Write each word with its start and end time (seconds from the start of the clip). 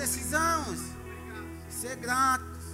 precisamos 0.00 0.80
ser 1.68 1.94
gratos. 1.96 2.64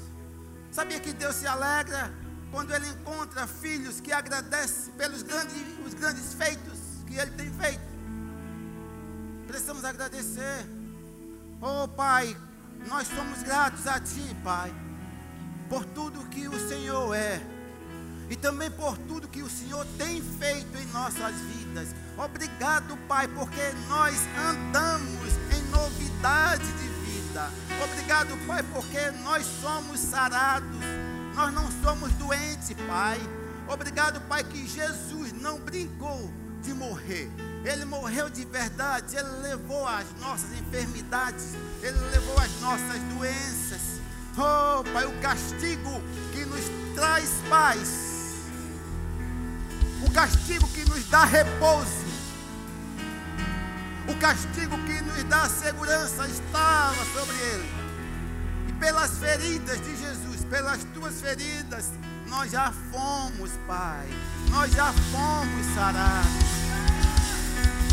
Sabia 0.70 1.00
que 1.00 1.12
Deus 1.12 1.34
se 1.34 1.46
alegra 1.46 2.12
quando 2.52 2.72
Ele 2.72 2.86
encontra 2.86 3.48
filhos 3.48 4.00
que 4.00 4.12
agradecem 4.12 4.92
pelos 4.94 5.24
grandes, 5.24 5.56
os 5.84 5.92
grandes 5.92 6.34
feitos 6.34 6.78
que 7.04 7.16
Ele 7.16 7.32
tem 7.32 7.52
feito? 7.52 7.82
Precisamos 9.48 9.84
agradecer. 9.84 10.66
Oh 11.60 11.88
Pai, 11.88 12.36
nós 12.86 13.08
somos 13.08 13.42
gratos 13.42 13.88
a 13.88 13.98
Ti, 13.98 14.36
Pai, 14.44 14.72
por 15.68 15.84
tudo 15.84 16.24
que 16.28 16.46
o 16.46 16.68
Senhor 16.68 17.12
é 17.12 17.44
e 18.30 18.36
também 18.36 18.70
por 18.70 18.96
tudo 18.98 19.26
que 19.26 19.42
o 19.42 19.50
Senhor 19.50 19.84
tem 19.98 20.22
feito 20.22 20.78
em 20.78 20.86
nossas 20.92 21.34
vidas. 21.34 21.88
Obrigado, 22.16 22.96
Pai, 23.08 23.26
porque 23.26 23.72
nós 23.88 24.14
andamos 24.48 25.32
em 25.50 25.62
novidade 25.72 26.64
de. 26.74 26.85
Obrigado, 27.84 28.36
Pai, 28.46 28.62
porque 28.72 29.10
nós 29.22 29.46
somos 29.60 30.00
sarados, 30.00 30.68
nós 31.34 31.52
não 31.52 31.70
somos 31.82 32.12
doentes, 32.12 32.74
Pai. 32.86 33.18
Obrigado, 33.68 34.20
Pai, 34.22 34.44
que 34.44 34.66
Jesus 34.66 35.32
não 35.32 35.58
brincou 35.58 36.30
de 36.62 36.72
morrer. 36.72 37.30
Ele 37.64 37.84
morreu 37.84 38.30
de 38.30 38.44
verdade, 38.44 39.16
ele 39.16 39.48
levou 39.48 39.86
as 39.86 40.06
nossas 40.20 40.52
enfermidades, 40.52 41.54
ele 41.82 41.98
levou 42.10 42.38
as 42.38 42.60
nossas 42.60 43.00
doenças. 43.14 44.00
Oh, 44.38 44.84
Pai, 44.92 45.04
o 45.04 45.20
castigo 45.20 46.00
que 46.32 46.44
nos 46.44 46.64
traz 46.94 47.28
paz 47.48 48.16
o 50.02 50.10
castigo 50.10 50.66
que 50.68 50.84
nos 50.88 51.04
dá 51.08 51.24
repouso, 51.24 52.05
o 54.08 54.16
castigo 54.18 54.76
que 54.84 55.00
nos 55.02 55.24
dá 55.24 55.48
segurança 55.48 56.26
estava 56.28 57.04
sobre 57.12 57.36
ele. 57.36 57.68
E 58.68 58.72
pelas 58.74 59.18
feridas 59.18 59.80
de 59.80 59.96
Jesus, 59.96 60.44
pelas 60.44 60.84
tuas 60.94 61.20
feridas, 61.20 61.92
nós 62.28 62.50
já 62.50 62.72
fomos, 62.90 63.52
Pai. 63.66 64.06
Nós 64.50 64.72
já 64.72 64.92
fomos 64.92 65.66
sarados. 65.74 66.30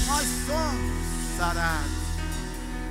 Nós 0.08 0.28
somos 0.45 1.38
sarados. 1.38 2.03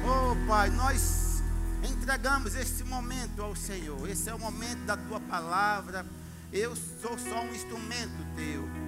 Oh, 0.04 0.34
Pai, 0.48 0.70
nós 0.70 1.42
entregamos 1.82 2.54
este 2.54 2.82
momento 2.84 3.42
ao 3.42 3.54
Senhor. 3.54 4.08
Esse 4.08 4.30
é 4.30 4.34
o 4.34 4.38
momento 4.38 4.84
da 4.84 4.96
tua 4.96 5.20
palavra. 5.20 6.04
Eu 6.52 6.74
sou 6.74 7.16
só 7.18 7.40
um 7.40 7.54
instrumento 7.54 8.12
teu. 8.36 8.81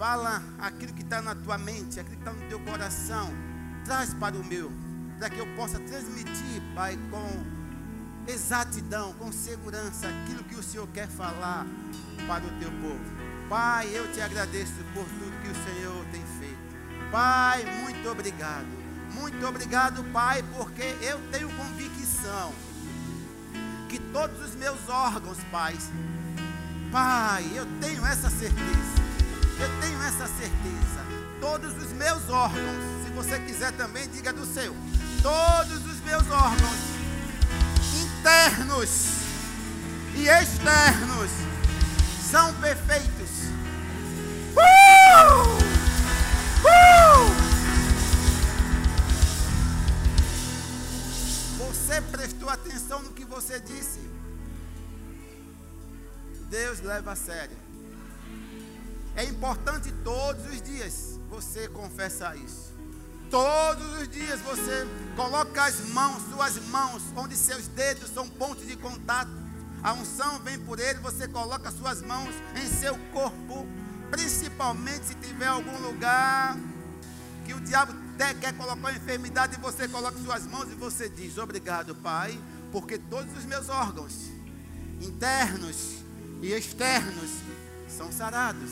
Fala 0.00 0.42
aquilo 0.58 0.94
que 0.94 1.02
está 1.02 1.20
na 1.20 1.34
tua 1.34 1.58
mente, 1.58 2.00
aquilo 2.00 2.16
que 2.16 2.22
está 2.22 2.32
no 2.32 2.48
teu 2.48 2.58
coração. 2.60 3.30
Traz 3.84 4.14
para 4.14 4.34
o 4.34 4.42
meu, 4.42 4.72
para 5.18 5.28
que 5.28 5.38
eu 5.38 5.46
possa 5.54 5.78
transmitir, 5.78 6.62
Pai, 6.74 6.98
com 7.10 7.44
exatidão, 8.26 9.12
com 9.18 9.30
segurança, 9.30 10.08
aquilo 10.08 10.42
que 10.44 10.54
o 10.54 10.62
Senhor 10.62 10.88
quer 10.88 11.06
falar 11.06 11.66
para 12.26 12.46
o 12.46 12.58
teu 12.58 12.70
povo. 12.80 13.04
Pai, 13.46 13.90
eu 13.92 14.10
te 14.10 14.22
agradeço 14.22 14.72
por 14.94 15.04
tudo 15.04 15.42
que 15.42 15.50
o 15.50 15.64
Senhor 15.66 16.06
tem 16.06 16.24
feito. 16.38 17.10
Pai, 17.12 17.62
muito 17.82 18.08
obrigado. 18.08 18.68
Muito 19.12 19.46
obrigado, 19.46 20.02
Pai, 20.14 20.42
porque 20.56 20.96
eu 21.02 21.20
tenho 21.30 21.50
convicção 21.50 22.54
que 23.86 23.98
todos 23.98 24.40
os 24.48 24.54
meus 24.54 24.88
órgãos, 24.88 25.36
Pai, 25.52 25.76
Pai, 26.90 27.44
eu 27.54 27.66
tenho 27.82 28.02
essa 28.06 28.30
certeza. 28.30 29.09
Eu 29.60 29.80
tenho 29.80 30.02
essa 30.02 30.26
certeza. 30.26 31.04
Todos 31.38 31.76
os 31.76 31.92
meus 31.92 32.30
órgãos, 32.30 33.04
se 33.04 33.10
você 33.12 33.38
quiser 33.40 33.72
também, 33.72 34.08
diga 34.08 34.32
do 34.32 34.46
seu. 34.46 34.74
Todos 35.22 35.84
os 35.84 36.00
meus 36.00 36.22
órgãos, 36.30 36.80
internos 38.02 38.90
e 40.14 40.28
externos, 40.28 41.30
são 42.30 42.54
perfeitos. 42.54 43.30
Uh! 44.56 45.58
Uh! 46.64 47.50
Você 51.58 52.00
prestou 52.00 52.48
atenção 52.48 53.02
no 53.02 53.12
que 53.12 53.24
você 53.26 53.60
disse? 53.60 54.00
Deus 56.48 56.80
leva 56.80 57.12
a 57.12 57.16
sério. 57.16 57.69
É 59.16 59.24
importante 59.24 59.92
todos 60.04 60.44
os 60.46 60.62
dias 60.62 61.18
você 61.28 61.68
confessar 61.68 62.36
isso. 62.36 62.70
Todos 63.30 64.00
os 64.00 64.08
dias 64.08 64.40
você 64.40 64.86
coloca 65.14 65.64
as 65.64 65.88
mãos, 65.90 66.22
suas 66.34 66.56
mãos, 66.66 67.02
onde 67.14 67.36
seus 67.36 67.68
dedos 67.68 68.10
são 68.10 68.28
pontos 68.28 68.66
de 68.66 68.76
contato. 68.76 69.30
A 69.82 69.92
unção 69.92 70.40
vem 70.40 70.58
por 70.58 70.80
ele, 70.80 70.98
você 70.98 71.28
coloca 71.28 71.70
suas 71.70 72.02
mãos 72.02 72.34
em 72.56 72.66
seu 72.66 72.98
corpo, 73.12 73.66
principalmente 74.10 75.06
se 75.06 75.14
tiver 75.14 75.46
algum 75.46 75.78
lugar 75.78 76.56
que 77.46 77.54
o 77.54 77.60
diabo 77.60 77.94
quer 78.40 78.52
colocar 78.54 78.92
enfermidade, 78.92 79.56
e 79.56 79.60
você 79.60 79.88
coloca 79.88 80.18
suas 80.18 80.44
mãos 80.46 80.70
e 80.70 80.74
você 80.74 81.08
diz: 81.08 81.38
Obrigado, 81.38 81.94
Pai, 81.94 82.38
porque 82.72 82.98
todos 82.98 83.34
os 83.38 83.44
meus 83.44 83.68
órgãos 83.68 84.12
internos 85.00 86.02
e 86.42 86.52
externos 86.52 87.30
são 87.88 88.12
sarados. 88.12 88.70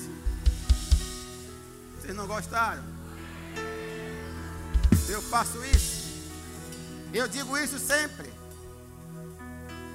Vocês 2.09 2.17
não 2.17 2.27
gostaram? 2.27 2.83
Eu 5.11 5.21
faço 5.21 5.63
isso. 5.67 6.09
Eu 7.13 7.29
digo 7.29 7.59
isso 7.59 7.79
sempre. 7.79 8.33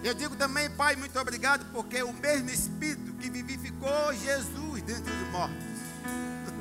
Eu 0.04 0.14
digo 0.14 0.36
também, 0.36 0.70
Pai, 0.70 0.96
muito 0.96 1.18
obrigado, 1.20 1.66
porque 1.74 2.04
o 2.04 2.14
mesmo 2.14 2.52
Espírito 2.52 3.14
que 3.14 3.32
vivificou 3.32 4.14
Jesus 4.14 4.84
dentro 4.84 5.12
dos 5.12 5.28
mortos. 5.32 5.58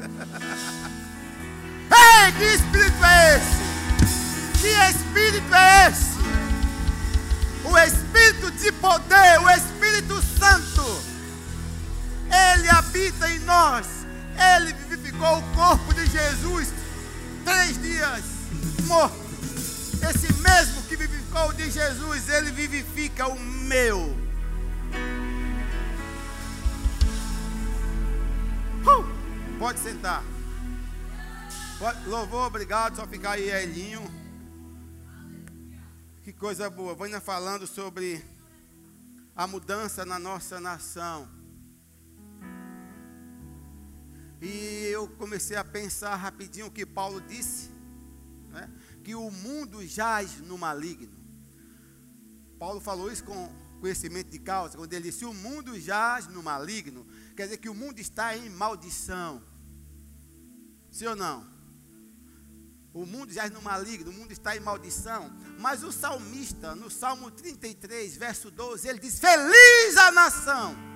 Ei, 1.92 2.32
que 2.32 2.44
Espírito 2.44 3.04
é 3.04 3.36
esse? 3.36 3.60
Que 4.58 4.69
Espírito 4.90 5.54
é 5.54 5.90
esse? 5.90 6.16
O 7.62 7.76
Espírito 7.76 8.50
de 8.52 8.72
poder, 8.72 9.38
o 9.38 9.50
Espírito 9.50 10.14
Santo. 10.38 10.82
Ele 12.54 12.70
habita 12.70 13.28
em 13.28 13.40
nós. 13.40 13.86
Ele 14.56 14.72
vivificou 15.22 15.38
o 15.38 15.43
corpo 15.55 15.94
de 15.94 16.06
Jesus 16.06 16.72
três 17.44 17.81
dias 17.81 18.25
morto. 18.87 19.22
Esse 20.10 20.33
mesmo 20.41 20.83
que 20.83 20.97
vivificou 20.97 21.49
o 21.49 21.53
de 21.53 21.71
Jesus, 21.71 22.28
ele 22.28 22.50
vivifica 22.50 23.28
o 23.28 23.38
meu. 23.38 24.00
Uh! 28.84 29.59
Pode 29.61 29.78
sentar. 29.78 30.25
Pode, 31.78 32.09
louvor, 32.09 32.49
obrigado. 32.49 32.97
Só 32.97 33.06
ficar 33.06 33.32
aí, 33.32 33.49
Elinho. 33.49 34.03
Que 36.25 36.32
coisa 36.32 36.69
boa. 36.69 36.94
Vou 36.94 37.05
ainda 37.05 37.21
falando 37.21 37.65
sobre 37.65 38.25
a 39.37 39.47
mudança 39.47 40.05
na 40.05 40.19
nossa 40.19 40.59
nação. 40.61 41.28
E 44.42 44.86
eu 44.86 45.06
comecei 45.06 45.56
a 45.56 45.62
pensar 45.62 46.16
rapidinho 46.16 46.66
o 46.66 46.70
que 46.70 46.84
Paulo 46.84 47.20
disse, 47.20 47.70
né? 48.48 48.69
que 49.04 49.14
o 49.14 49.30
mundo 49.30 49.86
jaz 49.86 50.38
no 50.41 50.58
maligno. 50.58 51.16
Paulo 52.58 52.81
falou 52.81 53.10
isso 53.10 53.22
com 53.22 53.54
conhecimento 53.81 54.31
de 54.31 54.41
causa, 54.41 54.76
quando 54.76 54.92
ele 54.92 55.04
disse: 55.10 55.25
O 55.25 55.32
mundo 55.32 55.78
jaz 55.78 56.26
no 56.26 56.42
maligno, 56.42 57.06
quer 57.36 57.44
dizer 57.44 57.58
que 57.58 57.69
o 57.69 57.75
mundo 57.75 58.00
está 58.00 58.36
em 58.36 58.50
maldição. 58.50 59.41
Sim 60.91 61.06
ou 61.06 61.16
não? 61.16 61.48
O 62.92 63.06
mundo 63.06 63.32
jaz 63.32 63.48
no 63.52 63.62
maligno, 63.62 64.10
o 64.10 64.12
mundo 64.12 64.32
está 64.32 64.56
em 64.56 64.60
maldição. 64.60 65.32
Mas 65.61 65.84
o 65.84 65.93
salmista, 65.93 66.75
no 66.75 66.90
Salmo 66.90 67.31
33, 67.31 68.17
verso 68.17 68.50
12, 68.50 68.88
ele 68.88 68.99
diz: 68.99 69.20
Feliz 69.20 69.96
a 69.96 70.11
nação 70.11 70.92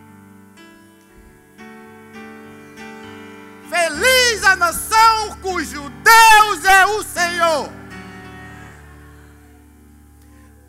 a 4.47 4.57
nação 4.57 5.37
cujo 5.43 5.91
Deus 5.91 6.65
é 6.65 6.87
o 6.87 7.03
Senhor. 7.03 7.73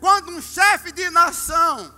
Quando 0.00 0.32
um 0.32 0.42
chefe 0.42 0.90
de 0.92 1.08
nação, 1.10 1.94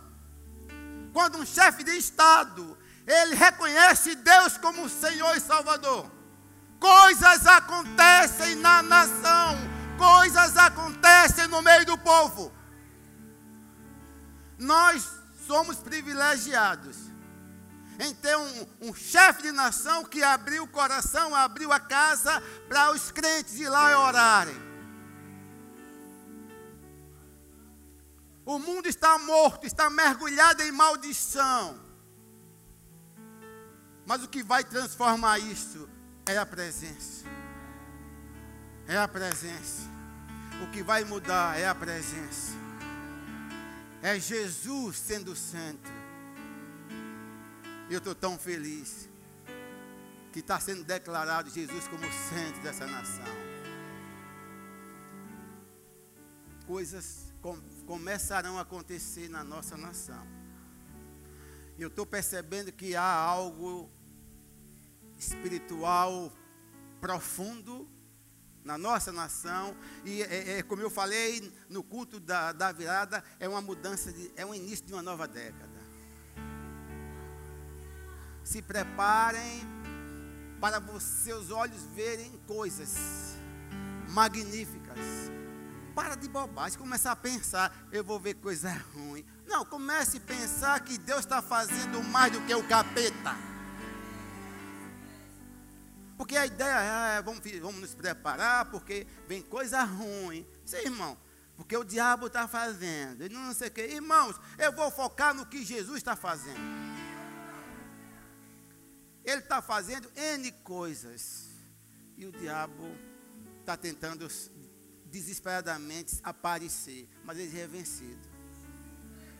quando 1.12 1.38
um 1.38 1.46
chefe 1.46 1.82
de 1.82 1.92
Estado, 1.92 2.76
ele 3.06 3.34
reconhece 3.34 4.14
Deus 4.14 4.56
como 4.58 4.88
Senhor 4.88 5.36
e 5.36 5.40
Salvador, 5.40 6.10
coisas 6.78 7.46
acontecem 7.46 8.56
na 8.56 8.82
nação, 8.82 9.56
coisas 9.98 10.56
acontecem 10.56 11.46
no 11.48 11.62
meio 11.62 11.86
do 11.86 11.96
povo. 11.98 12.52
Nós 14.58 15.08
somos 15.46 15.78
privilegiados 15.78 17.10
em 18.00 18.14
ter 18.14 18.34
um, 18.34 18.66
um 18.80 18.94
chefe 18.94 19.42
de 19.42 19.52
nação 19.52 20.04
que 20.04 20.22
abriu 20.22 20.64
o 20.64 20.68
coração, 20.68 21.34
abriu 21.34 21.70
a 21.70 21.78
casa 21.78 22.42
para 22.66 22.92
os 22.92 23.12
crentes 23.12 23.60
ir 23.60 23.68
lá 23.68 23.92
e 23.92 23.94
orarem. 23.94 24.70
O 28.46 28.58
mundo 28.58 28.88
está 28.88 29.18
morto, 29.18 29.66
está 29.66 29.90
mergulhado 29.90 30.62
em 30.62 30.72
maldição. 30.72 31.78
Mas 34.06 34.24
o 34.24 34.28
que 34.28 34.42
vai 34.42 34.64
transformar 34.64 35.38
isso 35.38 35.86
é 36.24 36.38
a 36.38 36.46
presença. 36.46 37.26
É 38.88 38.96
a 38.96 39.06
presença. 39.06 39.82
O 40.64 40.70
que 40.70 40.82
vai 40.82 41.04
mudar 41.04 41.60
é 41.60 41.68
a 41.68 41.74
presença. 41.74 42.52
É 44.02 44.18
Jesus 44.18 44.96
sendo 44.96 45.32
o 45.32 45.36
centro. 45.36 45.92
E 45.92 45.99
eu 47.94 47.98
estou 47.98 48.14
tão 48.14 48.38
feliz 48.38 49.08
que 50.32 50.38
está 50.38 50.60
sendo 50.60 50.84
declarado 50.84 51.50
Jesus 51.50 51.88
como 51.88 52.04
centro 52.30 52.62
dessa 52.62 52.86
nação. 52.86 53.24
Coisas 56.66 57.32
com, 57.42 57.60
começarão 57.86 58.58
a 58.58 58.62
acontecer 58.62 59.28
na 59.28 59.42
nossa 59.42 59.76
nação. 59.76 60.24
Eu 61.76 61.88
estou 61.88 62.06
percebendo 62.06 62.70
que 62.70 62.94
há 62.94 63.02
algo 63.02 63.90
espiritual 65.18 66.32
profundo 67.00 67.88
na 68.64 68.78
nossa 68.78 69.10
nação. 69.10 69.76
E 70.04 70.22
é, 70.22 70.58
é, 70.58 70.62
como 70.62 70.82
eu 70.82 70.90
falei 70.90 71.52
no 71.68 71.82
culto 71.82 72.20
da, 72.20 72.52
da 72.52 72.70
virada, 72.70 73.24
é 73.40 73.48
uma 73.48 73.60
mudança, 73.60 74.12
de, 74.12 74.30
é 74.36 74.46
um 74.46 74.54
início 74.54 74.86
de 74.86 74.92
uma 74.92 75.02
nova 75.02 75.26
década. 75.26 75.69
Se 78.44 78.62
preparem 78.62 79.60
para 80.60 80.80
os 80.80 81.02
seus 81.02 81.50
olhos 81.50 81.82
verem 81.94 82.30
coisas 82.46 83.34
magníficas. 84.10 84.98
Para 85.94 86.14
de 86.14 86.28
bobagem, 86.28 86.78
começar 86.78 87.12
a 87.12 87.16
pensar, 87.16 87.74
eu 87.90 88.04
vou 88.04 88.20
ver 88.20 88.34
coisa 88.34 88.70
ruim. 88.94 89.24
Não, 89.46 89.64
comece 89.64 90.18
a 90.18 90.20
pensar 90.20 90.80
que 90.80 90.96
Deus 90.98 91.20
está 91.20 91.42
fazendo 91.42 92.02
mais 92.04 92.32
do 92.32 92.40
que 92.42 92.54
o 92.54 92.66
capeta. 92.66 93.36
Porque 96.16 96.36
a 96.36 96.46
ideia 96.46 97.16
é, 97.16 97.22
vamos, 97.22 97.40
vamos 97.60 97.80
nos 97.80 97.94
preparar, 97.94 98.66
porque 98.66 99.06
vem 99.26 99.40
coisa 99.40 99.82
ruim. 99.82 100.46
Sim, 100.66 100.76
irmão, 100.76 101.18
porque 101.56 101.76
o 101.76 101.82
diabo 101.82 102.26
está 102.26 102.46
fazendo, 102.46 103.24
e 103.24 103.28
não 103.28 103.52
sei 103.54 103.68
o 103.68 103.70
quê. 103.70 103.86
Irmãos, 103.86 104.38
eu 104.58 104.70
vou 104.72 104.90
focar 104.90 105.34
no 105.34 105.46
que 105.46 105.64
Jesus 105.64 105.96
está 105.96 106.14
fazendo. 106.14 106.60
Ele 109.30 109.40
está 109.40 109.62
fazendo 109.62 110.10
N 110.16 110.50
coisas. 110.64 111.48
E 112.16 112.26
o 112.26 112.32
diabo 112.32 112.84
está 113.60 113.76
tentando 113.76 114.28
desesperadamente 115.06 116.18
aparecer, 116.22 117.08
mas 117.24 117.38
ele 117.38 117.58
é 117.58 117.66
vencido. 117.66 118.28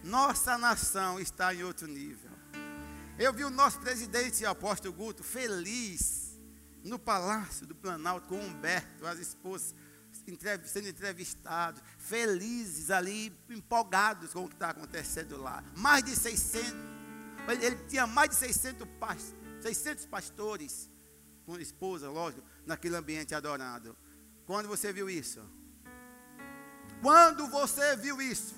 Nossa 0.02 0.56
nação 0.56 1.18
está 1.18 1.52
em 1.52 1.64
outro 1.64 1.86
nível. 1.86 2.30
Eu 3.18 3.32
vi 3.32 3.44
o 3.44 3.50
nosso 3.50 3.80
presidente, 3.80 4.46
apóstolo 4.46 4.94
Guto, 4.94 5.22
feliz 5.22 6.38
no 6.82 6.98
Palácio 6.98 7.66
do 7.66 7.74
Planalto 7.74 8.28
com 8.28 8.40
Humberto, 8.40 9.06
as 9.06 9.18
esposas 9.18 9.74
sendo 10.66 10.88
entrevistados, 10.88 11.82
felizes 11.98 12.90
ali, 12.90 13.32
empolgados 13.48 14.32
com 14.32 14.44
o 14.44 14.48
que 14.48 14.54
está 14.54 14.70
acontecendo 14.70 15.36
lá. 15.36 15.62
Mais 15.76 16.04
de 16.04 16.16
600, 16.16 16.72
ele 17.60 17.76
tinha 17.88 18.06
mais 18.06 18.30
de 18.30 18.36
600, 18.36 18.88
600 19.62 20.06
pastores 20.06 20.90
com 21.44 21.58
esposa, 21.58 22.08
lógico, 22.08 22.46
naquele 22.66 22.96
ambiente 22.96 23.34
adorado. 23.34 23.96
Quando 24.46 24.68
você 24.68 24.92
viu 24.92 25.08
isso? 25.08 25.40
Quando 27.02 27.46
você 27.48 27.96
viu 27.96 28.20
isso? 28.20 28.54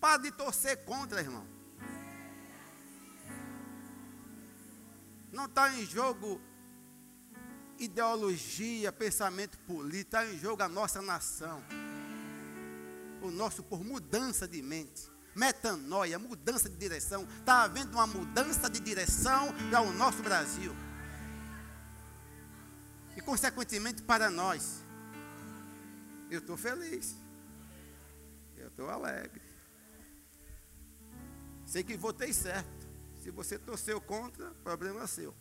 Para 0.00 0.18
de 0.18 0.30
torcer 0.30 0.84
contra, 0.84 1.20
irmão. 1.20 1.46
Não 5.32 5.46
está 5.46 5.74
em 5.74 5.84
jogo 5.84 6.40
ideologia, 7.78 8.90
pensamento 8.90 9.58
político, 9.60 10.16
está 10.16 10.26
em 10.26 10.38
jogo 10.38 10.62
a 10.62 10.68
nossa 10.68 11.02
nação. 11.02 11.62
O 13.22 13.30
nosso 13.30 13.62
por 13.62 13.84
mudança 13.84 14.46
de 14.46 14.62
mente. 14.62 15.10
Metanoia, 15.36 16.18
mudança 16.18 16.66
de 16.66 16.76
direção. 16.76 17.28
Está 17.38 17.64
havendo 17.64 17.92
uma 17.92 18.06
mudança 18.06 18.70
de 18.70 18.80
direção 18.80 19.52
para 19.70 19.82
o 19.82 19.92
nosso 19.92 20.22
Brasil. 20.22 20.74
E 23.14 23.20
consequentemente 23.20 24.02
para 24.02 24.30
nós. 24.30 24.82
Eu 26.30 26.38
estou 26.38 26.56
feliz. 26.56 27.14
Eu 28.56 28.68
estou 28.68 28.88
alegre. 28.88 29.42
Sei 31.66 31.84
que 31.84 31.98
votei 31.98 32.32
certo. 32.32 32.88
Se 33.22 33.30
você 33.30 33.58
torceu 33.58 34.00
contra, 34.00 34.50
problema 34.64 35.06
seu. 35.06 35.34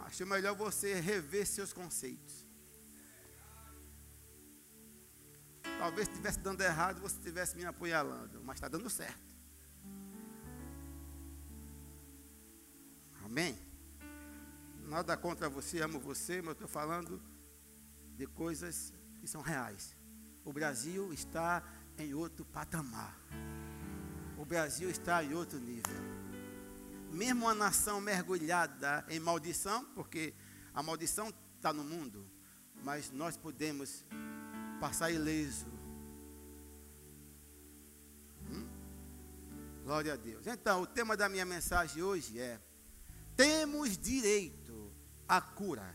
Acho 0.00 0.26
melhor 0.26 0.56
você 0.56 1.00
rever 1.00 1.46
seus 1.46 1.72
conceitos. 1.72 2.43
Talvez 5.84 6.08
estivesse 6.08 6.38
dando 6.38 6.62
errado, 6.62 6.98
você 6.98 7.14
estivesse 7.16 7.54
me 7.58 7.66
apoiando, 7.66 8.42
mas 8.42 8.56
está 8.56 8.68
dando 8.68 8.88
certo. 8.88 9.34
Amém? 13.22 13.54
Nada 14.88 15.14
contra 15.14 15.46
você, 15.50 15.82
amo 15.82 16.00
você, 16.00 16.38
mas 16.38 16.46
eu 16.46 16.52
estou 16.52 16.68
falando 16.68 17.20
de 18.16 18.26
coisas 18.26 18.94
que 19.20 19.28
são 19.28 19.42
reais. 19.42 19.94
O 20.42 20.54
Brasil 20.54 21.12
está 21.12 21.62
em 21.98 22.14
outro 22.14 22.46
patamar. 22.46 23.14
O 24.38 24.44
Brasil 24.46 24.88
está 24.88 25.22
em 25.22 25.34
outro 25.34 25.58
nível 25.58 25.92
mesmo 27.12 27.44
uma 27.44 27.54
nação 27.54 28.00
mergulhada 28.00 29.04
em 29.08 29.20
maldição, 29.20 29.84
porque 29.94 30.34
a 30.72 30.82
maldição 30.82 31.32
está 31.56 31.72
no 31.72 31.84
mundo, 31.84 32.26
mas 32.82 33.12
nós 33.12 33.36
podemos 33.36 34.04
passar 34.80 35.10
ileso. 35.10 35.73
Glória 39.84 40.14
a 40.14 40.16
Deus. 40.16 40.46
Então, 40.46 40.82
o 40.82 40.86
tema 40.86 41.16
da 41.16 41.28
minha 41.28 41.44
mensagem 41.44 42.02
hoje 42.02 42.40
é: 42.40 42.58
temos 43.36 43.96
direito 43.96 44.92
à 45.28 45.40
cura. 45.40 45.94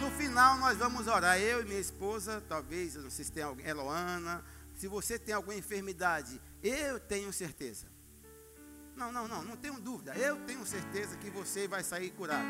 No 0.00 0.10
final 0.10 0.58
nós 0.58 0.76
vamos 0.76 1.06
orar, 1.06 1.38
eu 1.38 1.62
e 1.62 1.64
minha 1.64 1.78
esposa, 1.78 2.42
talvez, 2.48 2.96
não 2.96 3.10
sei 3.10 3.24
se 3.24 3.30
tem 3.30 3.44
alguém, 3.44 3.66
Eloana, 3.66 4.44
se 4.74 4.88
você 4.88 5.18
tem 5.18 5.32
alguma 5.32 5.54
enfermidade, 5.54 6.40
eu 6.62 6.98
tenho 6.98 7.32
certeza 7.32 7.94
não, 8.96 9.12
não, 9.12 9.26
não, 9.28 9.42
não 9.42 9.56
tenho 9.56 9.80
dúvida. 9.80 10.14
Eu 10.16 10.36
tenho 10.44 10.64
certeza 10.64 11.16
que 11.16 11.30
você 11.30 11.66
vai 11.66 11.82
sair 11.82 12.10
curado. 12.10 12.46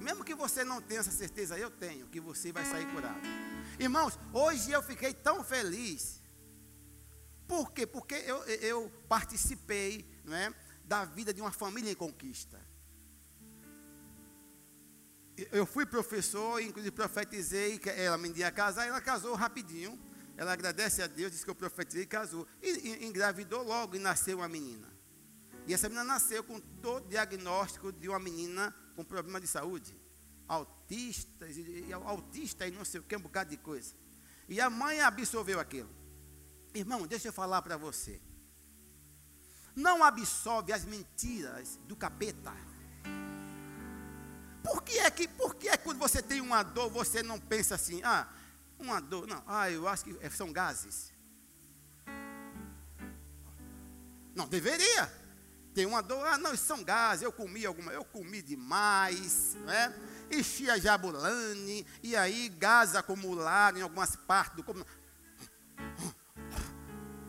Mesmo 0.00 0.24
que 0.24 0.34
você 0.34 0.64
não 0.64 0.80
tenha 0.80 1.00
essa 1.00 1.10
certeza, 1.10 1.58
eu 1.58 1.70
tenho 1.70 2.06
que 2.06 2.20
você 2.20 2.52
vai 2.52 2.64
sair 2.64 2.86
curado. 2.86 3.20
Irmãos, 3.78 4.18
hoje 4.32 4.70
eu 4.70 4.82
fiquei 4.82 5.12
tão 5.12 5.44
feliz. 5.44 6.20
Por 7.48 7.72
quê? 7.72 7.86
Porque 7.86 8.14
eu, 8.14 8.44
eu 8.44 8.92
participei 9.08 10.06
não 10.22 10.36
é, 10.36 10.54
da 10.84 11.06
vida 11.06 11.32
de 11.32 11.40
uma 11.40 11.50
família 11.50 11.90
em 11.90 11.94
conquista. 11.94 12.60
Eu 15.50 15.64
fui 15.64 15.86
professor, 15.86 16.60
inclusive 16.60 16.90
profetizei 16.90 17.78
que 17.78 17.88
ela 17.88 18.18
me 18.18 18.30
ia 18.32 18.50
casar, 18.50 18.86
ela 18.86 19.00
casou 19.00 19.34
rapidinho. 19.34 19.98
Ela 20.36 20.52
agradece 20.52 21.02
a 21.02 21.06
Deus, 21.06 21.32
disse 21.32 21.44
que 21.44 21.50
eu 21.50 21.54
profetizei 21.54 22.02
e 22.02 22.06
casou. 22.06 22.46
E, 22.62 22.68
e, 22.68 23.06
engravidou 23.06 23.62
logo 23.62 23.96
e 23.96 23.98
nasceu 23.98 24.38
uma 24.38 24.48
menina. 24.48 24.92
E 25.66 25.74
essa 25.74 25.88
menina 25.88 26.04
nasceu 26.04 26.44
com 26.44 26.60
todo 26.60 27.06
o 27.06 27.08
diagnóstico 27.08 27.92
de 27.92 28.08
uma 28.08 28.18
menina 28.18 28.74
com 28.94 29.04
problema 29.04 29.40
de 29.40 29.46
saúde. 29.46 29.96
Autista, 30.46 31.48
e, 31.48 31.86
e, 31.88 31.92
autista 31.92 32.66
e 32.66 32.70
não 32.70 32.84
sei 32.84 33.00
o 33.00 33.02
que, 33.02 33.16
um 33.16 33.20
bocado 33.20 33.50
de 33.50 33.56
coisa. 33.56 33.94
E 34.48 34.60
a 34.60 34.70
mãe 34.70 35.00
absorveu 35.00 35.58
aquilo. 35.58 35.97
Irmão, 36.78 37.06
deixa 37.08 37.28
eu 37.28 37.32
falar 37.32 37.60
para 37.60 37.76
você. 37.76 38.20
Não 39.74 40.04
absorve 40.04 40.72
as 40.72 40.84
mentiras 40.84 41.78
do 41.88 41.96
capeta. 41.96 42.52
Por 44.62 44.82
que 44.82 44.98
é 44.98 45.10
que, 45.10 45.26
por 45.26 45.56
que 45.56 45.68
é 45.68 45.76
que 45.76 45.82
quando 45.82 45.98
você 45.98 46.22
tem 46.22 46.40
uma 46.40 46.62
dor, 46.62 46.88
você 46.90 47.22
não 47.22 47.40
pensa 47.40 47.74
assim, 47.74 48.00
ah, 48.04 48.28
uma 48.78 49.00
dor, 49.00 49.26
não, 49.26 49.42
ah, 49.46 49.68
eu 49.70 49.88
acho 49.88 50.04
que 50.04 50.16
é, 50.20 50.30
são 50.30 50.52
gases. 50.52 51.12
Não, 54.36 54.46
deveria. 54.46 55.12
Tem 55.74 55.84
uma 55.84 56.00
dor, 56.00 56.24
ah, 56.26 56.38
não, 56.38 56.56
são 56.56 56.84
gases, 56.84 57.22
eu 57.22 57.32
comi 57.32 57.66
alguma, 57.66 57.92
eu 57.92 58.04
comi 58.04 58.40
demais, 58.40 59.56
não 59.64 59.72
é? 59.72 59.94
Enchi 60.30 60.70
a 60.70 60.78
jabulane, 60.78 61.86
e 62.02 62.14
aí 62.14 62.48
gases 62.48 62.94
acumularam 62.94 63.78
em 63.78 63.82
algumas 63.82 64.14
partes 64.14 64.56
do 64.56 64.62
corpo. 64.62 64.86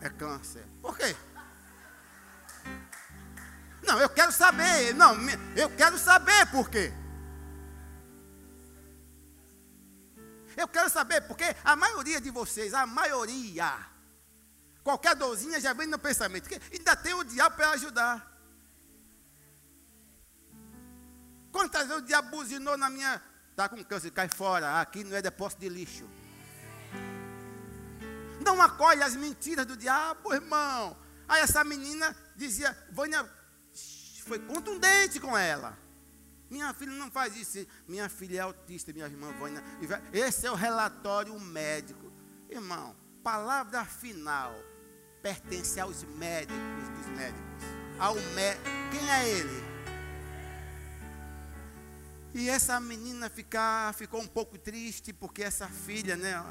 É 0.00 0.08
câncer. 0.08 0.66
Por 0.80 0.96
quê? 0.96 1.14
Não, 3.82 3.98
eu 3.98 4.08
quero 4.08 4.32
saber, 4.32 4.94
não, 4.94 5.16
eu 5.56 5.70
quero 5.70 5.98
saber 5.98 6.46
por 6.50 6.68
quê. 6.68 6.92
Eu 10.56 10.68
quero 10.68 10.90
saber, 10.90 11.22
porque 11.22 11.44
a 11.64 11.74
maioria 11.74 12.20
de 12.20 12.30
vocês, 12.30 12.74
a 12.74 12.84
maioria, 12.84 13.72
qualquer 14.84 15.14
dorzinha 15.16 15.60
já 15.60 15.72
vem 15.72 15.86
no 15.86 15.98
pensamento, 15.98 16.48
que 16.48 16.60
ainda 16.72 16.94
tem 16.96 17.14
o 17.14 17.24
diabo 17.24 17.56
para 17.56 17.70
ajudar. 17.70 18.30
Quantas 21.50 21.86
vezes 21.88 22.02
o 22.02 22.06
diabo 22.06 22.30
buzinou 22.30 22.76
na 22.76 22.88
minha. 22.90 23.20
Está 23.50 23.68
com 23.68 23.82
câncer, 23.84 24.10
cai 24.10 24.28
fora. 24.28 24.80
Aqui 24.80 25.02
não 25.02 25.16
é 25.16 25.22
depósito 25.22 25.60
de 25.60 25.68
lixo. 25.68 26.08
Não 28.44 28.60
acolhe 28.60 29.02
as 29.02 29.14
mentiras 29.14 29.66
do 29.66 29.76
diabo, 29.76 30.32
irmão. 30.32 30.96
Aí 31.28 31.42
essa 31.42 31.62
menina 31.62 32.16
dizia, 32.34 32.76
Vânia 32.90 33.28
foi 34.24 34.38
contundente 34.38 35.20
com 35.20 35.36
ela. 35.36 35.78
Minha 36.50 36.74
filha 36.74 36.92
não 36.92 37.10
faz 37.10 37.36
isso. 37.36 37.66
Minha 37.86 38.08
filha 38.08 38.38
é 38.38 38.40
autista, 38.40 38.92
minha 38.92 39.06
irmã 39.06 39.32
Vânia. 39.32 39.62
Esse 40.12 40.46
é 40.46 40.50
o 40.50 40.54
relatório 40.54 41.38
médico. 41.38 42.12
Irmão, 42.48 42.96
palavra 43.22 43.84
final 43.84 44.52
pertence 45.22 45.78
aos 45.78 46.02
médicos 46.02 46.88
dos 46.96 47.06
médicos. 47.16 47.44
Ao 47.98 48.14
mé 48.14 48.56
Quem 48.90 49.10
é 49.10 49.28
ele? 49.28 49.70
E 52.32 52.48
essa 52.48 52.78
menina 52.78 53.28
ficar, 53.28 53.92
ficou 53.94 54.20
um 54.20 54.26
pouco 54.26 54.56
triste 54.56 55.12
porque 55.12 55.42
essa 55.42 55.68
filha, 55.68 56.16
né, 56.16 56.42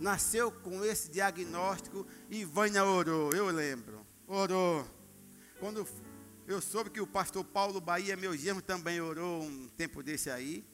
nasceu 0.00 0.50
com 0.50 0.84
esse 0.84 1.10
diagnóstico 1.10 2.06
e 2.30 2.44
Vânia 2.44 2.84
orou, 2.84 3.32
eu 3.32 3.48
lembro. 3.48 4.06
Orou. 4.26 4.86
Quando 5.58 5.86
eu 6.46 6.60
soube 6.60 6.90
que 6.90 7.00
o 7.00 7.06
pastor 7.06 7.44
Paulo 7.44 7.80
Bahia, 7.80 8.16
meu 8.16 8.36
genro, 8.36 8.62
também 8.62 9.00
orou 9.00 9.42
um 9.42 9.68
tempo 9.76 10.02
desse 10.02 10.30
aí. 10.30 10.64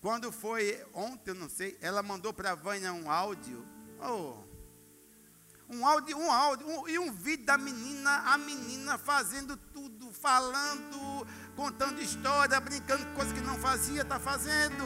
Quando 0.00 0.32
foi 0.32 0.82
ontem, 0.94 1.30
eu 1.30 1.34
não 1.34 1.48
sei, 1.48 1.76
ela 1.80 2.02
mandou 2.02 2.32
para 2.32 2.52
a 2.52 2.54
Vânia 2.54 2.92
um 2.92 3.10
áudio. 3.10 3.66
Oh, 4.02 4.50
um 5.72 5.86
áudio, 5.86 6.18
um 6.18 6.32
áudio, 6.32 6.66
um, 6.66 6.88
e 6.88 6.98
um 6.98 7.12
vídeo 7.12 7.46
da 7.46 7.56
menina, 7.56 8.32
a 8.32 8.36
menina 8.36 8.98
fazendo 8.98 9.56
tudo, 9.56 10.12
falando, 10.12 11.26
contando 11.54 12.02
história, 12.02 12.58
brincando 12.58 13.06
com 13.06 13.14
coisas 13.14 13.32
que 13.32 13.40
não 13.40 13.56
fazia, 13.56 14.02
está 14.02 14.18
fazendo. 14.18 14.84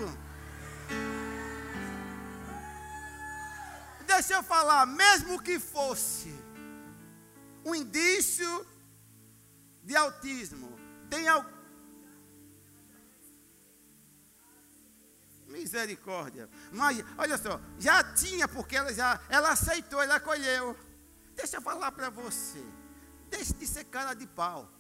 Deixa 4.15 4.35
eu 4.35 4.45
falar, 4.45 4.87
mesmo 4.87 5.43
que 5.43 5.59
fosse 5.59 6.33
um 7.65 7.75
indício 7.75 8.65
de 9.83 9.97
autismo, 9.97 10.79
tem 11.11 11.27
algum. 11.27 11.53
Misericórdia. 15.49 16.49
Mas, 16.71 17.05
olha 17.19 17.37
só, 17.37 17.61
já 17.77 18.05
tinha, 18.15 18.47
porque 18.47 18.77
ela 18.77 18.93
já, 18.95 19.21
ela 19.29 19.51
aceitou, 19.51 20.01
ela 20.01 20.15
acolheu. 20.15 20.79
Deixa 21.35 21.57
eu 21.57 21.61
falar 21.61 21.91
para 21.91 22.09
você. 22.09 22.63
Deixe 23.29 23.53
de 23.55 23.67
ser 23.67 23.85
cara 23.85 24.15
de 24.15 24.29
pau. 24.29 24.71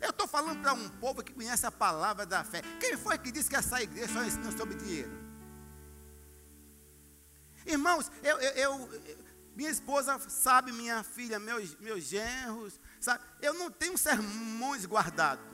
Eu 0.00 0.08
estou 0.08 0.26
falando 0.26 0.62
para 0.62 0.72
um 0.72 0.88
povo 0.88 1.22
que 1.22 1.34
conhece 1.34 1.66
a 1.66 1.70
palavra 1.70 2.24
da 2.24 2.42
fé. 2.44 2.62
Quem 2.80 2.96
foi 2.96 3.18
que 3.18 3.30
disse 3.30 3.50
que 3.50 3.56
essa 3.56 3.82
igreja 3.82 4.10
só 4.10 4.24
ensina 4.24 4.56
sobre 4.56 4.74
dinheiro? 4.74 5.27
Irmãos, 7.68 8.10
eu, 8.22 8.38
eu, 8.38 8.52
eu, 8.52 9.02
minha 9.54 9.70
esposa 9.70 10.18
sabe, 10.30 10.72
minha 10.72 11.04
filha, 11.04 11.38
meus, 11.38 11.76
meus 11.76 12.04
genros, 12.04 12.80
sabe? 12.98 13.22
Eu 13.42 13.52
não 13.52 13.70
tenho 13.70 13.98
sermões 13.98 14.86
guardados. 14.86 15.44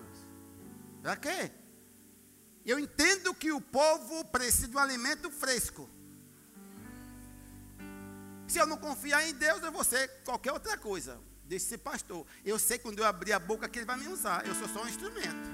Para 1.02 1.16
quê? 1.16 1.50
Eu 2.64 2.78
entendo 2.78 3.34
que 3.34 3.50
o 3.50 3.60
povo 3.60 4.24
precisa 4.26 4.68
de 4.68 4.76
um 4.76 4.78
alimento 4.78 5.28
fresco. 5.28 5.90
Se 8.46 8.58
eu 8.58 8.66
não 8.66 8.76
confiar 8.76 9.26
em 9.28 9.34
Deus, 9.34 9.60
eu 9.62 9.72
vou 9.72 9.82
ser 9.82 10.08
qualquer 10.22 10.52
outra 10.52 10.78
coisa. 10.78 11.20
Deixe 11.44 11.66
ser 11.66 11.78
pastor. 11.78 12.24
Eu 12.44 12.58
sei 12.58 12.78
quando 12.78 13.00
eu 13.00 13.04
abrir 13.04 13.32
a 13.32 13.38
boca 13.40 13.68
que 13.68 13.80
ele 13.80 13.86
vai 13.86 13.96
me 13.96 14.06
usar. 14.06 14.46
Eu 14.46 14.54
sou 14.54 14.68
só 14.68 14.84
um 14.84 14.88
instrumento. 14.88 15.50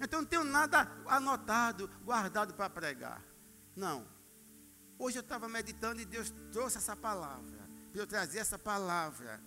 Então 0.00 0.22
não 0.22 0.26
tenho 0.26 0.44
nada 0.44 0.90
anotado, 1.06 1.88
guardado 2.04 2.54
para 2.54 2.68
pregar. 2.68 3.29
Não. 3.80 4.06
Hoje 4.98 5.16
eu 5.16 5.22
estava 5.22 5.48
meditando 5.48 6.02
e 6.02 6.04
Deus 6.04 6.30
trouxe 6.52 6.76
essa 6.76 6.94
palavra. 6.94 7.66
Para 7.90 8.02
eu 8.02 8.06
trazer 8.06 8.38
essa 8.38 8.58
palavra 8.58 9.42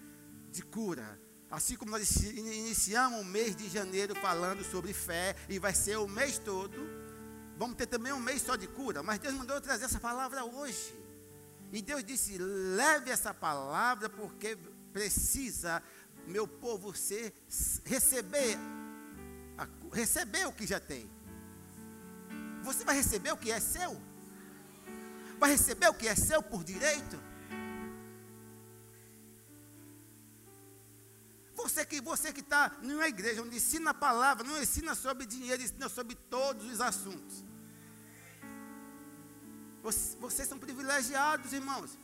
de 0.50 0.64
cura. 0.64 1.22
Assim 1.52 1.76
como 1.76 1.92
nós 1.92 2.16
iniciamos 2.24 3.22
o 3.22 3.24
mês 3.24 3.56
de 3.56 3.70
janeiro 3.70 4.16
falando 4.16 4.64
sobre 4.64 4.92
fé, 4.92 5.36
e 5.48 5.60
vai 5.60 5.76
ser 5.76 5.98
o 5.98 6.08
mês 6.08 6.40
todo. 6.40 6.76
Vamos 7.60 7.76
ter 7.76 7.86
também 7.86 8.12
um 8.12 8.20
mês 8.20 8.42
só 8.42 8.56
de 8.56 8.66
cura. 8.66 9.04
Mas 9.04 9.20
Deus 9.20 9.36
mandou 9.36 9.56
eu 9.56 9.62
trazer 9.62 9.86
essa 9.86 10.00
palavra 10.00 10.44
hoje. 10.44 10.96
E 11.72 11.80
Deus 11.80 12.04
disse: 12.04 12.40
leve 12.40 13.12
essa 13.12 13.36
palavra, 13.36 14.10
porque 14.10 14.58
precisa 14.92 15.84
meu 16.26 16.48
povo 16.48 16.96
ser, 16.96 17.32
receber, 17.86 18.58
receber 19.92 20.48
o 20.48 20.52
que 20.52 20.66
já 20.66 20.80
tem. 20.80 21.08
Você 22.64 22.84
vai 22.84 22.96
receber 22.96 23.32
o 23.32 23.38
que 23.38 23.52
é 23.52 23.60
seu? 23.60 23.96
Vai 25.44 25.52
receber 25.52 25.90
o 25.90 25.94
que 25.94 26.08
é 26.08 26.16
seu 26.16 26.42
por 26.42 26.64
direito? 26.64 27.22
Você 31.54 31.86
que 31.86 32.00
você 32.00 32.32
que 32.32 32.40
está 32.40 32.70
numa 32.82 33.10
igreja 33.10 33.42
onde 33.42 33.58
ensina 33.58 33.90
a 33.90 33.94
palavra, 33.94 34.48
não 34.48 34.62
ensina 34.62 34.96
sobre 34.96 35.26
dinheiro, 35.26 35.62
ensina 35.62 35.90
sobre 35.90 36.16
todos 36.16 36.66
os 36.72 36.80
assuntos. 36.80 37.44
Vocês 40.22 40.48
são 40.48 40.58
privilegiados, 40.58 41.52
irmãos. 41.52 42.00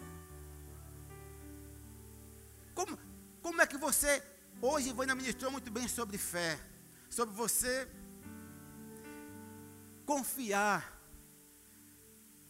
Como, 2.75 2.99
como 3.41 3.61
é 3.61 3.65
que 3.65 3.77
você, 3.77 4.21
hoje, 4.61 4.89
Ivana 4.89 5.15
ministrou 5.15 5.49
muito 5.49 5.71
bem 5.71 5.87
sobre 5.87 6.17
fé, 6.17 6.59
sobre 7.09 7.33
você 7.33 7.89
confiar. 10.05 10.98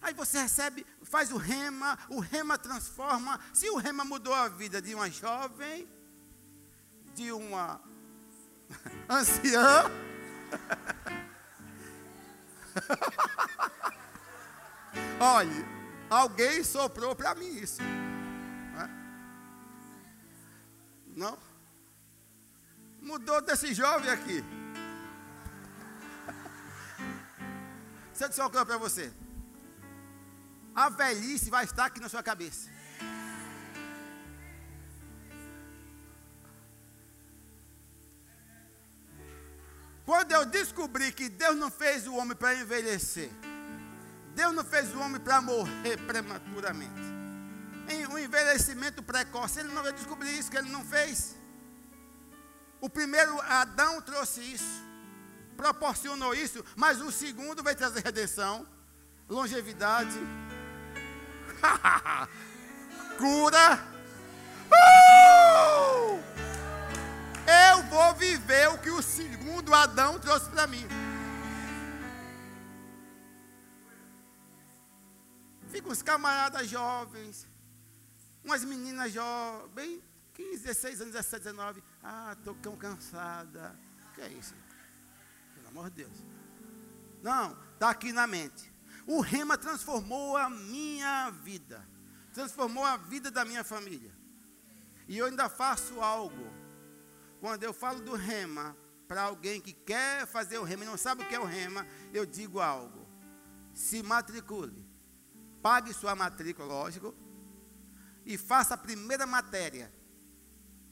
Aí 0.02 0.14
você 0.14 0.42
recebe, 0.42 0.86
faz 1.04 1.32
o 1.32 1.38
rema, 1.38 1.98
o 2.10 2.20
rema 2.20 2.58
transforma. 2.58 3.40
Se 3.54 3.70
o 3.70 3.78
rema 3.78 4.04
mudou 4.06 4.34
a 4.34 4.48
vida 4.48 4.82
de 4.82 4.96
uma 4.96 5.10
jovem, 5.10 5.88
de 7.14 7.32
uma 7.32 7.80
anciã. 9.10 9.86
Olha, 15.20 15.66
alguém 16.10 16.64
soprou 16.64 17.14
para 17.16 17.36
mim 17.36 17.58
isso. 17.58 17.82
Não? 21.20 21.38
Mudou 23.02 23.42
desse 23.42 23.74
jovem 23.74 24.10
aqui. 24.10 24.42
Se 28.14 28.24
eu 28.24 28.30
disser 28.30 28.46
uma 28.46 28.50
coisa 28.50 28.66
para 28.66 28.78
você, 28.78 29.12
a 30.80 30.88
velhice 30.88 31.50
vai 31.50 31.66
estar 31.66 31.86
aqui 31.86 32.00
na 32.00 32.08
sua 32.08 32.24
cabeça. 32.24 32.70
Quando 40.06 40.32
eu 40.32 40.46
descobri 40.46 41.12
que 41.12 41.28
Deus 41.28 41.58
não 41.58 41.70
fez 41.70 42.08
o 42.08 42.16
homem 42.16 42.36
para 42.36 42.56
envelhecer, 42.56 43.30
Deus 44.34 44.54
não 44.56 44.64
fez 44.64 44.96
o 44.96 45.00
homem 45.00 45.20
para 45.20 45.42
morrer 45.42 45.98
prematuramente. 46.08 47.02
Em 47.90 48.08
um 48.08 48.18
envelhecimento 48.18 49.04
precoce, 49.04 49.60
ele 49.60 49.74
não 49.74 49.84
vai 49.84 49.92
descobrir 49.92 50.40
isso 50.40 50.50
que 50.50 50.58
ele 50.58 50.70
não 50.70 50.86
fez. 50.86 51.36
O 52.80 52.90
primeiro 52.90 53.40
Adão 53.42 54.02
trouxe 54.02 54.40
isso, 54.40 54.82
proporcionou 55.58 56.34
isso, 56.34 56.64
mas 56.78 57.02
o 57.02 57.12
segundo 57.12 57.62
vai 57.62 57.76
trazer 57.76 58.02
redenção, 58.02 58.66
longevidade, 59.28 60.18
cura. 63.18 63.84
Uh! 64.70 66.20
Eu 67.72 67.84
vou 67.84 68.14
viver 68.16 68.70
o 68.70 68.78
que 68.78 68.90
o 68.90 69.02
segundo 69.02 69.74
Adão 69.74 70.20
trouxe 70.20 70.50
para 70.50 70.68
mim. 70.68 70.88
Fica 75.70 75.90
uns 75.90 76.02
camaradas 76.02 76.68
jovens, 76.68 77.48
umas 78.44 78.64
meninas 78.64 79.14
jovens, 79.14 79.72
bem 79.74 80.04
15, 80.34 80.64
16 80.64 81.02
anos, 81.02 81.14
17, 81.14 81.44
19. 81.44 81.84
Ah, 82.04 82.36
estou 82.38 82.56
tão 82.56 82.76
cansada. 82.78 83.76
O 84.12 84.16
que 84.16 84.22
é 84.22 84.30
isso? 84.30 84.56
Pelo 85.56 85.68
amor 85.68 85.90
de 85.90 86.04
Deus. 86.04 86.24
Não, 87.22 87.58
está 87.74 87.90
aqui 87.90 88.12
na 88.14 88.26
mente. 88.26 88.69
O 89.10 89.22
rema 89.22 89.58
transformou 89.58 90.38
a 90.38 90.52
minha 90.52 91.32
vida. 91.32 91.84
Transformou 92.32 92.86
a 92.86 92.96
vida 92.96 93.32
da 93.32 93.44
minha 93.44 93.64
família. 93.64 94.16
E 95.08 95.18
eu 95.18 95.26
ainda 95.26 95.50
faço 95.50 96.00
algo. 96.00 96.46
Quando 97.40 97.64
eu 97.64 97.74
falo 97.74 98.04
do 98.04 98.14
rema, 98.14 98.78
para 99.08 99.24
alguém 99.24 99.60
que 99.60 99.74
quer 99.74 100.28
fazer 100.28 100.60
o 100.60 100.64
rema 100.64 100.84
e 100.84 100.88
não 100.88 100.96
sabe 100.96 101.24
o 101.24 101.28
que 101.28 101.34
é 101.34 101.40
o 101.40 101.44
rema, 101.44 101.88
eu 102.14 102.24
digo 102.24 102.60
algo. 102.60 103.10
Se 103.74 104.04
matricule. 104.04 104.88
Pague 105.60 105.92
sua 105.92 106.16
matrícula, 106.16 106.68
lógico. 106.68 107.16
E 108.24 108.38
faça 108.38 108.76
a 108.76 108.78
primeira 108.78 109.26
matéria. 109.26 109.92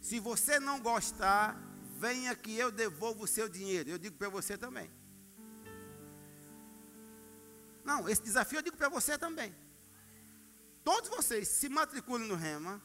Se 0.02 0.20
você 0.20 0.60
não 0.60 0.80
gostar, 0.80 1.56
venha 2.00 2.36
que 2.36 2.58
eu 2.58 2.72
devolvo 2.72 3.26
o 3.26 3.28
seu 3.28 3.48
dinheiro. 3.48 3.92
Eu 3.92 4.00
digo 4.00 4.18
para 4.18 4.28
você 4.28 4.58
também. 4.58 4.97
Não, 7.88 8.10
esse 8.10 8.22
desafio 8.22 8.60
eu 8.60 8.62
digo 8.62 8.76
para 8.76 8.90
você 8.90 9.18
também. 9.18 9.56
Todos 10.84 11.10
vocês 11.10 11.48
se 11.48 11.70
matriculem 11.70 12.28
no 12.28 12.36
Rema 12.36 12.82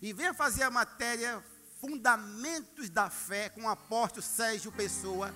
e 0.00 0.12
venham 0.12 0.32
fazer 0.32 0.62
a 0.62 0.70
matéria 0.70 1.44
Fundamentos 1.80 2.88
da 2.88 3.10
Fé 3.10 3.48
com 3.48 3.62
o 3.62 3.68
apóstolo 3.68 4.22
Sérgio 4.22 4.70
Pessoa. 4.70 5.34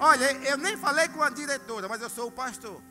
Olha, 0.00 0.32
eu 0.48 0.56
nem 0.56 0.78
falei 0.78 1.08
com 1.08 1.22
a 1.22 1.28
diretora, 1.28 1.86
mas 1.86 2.00
eu 2.00 2.08
sou 2.08 2.28
o 2.28 2.32
pastor. 2.32 2.82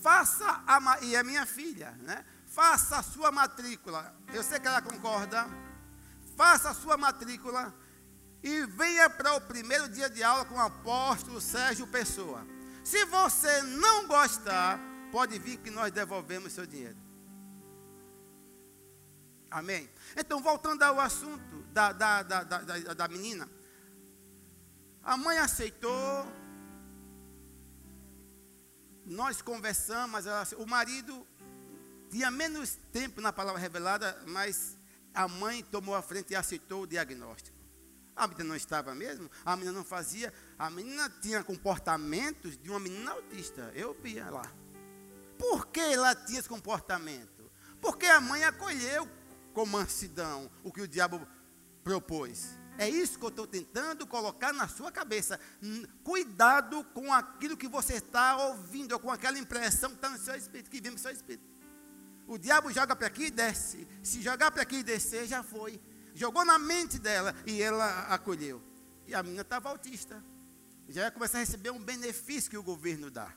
Faça 0.00 0.64
a 0.66 0.98
e 1.02 1.14
é 1.14 1.22
minha 1.22 1.44
filha, 1.44 1.90
né? 2.00 2.24
Faça 2.46 2.96
a 2.96 3.02
sua 3.02 3.30
matrícula. 3.30 4.16
Eu 4.32 4.42
sei 4.42 4.58
que 4.58 4.66
ela 4.66 4.80
concorda. 4.80 5.46
Faça 6.38 6.70
a 6.70 6.74
sua 6.74 6.96
matrícula 6.96 7.81
e 8.42 8.66
venha 8.66 9.08
para 9.08 9.34
o 9.34 9.40
primeiro 9.40 9.88
dia 9.88 10.10
de 10.10 10.22
aula 10.22 10.44
com 10.44 10.56
o 10.56 10.60
apóstolo 10.60 11.40
Sérgio 11.40 11.86
Pessoa. 11.86 12.44
Se 12.82 13.04
você 13.04 13.62
não 13.62 14.06
gostar, 14.06 14.80
pode 15.12 15.38
vir 15.38 15.58
que 15.58 15.70
nós 15.70 15.92
devolvemos 15.92 16.52
seu 16.52 16.66
dinheiro. 16.66 16.96
Amém? 19.50 19.88
Então, 20.16 20.42
voltando 20.42 20.82
ao 20.82 20.98
assunto 20.98 21.62
da, 21.72 21.92
da, 21.92 22.22
da, 22.22 22.42
da, 22.42 22.64
da 22.94 23.08
menina. 23.08 23.48
A 25.02 25.16
mãe 25.16 25.38
aceitou. 25.38 26.26
Nós 29.04 29.42
conversamos, 29.42 30.26
ela, 30.26 30.46
o 30.56 30.66
marido 30.66 31.26
tinha 32.10 32.30
menos 32.30 32.78
tempo 32.92 33.20
na 33.20 33.32
palavra 33.32 33.60
revelada, 33.60 34.22
mas 34.26 34.78
a 35.12 35.28
mãe 35.28 35.62
tomou 35.62 35.94
a 35.94 36.02
frente 36.02 36.32
e 36.32 36.36
aceitou 36.36 36.82
o 36.82 36.86
diagnóstico. 36.86 37.51
A 38.14 38.26
menina 38.26 38.48
não 38.48 38.56
estava 38.56 38.94
mesmo, 38.94 39.30
a 39.44 39.56
menina 39.56 39.72
não 39.72 39.84
fazia, 39.84 40.32
a 40.58 40.68
menina 40.68 41.10
tinha 41.22 41.42
comportamentos 41.42 42.58
de 42.58 42.70
uma 42.70 42.78
menina 42.78 43.12
autista. 43.12 43.72
Eu 43.74 43.96
via 44.02 44.30
lá. 44.30 44.52
Por 45.38 45.66
que 45.66 45.80
ela 45.80 46.14
tinha 46.14 46.38
esse 46.38 46.48
comportamento? 46.48 47.50
Porque 47.80 48.06
a 48.06 48.20
mãe 48.20 48.44
acolheu 48.44 49.08
com 49.52 49.66
mansidão 49.66 50.50
o 50.62 50.72
que 50.72 50.82
o 50.82 50.88
diabo 50.88 51.26
propôs. 51.82 52.58
É 52.78 52.88
isso 52.88 53.18
que 53.18 53.24
eu 53.24 53.28
estou 53.28 53.46
tentando 53.46 54.06
colocar 54.06 54.52
na 54.52 54.68
sua 54.68 54.90
cabeça. 54.90 55.38
Cuidado 56.02 56.84
com 56.94 57.12
aquilo 57.12 57.56
que 57.56 57.68
você 57.68 57.94
está 57.94 58.36
ouvindo, 58.36 58.92
ou 58.92 59.00
com 59.00 59.10
aquela 59.10 59.38
impressão 59.38 59.90
que 59.90 59.96
está 59.96 60.08
no 60.08 60.18
seu 60.18 60.34
espírito, 60.34 60.70
que 60.70 60.80
vem 60.80 60.92
no 60.92 60.98
seu 60.98 61.10
espírito. 61.10 61.44
O 62.26 62.38
diabo 62.38 62.72
joga 62.72 62.96
para 62.96 63.08
aqui 63.08 63.24
e 63.24 63.30
desce. 63.30 63.86
Se 64.02 64.22
jogar 64.22 64.50
para 64.50 64.62
aqui 64.62 64.76
e 64.76 64.82
descer, 64.82 65.26
já 65.26 65.42
foi. 65.42 65.80
Jogou 66.14 66.44
na 66.44 66.58
mente 66.58 66.98
dela 66.98 67.34
e 67.46 67.62
ela 67.62 68.06
acolheu. 68.08 68.62
E 69.06 69.14
a 69.14 69.22
menina 69.22 69.42
estava 69.42 69.68
autista. 69.68 70.22
Já 70.88 71.02
ia 71.02 71.10
começar 71.10 71.38
a 71.38 71.40
receber 71.40 71.70
um 71.70 71.82
benefício 71.82 72.50
que 72.50 72.58
o 72.58 72.62
governo 72.62 73.10
dá. 73.10 73.34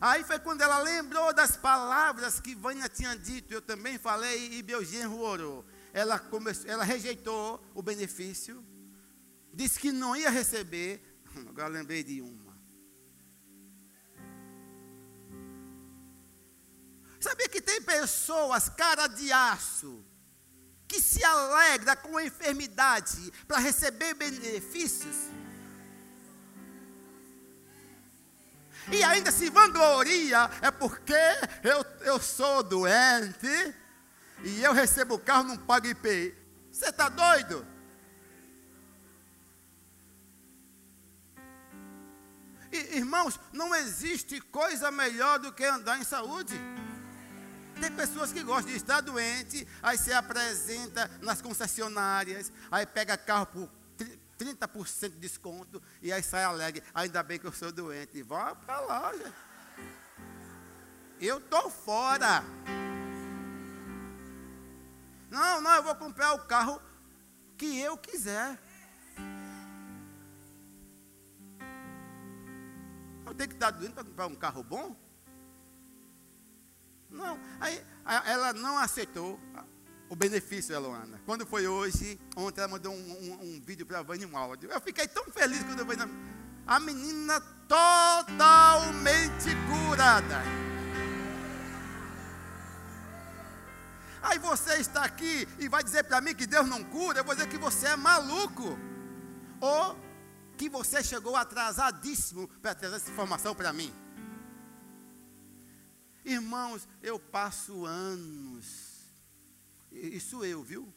Aí 0.00 0.24
foi 0.24 0.38
quando 0.38 0.62
ela 0.62 0.78
lembrou 0.78 1.32
das 1.32 1.56
palavras 1.56 2.40
que 2.40 2.54
Vânia 2.54 2.88
tinha 2.88 3.16
dito, 3.16 3.52
eu 3.52 3.62
também 3.62 3.98
falei, 3.98 4.58
e 4.58 4.62
meu 4.62 4.84
genro 4.84 5.20
orou. 5.20 5.64
Ela, 5.92 6.18
começou, 6.18 6.68
ela 6.68 6.82
rejeitou 6.82 7.64
o 7.74 7.82
benefício, 7.82 8.64
disse 9.52 9.78
que 9.78 9.92
não 9.92 10.16
ia 10.16 10.30
receber. 10.30 11.00
Agora 11.48 11.68
lembrei 11.68 12.02
de 12.02 12.20
uma. 12.20 12.54
Sabia 17.20 17.48
que 17.48 17.62
tem 17.62 17.80
pessoas, 17.80 18.68
cara 18.68 19.06
de 19.06 19.32
aço, 19.32 20.04
que 20.94 21.00
se 21.00 21.24
alegra 21.24 21.96
com 21.96 22.16
a 22.16 22.24
enfermidade 22.24 23.32
para 23.48 23.58
receber 23.58 24.14
benefícios? 24.14 25.16
E 28.92 29.02
ainda 29.02 29.32
se 29.32 29.50
vangloria, 29.50 30.48
é 30.62 30.70
porque 30.70 31.14
eu, 31.64 31.84
eu 32.02 32.20
sou 32.20 32.62
doente 32.62 33.74
e 34.44 34.62
eu 34.62 34.72
recebo 34.72 35.14
o 35.14 35.18
carro, 35.18 35.44
não 35.44 35.56
pago 35.56 35.86
IPI. 35.86 36.32
Você 36.70 36.90
está 36.90 37.08
doido? 37.08 37.66
E, 42.70 42.96
irmãos, 42.98 43.40
não 43.52 43.74
existe 43.74 44.40
coisa 44.40 44.92
melhor 44.92 45.40
do 45.40 45.52
que 45.52 45.64
andar 45.64 45.98
em 45.98 46.04
saúde. 46.04 46.54
Tem 47.80 47.90
pessoas 47.90 48.32
que 48.32 48.42
gostam 48.42 48.70
de 48.70 48.76
estar 48.76 49.00
doente, 49.00 49.66
aí 49.82 49.98
se 49.98 50.12
apresenta 50.12 51.10
nas 51.20 51.42
concessionárias, 51.42 52.52
aí 52.70 52.86
pega 52.86 53.16
carro 53.16 53.46
por 53.46 53.68
30% 54.38 55.10
de 55.10 55.18
desconto 55.18 55.82
e 56.02 56.12
aí 56.12 56.22
sai 56.22 56.44
alegre. 56.44 56.82
Ainda 56.94 57.22
bem 57.22 57.38
que 57.38 57.46
eu 57.46 57.52
sou 57.52 57.72
doente. 57.72 58.22
Vá 58.22 58.54
para 58.54 58.80
lá. 58.80 59.12
Eu 61.20 61.38
estou 61.38 61.70
fora. 61.70 62.42
Não, 65.30 65.60
não, 65.60 65.74
eu 65.74 65.82
vou 65.82 65.94
comprar 65.96 66.34
o 66.34 66.40
carro 66.46 66.80
que 67.56 67.80
eu 67.80 67.96
quiser. 67.96 68.58
Eu 73.26 73.34
tenho 73.34 73.48
que 73.48 73.54
estar 73.54 73.70
doente 73.70 73.94
para 73.94 74.04
comprar 74.04 74.26
um 74.26 74.34
carro 74.34 74.62
bom? 74.62 75.03
Não. 77.14 77.38
Aí 77.60 77.80
ela 78.26 78.52
não 78.52 78.76
aceitou 78.76 79.40
o 80.08 80.16
benefício, 80.16 80.74
Eloana. 80.74 81.20
Quando 81.24 81.46
foi 81.46 81.66
hoje, 81.66 82.20
ontem 82.36 82.60
ela 82.60 82.68
mandou 82.68 82.92
um, 82.92 82.96
um, 82.96 83.32
um 83.42 83.60
vídeo 83.60 83.86
para 83.86 84.00
a 84.00 84.02
Vânia, 84.02 84.28
um 84.28 84.36
áudio. 84.36 84.70
Eu 84.70 84.80
fiquei 84.80 85.08
tão 85.08 85.24
feliz 85.24 85.62
quando 85.62 85.78
eu 85.78 85.86
vi 85.86 85.96
a 86.66 86.80
menina 86.80 87.40
totalmente 87.68 89.50
curada. 89.68 90.42
Aí 94.22 94.38
você 94.38 94.76
está 94.76 95.04
aqui 95.04 95.46
e 95.58 95.68
vai 95.68 95.82
dizer 95.84 96.04
para 96.04 96.20
mim 96.20 96.34
que 96.34 96.46
Deus 96.46 96.66
não 96.66 96.82
cura, 96.82 97.20
eu 97.20 97.24
vou 97.24 97.34
dizer 97.34 97.48
que 97.48 97.58
você 97.58 97.88
é 97.88 97.96
maluco. 97.96 98.78
Ou 99.60 100.04
que 100.56 100.68
você 100.68 101.02
chegou 101.02 101.36
atrasadíssimo 101.36 102.48
para 102.62 102.74
trazer 102.74 102.96
essa 102.96 103.10
informação 103.10 103.54
para 103.54 103.72
mim. 103.72 103.92
Irmãos, 106.24 106.88
eu 107.02 107.18
passo 107.18 107.84
anos, 107.84 109.04
isso 109.92 110.42
eu, 110.44 110.62
viu? 110.62 110.92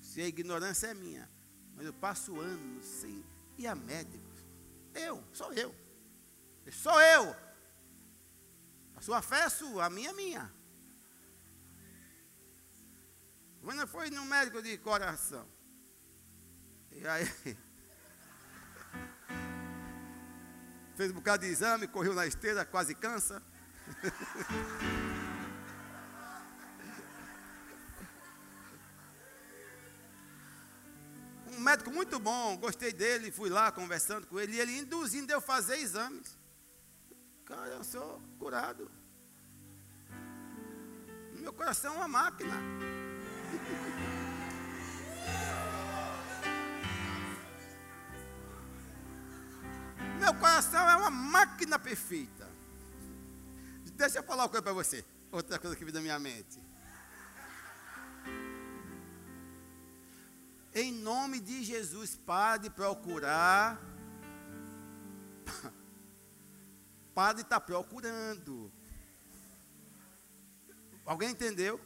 Se 0.00 0.22
a 0.22 0.26
ignorância 0.26 0.86
é 0.86 0.94
minha, 0.94 1.30
mas 1.74 1.84
eu 1.84 1.92
passo 1.92 2.40
anos 2.40 2.84
sem 2.84 3.22
ir 3.58 3.66
a 3.66 3.74
médicos. 3.74 4.44
Eu, 4.94 5.22
sou 5.32 5.52
eu. 5.52 5.74
Sou 6.72 7.00
eu. 7.00 7.36
A 8.96 9.00
sua 9.00 9.20
fé 9.22 9.40
é 9.40 9.48
sua, 9.48 9.84
a 9.84 9.90
minha 9.90 10.10
é 10.10 10.12
minha. 10.12 10.54
Quando 13.62 13.86
foi 13.86 14.10
no 14.10 14.24
médico 14.24 14.62
de 14.62 14.78
coração. 14.78 15.46
E 16.90 17.06
aí. 17.06 17.58
fez 20.98 21.10
um 21.12 21.14
bocado 21.14 21.46
de 21.46 21.52
exame, 21.52 21.86
correu 21.86 22.12
na 22.12 22.26
esteira, 22.26 22.64
quase 22.64 22.92
cansa. 22.92 23.40
um 31.56 31.60
médico 31.60 31.92
muito 31.92 32.18
bom, 32.18 32.56
gostei 32.56 32.92
dele, 32.92 33.30
fui 33.30 33.48
lá 33.48 33.70
conversando 33.70 34.26
com 34.26 34.40
ele, 34.40 34.56
e 34.56 34.60
ele 34.60 34.76
induzindo 34.76 35.32
eu 35.32 35.40
fazer 35.40 35.76
exames. 35.76 36.36
Cara, 37.44 37.68
eu 37.68 37.84
sou 37.84 38.20
curado. 38.36 38.90
Meu 41.34 41.52
coração 41.52 41.94
é 41.94 41.98
uma 41.98 42.08
máquina. 42.08 42.54
É 50.58 50.96
uma 50.96 51.10
máquina 51.10 51.78
perfeita. 51.78 52.50
Deixa 53.94 54.18
eu 54.18 54.22
falar 54.24 54.42
uma 54.42 54.48
coisa 54.48 54.62
para 54.62 54.72
você. 54.72 55.04
Outra 55.30 55.58
coisa 55.58 55.76
que 55.76 55.84
veio 55.84 55.94
da 55.94 56.00
minha 56.00 56.18
mente. 56.18 56.60
Em 60.74 60.92
nome 60.92 61.40
de 61.40 61.62
Jesus, 61.64 62.16
pare 62.16 62.62
de 62.62 62.70
procurar. 62.70 63.80
Pare 67.14 67.36
de 67.36 67.42
estar 67.42 67.60
procurando. 67.60 68.70
Alguém 71.04 71.30
entendeu? 71.30 71.80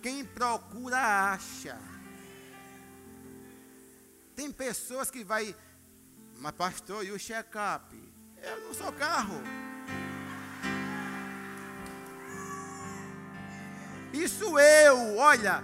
Quem 0.00 0.24
procura 0.24 0.96
acha. 1.32 1.78
Tem 4.34 4.50
pessoas 4.50 5.10
que 5.10 5.22
vai, 5.22 5.54
mas 6.42 6.52
pastor, 6.56 7.04
e 7.04 7.12
o 7.12 7.18
check-up? 7.20 7.96
Eu 8.42 8.60
não 8.62 8.74
sou 8.74 8.92
carro. 8.92 9.40
Isso 14.12 14.58
eu, 14.58 15.18
olha, 15.18 15.62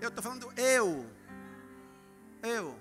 eu 0.00 0.08
estou 0.08 0.22
falando 0.22 0.52
eu. 0.56 1.04
Eu. 2.44 2.78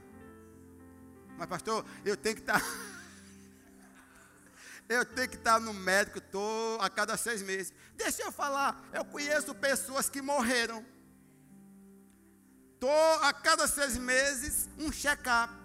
Mas 1.35 1.47
pastor, 1.47 1.83
eu 2.05 2.15
tenho 2.15 2.35
que 2.35 2.41
estar. 2.41 2.59
Tá, 2.59 2.65
eu 4.87 5.03
tenho 5.03 5.29
que 5.29 5.35
estar 5.35 5.53
tá 5.53 5.59
no 5.59 5.73
médico 5.73 6.21
tô, 6.21 6.77
a 6.79 6.87
cada 6.87 7.17
seis 7.17 7.41
meses. 7.41 7.73
Deixa 7.95 8.21
eu 8.21 8.31
falar, 8.31 8.79
eu 8.93 9.03
conheço 9.03 9.55
pessoas 9.55 10.07
que 10.07 10.21
morreram. 10.21 10.85
Estou 12.75 13.13
a 13.23 13.33
cada 13.33 13.67
seis 13.67 13.97
meses 13.97 14.69
um 14.77 14.91
check-up. 14.91 15.62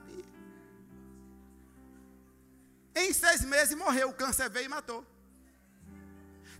Em 3.00 3.12
seis 3.12 3.42
meses 3.42 3.76
morreu, 3.76 4.08
o 4.08 4.12
câncer 4.12 4.50
veio 4.50 4.66
e 4.66 4.68
matou. 4.68 5.06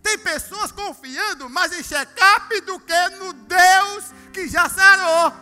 Tem 0.01 0.17
pessoas 0.17 0.71
confiando 0.71 1.49
mais 1.49 1.73
em 1.73 1.83
check-up 1.83 2.61
do 2.61 2.79
que 2.79 3.09
no 3.21 3.33
Deus 3.33 4.05
que 4.31 4.47
já 4.47 4.69
sarou. 4.69 5.33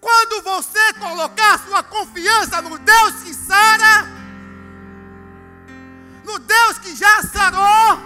Quando 0.00 0.42
você 0.42 0.94
colocar 0.94 1.58
sua 1.66 1.82
confiança 1.82 2.62
no 2.62 2.78
Deus 2.78 3.22
que 3.22 3.34
sara, 3.34 4.06
no 6.24 6.38
Deus 6.38 6.78
que 6.78 6.96
já 6.96 7.22
sarou, 7.24 8.00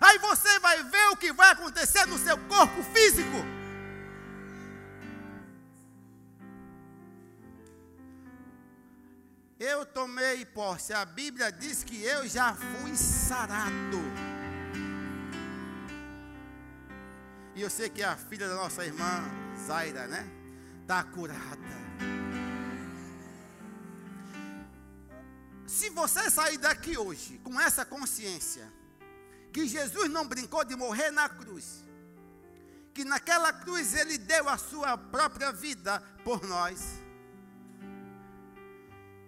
aí 0.00 0.18
você 0.18 0.60
vai 0.60 0.80
ver 0.84 1.08
o 1.08 1.16
que 1.16 1.32
vai 1.32 1.50
acontecer 1.50 2.06
no 2.06 2.18
seu 2.18 2.38
corpo 2.38 2.84
físico. 2.94 3.55
Eu 9.72 9.84
tomei 9.84 10.44
posse. 10.46 10.92
A 10.92 11.04
Bíblia 11.04 11.50
diz 11.50 11.82
que 11.82 12.00
eu 12.00 12.28
já 12.28 12.54
fui 12.54 12.96
sarado. 12.96 14.00
E 17.52 17.62
eu 17.62 17.68
sei 17.68 17.88
que 17.88 18.00
a 18.00 18.16
filha 18.16 18.48
da 18.48 18.54
nossa 18.54 18.84
irmã 18.84 19.24
Zaira, 19.66 20.06
né? 20.06 20.24
Está 20.82 21.02
curada. 21.02 21.76
Se 25.66 25.90
você 25.90 26.30
sair 26.30 26.58
daqui 26.58 26.96
hoje 26.96 27.40
com 27.42 27.60
essa 27.60 27.84
consciência, 27.84 28.72
que 29.52 29.66
Jesus 29.66 30.08
não 30.08 30.28
brincou 30.28 30.64
de 30.64 30.76
morrer 30.76 31.10
na 31.10 31.28
cruz, 31.28 31.82
que 32.94 33.04
naquela 33.04 33.52
cruz 33.52 33.94
ele 33.96 34.16
deu 34.16 34.48
a 34.48 34.56
sua 34.56 34.96
própria 34.96 35.50
vida 35.50 36.00
por 36.22 36.46
nós 36.46 37.04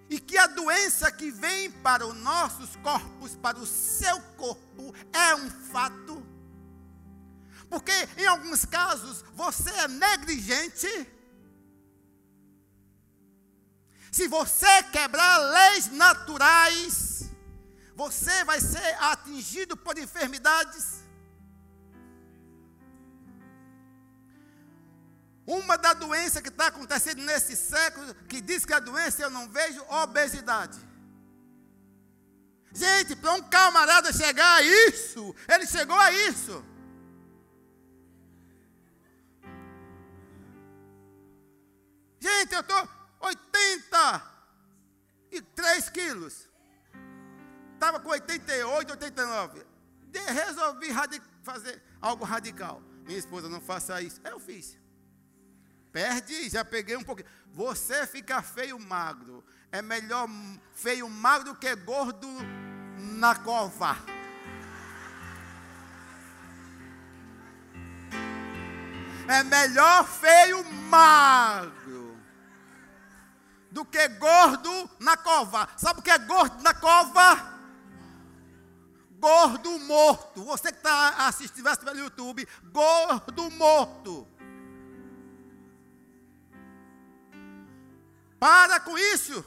e 0.08 0.18
que 0.18 0.38
a 0.38 0.46
doença 0.46 1.10
que 1.12 1.30
vem 1.30 1.70
para 1.70 2.06
os 2.06 2.16
nossos 2.16 2.76
corpos, 2.76 3.36
para 3.36 3.58
o 3.58 3.66
seu 3.66 4.20
corpo, 4.36 4.94
é 5.12 5.34
um 5.34 5.50
fato. 5.50 6.26
Porque 7.68 7.92
em 8.16 8.26
alguns 8.26 8.64
casos 8.64 9.22
você 9.34 9.70
é 9.70 9.88
negligente. 9.88 10.88
Se 14.10 14.26
você 14.26 14.82
quebrar 14.84 15.36
leis 15.38 15.90
naturais, 15.92 17.30
você 17.94 18.44
vai 18.44 18.60
ser 18.60 18.96
atingido 19.00 19.76
por 19.76 19.98
enfermidades. 19.98 21.04
Uma 25.48 25.76
da 25.78 25.94
doença 25.94 26.42
que 26.42 26.50
está 26.50 26.66
acontecendo 26.66 27.22
nesse 27.22 27.56
século, 27.56 28.14
que 28.28 28.38
diz 28.38 28.66
que 28.66 28.74
a 28.74 28.78
doença 28.78 29.22
eu 29.22 29.30
não 29.30 29.48
vejo, 29.48 29.82
obesidade. 29.88 30.78
Gente, 32.70 33.16
para 33.16 33.32
um 33.32 33.42
camarada 33.48 34.12
chegar 34.12 34.56
a 34.56 34.62
isso, 34.62 35.34
ele 35.48 35.66
chegou 35.66 35.96
a 35.96 36.12
isso. 36.12 36.62
Gente, 42.20 42.52
eu 42.52 42.60
estou 42.60 42.86
83 43.18 45.88
quilos. 45.88 46.46
Estava 47.72 47.98
com 48.00 48.10
88, 48.10 48.90
89. 48.90 49.66
De, 50.08 50.18
resolvi 50.18 50.88
fazer 51.42 51.82
algo 52.02 52.26
radical. 52.26 52.82
Minha 53.06 53.18
esposa, 53.18 53.48
não 53.48 53.62
faça 53.62 54.02
isso. 54.02 54.20
Eu 54.22 54.38
fiz. 54.38 54.77
Perde, 55.92 56.48
já 56.48 56.64
peguei 56.64 56.96
um 56.96 57.02
pouquinho. 57.02 57.28
Você 57.52 58.06
fica 58.06 58.42
feio 58.42 58.78
magro. 58.78 59.44
É 59.70 59.82
melhor 59.82 60.28
feio 60.72 61.08
magro 61.08 61.52
do 61.52 61.58
que 61.58 61.74
gordo 61.76 62.28
na 62.96 63.34
cova. 63.34 63.96
É 69.28 69.42
melhor 69.42 70.06
feio 70.06 70.64
magro 70.64 72.18
do 73.70 73.84
que 73.84 74.08
gordo 74.08 74.90
na 74.98 75.16
cova. 75.16 75.68
Sabe 75.76 76.00
o 76.00 76.02
que 76.02 76.10
é 76.10 76.18
gordo 76.18 76.62
na 76.62 76.72
cova? 76.74 77.58
Gordo 79.18 79.78
morto. 79.80 80.44
Você 80.44 80.70
que 80.70 80.78
está 80.78 81.26
assistindo, 81.26 81.64
vai 81.64 81.76
pelo 81.76 81.98
YouTube, 81.98 82.48
gordo 82.72 83.50
morto. 83.50 84.26
Para 88.38 88.80
com 88.80 88.96
isso. 88.96 89.44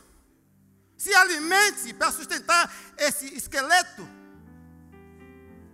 Se 0.98 1.14
alimente 1.14 1.94
para 1.94 2.12
sustentar 2.12 2.72
esse 2.98 3.34
esqueleto. 3.36 4.08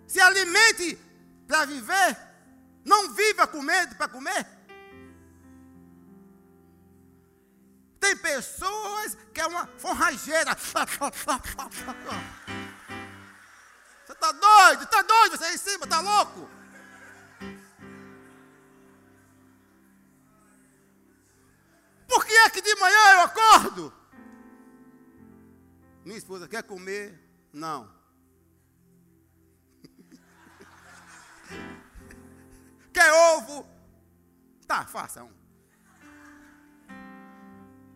Se 0.07 0.19
alimente 0.21 0.97
para 1.47 1.65
viver. 1.65 2.17
Não 2.85 3.13
viva 3.13 3.47
com 3.47 3.61
medo 3.61 3.95
para 3.95 4.07
comer. 4.07 4.47
Tem 7.99 8.15
pessoas 8.15 9.17
que 9.33 9.41
é 9.41 9.47
uma 9.47 9.67
forrageira. 9.77 10.55
Você 10.55 10.77
está 14.13 14.31
doido? 14.31 14.83
Está 14.83 15.01
doido? 15.01 15.37
Você 15.37 15.43
aí 15.43 15.55
em 15.55 15.57
cima, 15.57 15.83
está 15.83 15.99
louco? 15.99 16.56
Esposa 26.27 26.47
quer 26.49 26.63
comer? 26.63 27.17
Não. 27.53 27.89
quer 32.93 33.13
ovo? 33.13 33.65
Tá, 34.67 34.85
faça 34.85 35.23
um. 35.23 35.31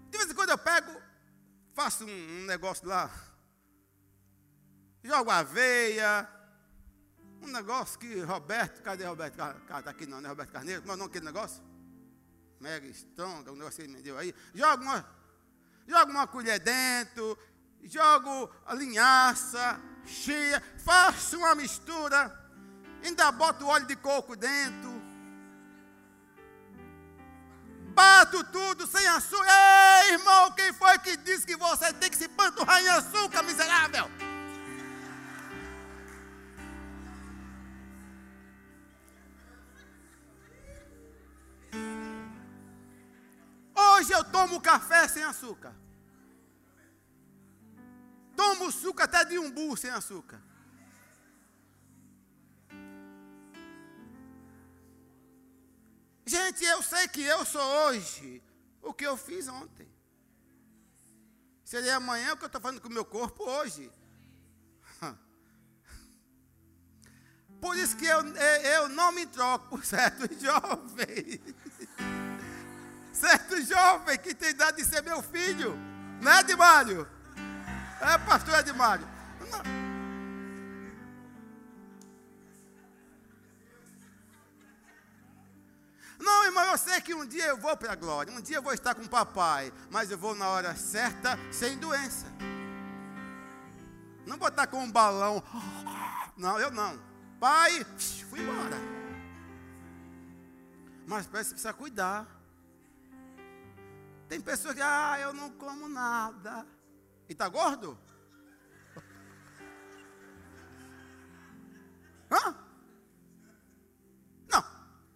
De 0.10 0.18
vez 0.18 0.32
em 0.32 0.34
quando 0.34 0.52
eu 0.52 0.58
pego, 0.58 0.98
faço 1.74 2.06
um, 2.06 2.46
negócio 2.46 2.88
lá, 2.88 3.12
jogo 5.04 5.30
aveia, 5.30 6.26
um 7.42 7.48
negócio 7.48 8.00
que 8.00 8.22
Roberto, 8.22 8.82
cadê 8.82 9.06
Roberto? 9.06 9.34
Está 9.34 9.90
aqui 9.90 10.06
não, 10.06 10.22
não 10.22 10.28
é 10.28 10.30
Roberto 10.30 10.54
Carneiro? 10.54 10.82
Como 10.82 10.94
é 10.94 10.96
o 10.96 10.98
nome 10.98 11.10
daquele 11.10 11.26
negócio? 11.26 11.62
mega 12.62 12.88
strong, 12.88 13.50
um 13.50 13.56
negócio 13.56 13.78
que 13.78 13.90
ele 13.90 13.98
me 13.98 14.02
deu 14.02 14.18
aí. 14.18 14.34
Joga 14.54 14.84
uma, 14.84 15.06
joga 15.88 16.12
uma 16.12 16.28
colher 16.28 16.60
dentro, 16.60 17.38
jogo 17.84 18.50
a 18.66 18.74
linhaça, 18.74 19.80
cheia, 20.06 20.62
faço 20.84 21.38
uma 21.38 21.56
mistura, 21.56 22.32
ainda 23.04 23.32
boto 23.32 23.66
óleo 23.68 23.86
de 23.86 23.96
coco 23.96 24.36
dentro. 24.36 25.02
Bato 27.94 28.44
tudo 28.46 28.88
sem 28.88 29.06
açúcar. 29.08 29.46
Ei, 30.06 30.14
irmão, 30.14 30.52
quem 30.52 30.72
foi 30.74 30.98
que 31.00 31.18
disse 31.18 31.46
que 31.46 31.58
você 31.58 31.92
tem 31.94 32.10
que 32.10 32.18
se 32.18 32.28
panturrar 32.30 32.82
em 32.82 32.88
açúcar, 32.88 33.44
miserável? 33.44 34.10
Hoje 43.76 44.14
eu 44.14 44.24
tomo 44.24 44.62
café 44.62 45.08
sem 45.08 45.24
açúcar. 45.24 45.76
Tomo 48.42 48.72
suco 48.72 49.04
até 49.04 49.24
de 49.24 49.38
umbu 49.38 49.78
sem 49.78 49.92
açúcar. 49.92 50.42
Gente, 56.26 56.64
eu 56.64 56.82
sei 56.82 57.08
que 57.08 57.22
eu 57.22 57.46
sou 57.46 57.62
hoje 57.62 58.42
o 58.82 58.96
que 58.96 59.06
eu 59.06 59.16
fiz 59.16 59.48
ontem. 59.48 59.88
Seria 61.64 61.98
amanhã 61.98 62.34
o 62.34 62.38
que 62.38 62.46
eu 62.46 62.48
estou 62.48 62.60
fazendo 62.60 62.82
com 62.82 62.88
o 62.88 62.92
meu 62.92 63.06
corpo 63.06 63.44
hoje. 63.44 63.92
Por 67.62 67.78
isso 67.78 67.96
que 67.96 68.08
eu, 68.08 68.22
eu 68.76 68.90
não 68.90 69.12
me 69.12 69.28
troco 69.28 69.70
por 69.70 69.86
certo 69.86 70.28
jovem. 70.40 71.40
Certo 73.14 73.62
jovem 73.62 74.18
que 74.18 74.34
tem 74.34 74.50
idade 74.50 74.78
de 74.78 74.86
ser 74.86 75.04
meu 75.04 75.22
filho. 75.22 75.78
Não 76.24 76.32
é, 76.32 76.40
Edmário? 76.40 77.21
É, 78.02 78.18
pastor 78.18 78.60
Edmário. 78.60 79.08
Não. 79.52 79.92
Não, 86.20 86.46
irmão, 86.46 86.66
eu 86.72 86.78
sei 86.78 87.00
que 87.02 87.14
um 87.14 87.26
dia 87.26 87.46
eu 87.46 87.58
vou 87.58 87.78
para 87.78 87.94
a 87.94 87.96
glória, 87.96 88.34
um 88.34 88.42
dia 88.42 88.58
eu 88.58 88.62
vou 88.62 88.74
estar 88.74 88.96
com 88.96 89.04
o 89.04 89.10
papai, 89.10 89.72
mas 89.92 90.10
eu 90.10 90.18
vou 90.18 90.34
na 90.34 90.50
hora 90.50 90.76
certa, 90.76 91.38
sem 91.52 91.78
doença. 91.78 92.26
Não 94.26 94.38
vou 94.38 94.48
estar 94.48 94.66
com 94.68 94.84
um 94.84 94.92
balão. 94.92 95.44
Não, 96.38 96.60
eu 96.60 96.72
não. 96.72 97.00
Pai, 97.40 97.86
fui 98.30 98.40
embora. 98.40 98.78
Mas 101.06 101.28
parece 101.28 101.50
que 101.50 101.56
precisa 101.56 101.74
cuidar. 101.74 102.26
Tem 104.28 104.40
pessoas 104.40 104.74
que, 104.74 104.82
ah, 104.82 105.20
eu 105.20 105.34
não 105.34 105.52
como 105.52 105.90
nada. 105.90 106.66
E 107.32 107.34
está 107.34 107.48
gordo? 107.48 107.98
Hã? 112.30 112.56
Não. 114.50 114.66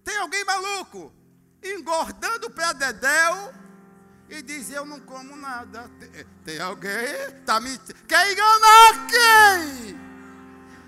Tem 0.02 0.18
alguém 0.20 0.46
maluco 0.46 1.14
engordando 1.62 2.50
para 2.52 2.72
Dedéu 2.72 3.54
e 4.30 4.42
diz: 4.42 4.70
Eu 4.70 4.86
não 4.86 5.02
como 5.02 5.36
nada. 5.36 5.92
Tem, 6.00 6.26
tem 6.46 6.62
alguém? 6.62 7.42
Tá 7.46 7.60
me... 7.60 7.78
Quer 8.08 8.32
enganar 8.32 9.08
quem? 9.08 10.06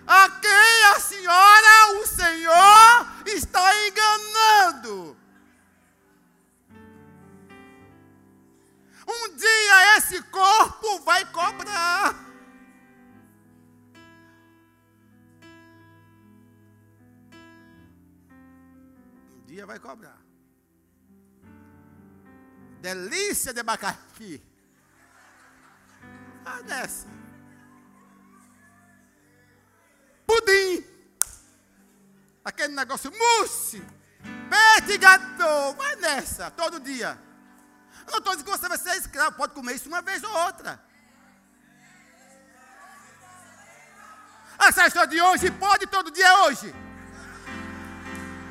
a 0.08 0.30
quem 0.30 0.84
a 0.96 1.00
senhora, 1.02 2.02
o 2.02 2.08
Senhor, 2.08 3.08
está 3.26 3.70
enganando. 3.86 5.18
Um 9.08 9.36
dia 9.36 9.98
esse 9.98 10.22
corpo 10.24 11.00
vai 11.00 11.26
cobrar. 11.32 12.14
Um 19.32 19.46
dia 19.46 19.66
vai 19.66 19.80
cobrar. 19.80 20.22
Delícia 22.82 23.54
de 23.54 23.62
abacaxi. 23.62 24.44
Ah, 26.46 26.62
dessa. 26.62 27.08
pudim. 30.48 30.86
Aquele 32.44 32.74
negócio 32.74 33.12
mousse. 33.12 33.84
Pete 34.50 34.98
gato. 34.98 35.74
Vai 35.78 35.96
nessa, 35.98 36.52
todo 36.52 36.80
dia. 36.80 37.27
Eu 38.08 38.14
não 38.14 38.20
estou 38.20 38.34
dizendo 38.34 38.46
que 38.46 38.58
você 38.58 38.68
vai 38.70 38.78
ser 38.78 38.96
escravo, 38.98 39.36
pode 39.36 39.54
comer 39.54 39.76
isso 39.76 39.90
uma 39.90 40.02
vez 40.02 40.24
ou 40.24 40.32
outra. 40.32 40.82
Essa 44.60 44.88
história 44.88 45.10
de 45.10 45.22
hoje 45.22 45.52
pode, 45.52 45.86
todo 45.88 46.10
dia 46.10 46.26
é 46.26 46.44
hoje. 46.46 46.74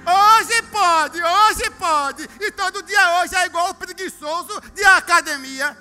Hoje 0.06 0.62
pode, 0.70 1.20
hoje 1.20 1.70
pode. 1.70 2.22
E 2.40 2.52
todo 2.52 2.82
dia 2.82 3.20
hoje 3.20 3.34
é 3.34 3.46
igual 3.46 3.70
o 3.70 3.74
preguiçoso 3.74 4.60
de 4.72 4.84
academia. 4.84 5.76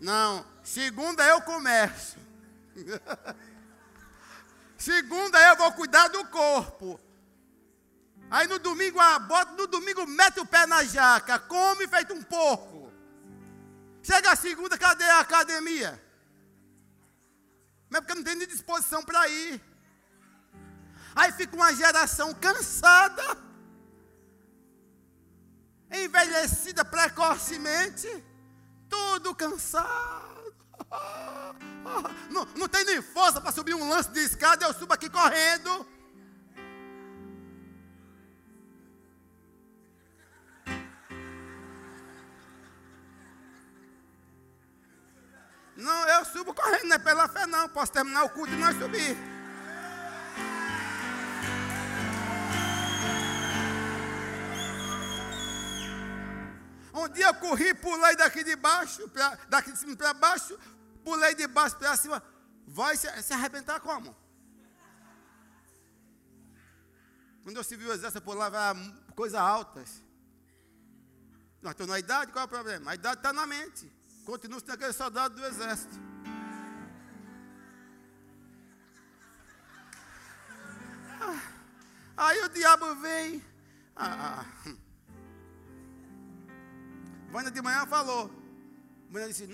Não, 0.00 0.46
segunda 0.62 1.26
eu 1.26 1.40
começo. 1.42 2.16
Segunda 4.78 5.42
eu 5.42 5.56
vou 5.56 5.72
cuidar 5.72 6.06
do 6.06 6.24
corpo. 6.26 7.00
Aí 8.30 8.46
no 8.46 8.58
domingo, 8.58 9.00
ah, 9.00 9.18
bota, 9.18 9.52
no 9.52 9.66
domingo 9.66 10.06
mete 10.06 10.38
o 10.40 10.46
pé 10.46 10.66
na 10.66 10.84
jaca, 10.84 11.38
come 11.38 11.88
feito 11.88 12.12
um 12.12 12.22
porco. 12.22 12.92
Chega 14.02 14.32
a 14.32 14.36
segunda, 14.36 14.76
cadê 14.76 15.04
a 15.04 15.20
academia? 15.20 16.02
Mas 17.88 18.00
porque 18.00 18.14
não 18.14 18.22
tem 18.22 18.34
nem 18.34 18.46
disposição 18.46 19.02
para 19.02 19.28
ir. 19.28 19.60
Aí 21.14 21.32
fica 21.32 21.56
uma 21.56 21.74
geração 21.74 22.34
cansada, 22.34 23.36
envelhecida 25.90 26.84
precocemente, 26.84 28.24
tudo 28.88 29.34
cansado. 29.34 30.54
Não, 32.30 32.44
não 32.54 32.68
tem 32.68 32.84
nem 32.84 33.00
força 33.00 33.40
para 33.40 33.50
subir 33.50 33.74
um 33.74 33.88
lance 33.88 34.10
de 34.10 34.20
escada, 34.20 34.66
eu 34.66 34.74
subo 34.74 34.92
aqui 34.92 35.08
correndo. 35.08 35.86
Subo 46.28 46.54
correndo, 46.54 46.88
não 46.88 46.96
é 46.96 46.98
pela 46.98 47.28
fé 47.28 47.46
não. 47.46 47.68
Posso 47.68 47.92
terminar 47.92 48.24
o 48.24 48.30
culto 48.30 48.52
e 48.52 48.56
nós 48.56 48.76
subir. 48.78 49.16
Um 56.94 57.08
dia 57.08 57.26
eu 57.26 57.34
corri, 57.34 57.74
pulei 57.74 58.16
daqui 58.16 58.42
de 58.42 58.56
baixo, 58.56 59.08
pra, 59.08 59.38
daqui 59.48 59.72
de 59.72 59.78
cima 59.78 59.96
para 59.96 60.12
baixo, 60.14 60.58
pulei 61.04 61.34
de 61.34 61.46
baixo 61.46 61.76
para 61.76 61.96
cima, 61.96 62.22
vai 62.66 62.96
se, 62.96 63.06
se 63.22 63.32
arrebentar 63.32 63.78
como? 63.80 64.16
Quando 67.44 67.56
eu 67.56 67.64
servi 67.64 67.86
o 67.86 67.92
exército, 67.92 68.18
eu 68.18 68.22
pulava 68.22 68.74
coisas 69.14 69.40
altas. 69.40 70.02
Nós 71.62 71.72
estamos 71.72 71.92
na 71.92 71.98
idade, 71.98 72.32
qual 72.32 72.42
é 72.42 72.46
o 72.46 72.48
problema? 72.48 72.90
A 72.90 72.94
idade 72.94 73.20
está 73.20 73.32
na 73.32 73.46
mente. 73.46 73.90
Continua 74.24 74.60
sendo 74.60 74.72
aquele 74.72 74.92
soldado 74.92 75.34
do 75.34 75.46
exército. 75.46 75.94
Aí 82.18 82.44
o 82.44 82.48
diabo 82.48 82.94
vem. 82.96 83.42
Ah, 83.96 84.44
ah. 84.44 84.70
Vânia 87.30 87.50
de 87.50 87.62
manhã 87.62 87.86
falou. 87.86 88.30
Vânia 89.10 89.28
disse: 89.28 89.48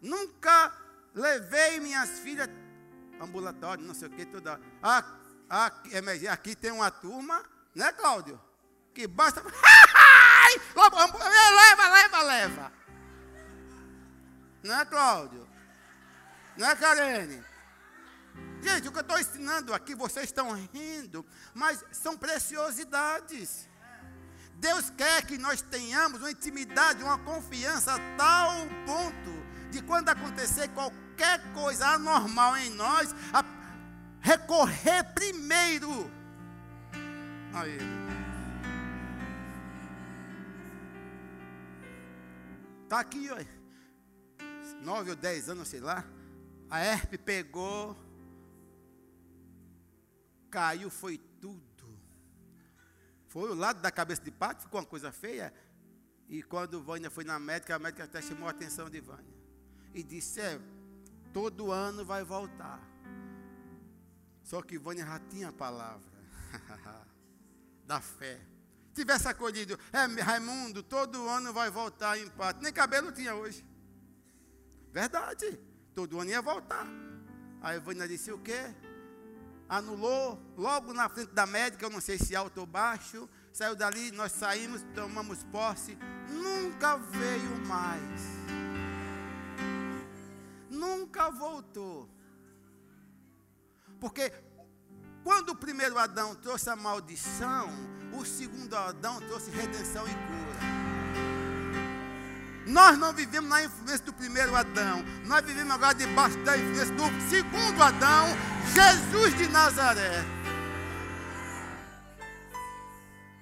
Nunca 0.00 0.72
levei 1.14 1.80
minhas 1.80 2.20
filhas 2.20 2.48
ambulatório, 3.20 3.84
não 3.84 3.94
sei 3.94 4.08
o 4.08 4.10
que, 4.10 4.26
toda. 4.26 4.60
Aqui, 5.48 5.90
é, 5.94 6.28
aqui 6.28 6.56
tem 6.56 6.72
uma 6.72 6.90
turma, 6.90 7.42
né, 7.74 7.92
Cláudio? 7.92 8.40
Que 8.94 9.06
basta. 9.06 9.42
leva, 10.74 11.88
leva, 11.88 12.22
leva. 12.22 12.72
Não 14.62 14.80
é, 14.80 14.84
Cláudio? 14.84 15.48
Não 16.56 16.68
é, 16.68 16.76
Karene? 16.76 17.51
Gente, 18.62 18.88
o 18.88 18.92
que 18.92 18.98
eu 18.98 19.02
estou 19.02 19.18
ensinando 19.18 19.74
aqui, 19.74 19.94
vocês 19.94 20.26
estão 20.26 20.52
rindo, 20.52 21.26
mas 21.52 21.84
são 21.90 22.16
preciosidades. 22.16 23.68
Deus 24.54 24.88
quer 24.90 25.26
que 25.26 25.36
nós 25.36 25.60
tenhamos 25.60 26.20
uma 26.20 26.30
intimidade, 26.30 27.02
uma 27.02 27.18
confiança 27.18 27.94
a 27.94 27.98
tal 28.16 28.52
ponto 28.86 29.42
de 29.72 29.82
quando 29.82 30.08
acontecer 30.10 30.68
qualquer 30.68 31.52
coisa 31.52 31.88
anormal 31.88 32.56
em 32.56 32.70
nós, 32.70 33.12
recorrer 34.20 35.02
primeiro 35.12 36.08
a 37.52 37.66
Ele. 37.66 38.02
Está 42.84 43.00
aqui, 43.00 43.28
ó, 43.30 44.44
nove 44.84 45.10
ou 45.10 45.16
dez 45.16 45.48
anos, 45.48 45.66
sei 45.66 45.80
lá, 45.80 46.04
a 46.70 46.78
herpe 46.78 47.18
pegou, 47.18 47.96
caiu, 50.52 50.90
foi 50.90 51.16
tudo. 51.40 51.98
Foi 53.26 53.50
o 53.50 53.54
lado 53.54 53.80
da 53.80 53.90
cabeça 53.90 54.22
de 54.22 54.30
pato, 54.30 54.64
ficou 54.64 54.78
uma 54.78 54.86
coisa 54.86 55.10
feia. 55.10 55.52
E 56.28 56.42
quando 56.42 56.82
Vânia 56.82 57.10
foi 57.10 57.24
na 57.24 57.38
médica, 57.38 57.74
a 57.74 57.78
médica 57.78 58.04
até 58.04 58.20
chamou 58.20 58.46
a 58.46 58.50
atenção 58.50 58.90
de 58.90 59.00
Vânia. 59.00 59.34
E 59.94 60.02
disse: 60.02 60.40
É, 60.40 60.60
todo 61.32 61.72
ano 61.72 62.04
vai 62.04 62.22
voltar. 62.22 62.78
Só 64.42 64.60
que 64.60 64.78
Vânia 64.78 65.06
já 65.06 65.18
tinha 65.18 65.48
a 65.48 65.52
palavra 65.52 66.12
da 67.86 68.00
fé. 68.00 68.38
Tivesse 68.94 69.26
acolhido, 69.26 69.78
é, 69.90 70.04
Raimundo, 70.22 70.82
todo 70.82 71.26
ano 71.26 71.54
vai 71.54 71.70
voltar 71.70 72.18
em 72.18 72.28
pato. 72.28 72.62
Nem 72.62 72.72
cabelo 72.72 73.10
tinha 73.10 73.34
hoje. 73.34 73.64
Verdade. 74.92 75.58
Todo 75.94 76.20
ano 76.20 76.30
ia 76.30 76.42
voltar. 76.42 76.86
Aí 77.62 77.78
Vânia 77.78 78.06
disse: 78.06 78.30
O 78.30 78.38
quê? 78.38 78.74
Anulou 79.72 80.38
logo 80.54 80.92
na 80.92 81.08
frente 81.08 81.32
da 81.32 81.46
médica, 81.46 81.86
eu 81.86 81.90
não 81.90 82.00
sei 82.00 82.18
se 82.18 82.36
alto 82.36 82.60
ou 82.60 82.66
baixo. 82.66 83.26
Saiu 83.52 83.74
dali, 83.74 84.10
nós 84.12 84.32
saímos, 84.32 84.82
tomamos 84.94 85.42
posse. 85.44 85.96
Nunca 86.28 86.98
veio 86.98 87.66
mais. 87.66 88.20
Nunca 90.68 91.30
voltou. 91.30 92.08
Porque 93.98 94.30
quando 95.24 95.42
Quando 95.42 95.50
o 95.50 95.56
primeiro 95.56 95.96
Adão 95.96 96.34
trouxe 96.34 96.68
a 96.68 96.76
maldição, 96.76 97.70
o 98.12 98.24
segundo 98.24 98.76
Adão 98.76 99.20
trouxe 99.20 99.50
redenção 99.50 100.04
e 100.06 100.10
cura. 100.10 100.81
Nós 102.66 102.96
não 102.96 103.12
vivemos 103.12 103.50
na 103.50 103.64
influência 103.64 104.06
do 104.06 104.12
primeiro 104.12 104.54
Adão, 104.54 105.02
nós 105.26 105.44
vivemos 105.44 105.72
agora 105.72 105.94
debaixo 105.94 106.38
da 106.44 106.56
influência 106.56 106.94
do 106.94 107.30
segundo 107.30 107.82
Adão, 107.82 108.26
Jesus 108.74 109.36
de 109.36 109.48
Nazaré. 109.48 110.24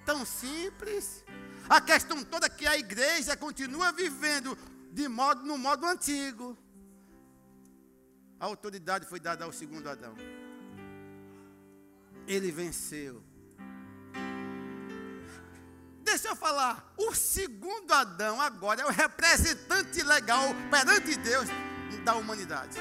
Tão 0.07 0.25
simples. 0.25 1.25
A 1.69 1.81
questão 1.81 2.25
toda 2.25 2.47
é 2.47 2.51
que 2.51 2.67
a 2.67 2.77
igreja 2.77 3.37
continua 3.37 3.93
vivendo 3.93 4.57
de 4.91 5.07
modo 5.07 5.45
no 5.45 5.57
modo 5.57 5.87
antigo. 5.87 6.59
A 8.41 8.47
autoridade 8.47 9.07
foi 9.07 9.21
dada 9.21 9.45
ao 9.45 9.53
segundo 9.53 9.89
Adão. 9.89 10.15
Ele 12.27 12.51
venceu. 12.51 13.23
Deixa 16.11 16.27
eu 16.27 16.35
falar, 16.35 16.93
o 16.97 17.15
segundo 17.15 17.93
Adão 17.93 18.41
agora 18.41 18.83
é 18.83 18.85
o 18.85 18.91
representante 18.91 20.03
legal 20.03 20.43
perante 20.69 21.17
Deus 21.17 21.47
da 22.05 22.17
humanidade. 22.17 22.77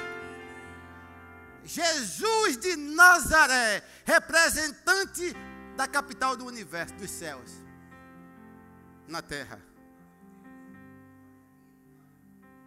Jesus 1.64 2.58
de 2.58 2.76
Nazaré, 2.76 3.84
representante 4.04 5.32
da 5.78 5.88
capital 5.88 6.36
do 6.36 6.44
universo, 6.44 6.96
dos 6.96 7.12
céus, 7.12 7.52
na 9.08 9.22
terra. 9.22 9.62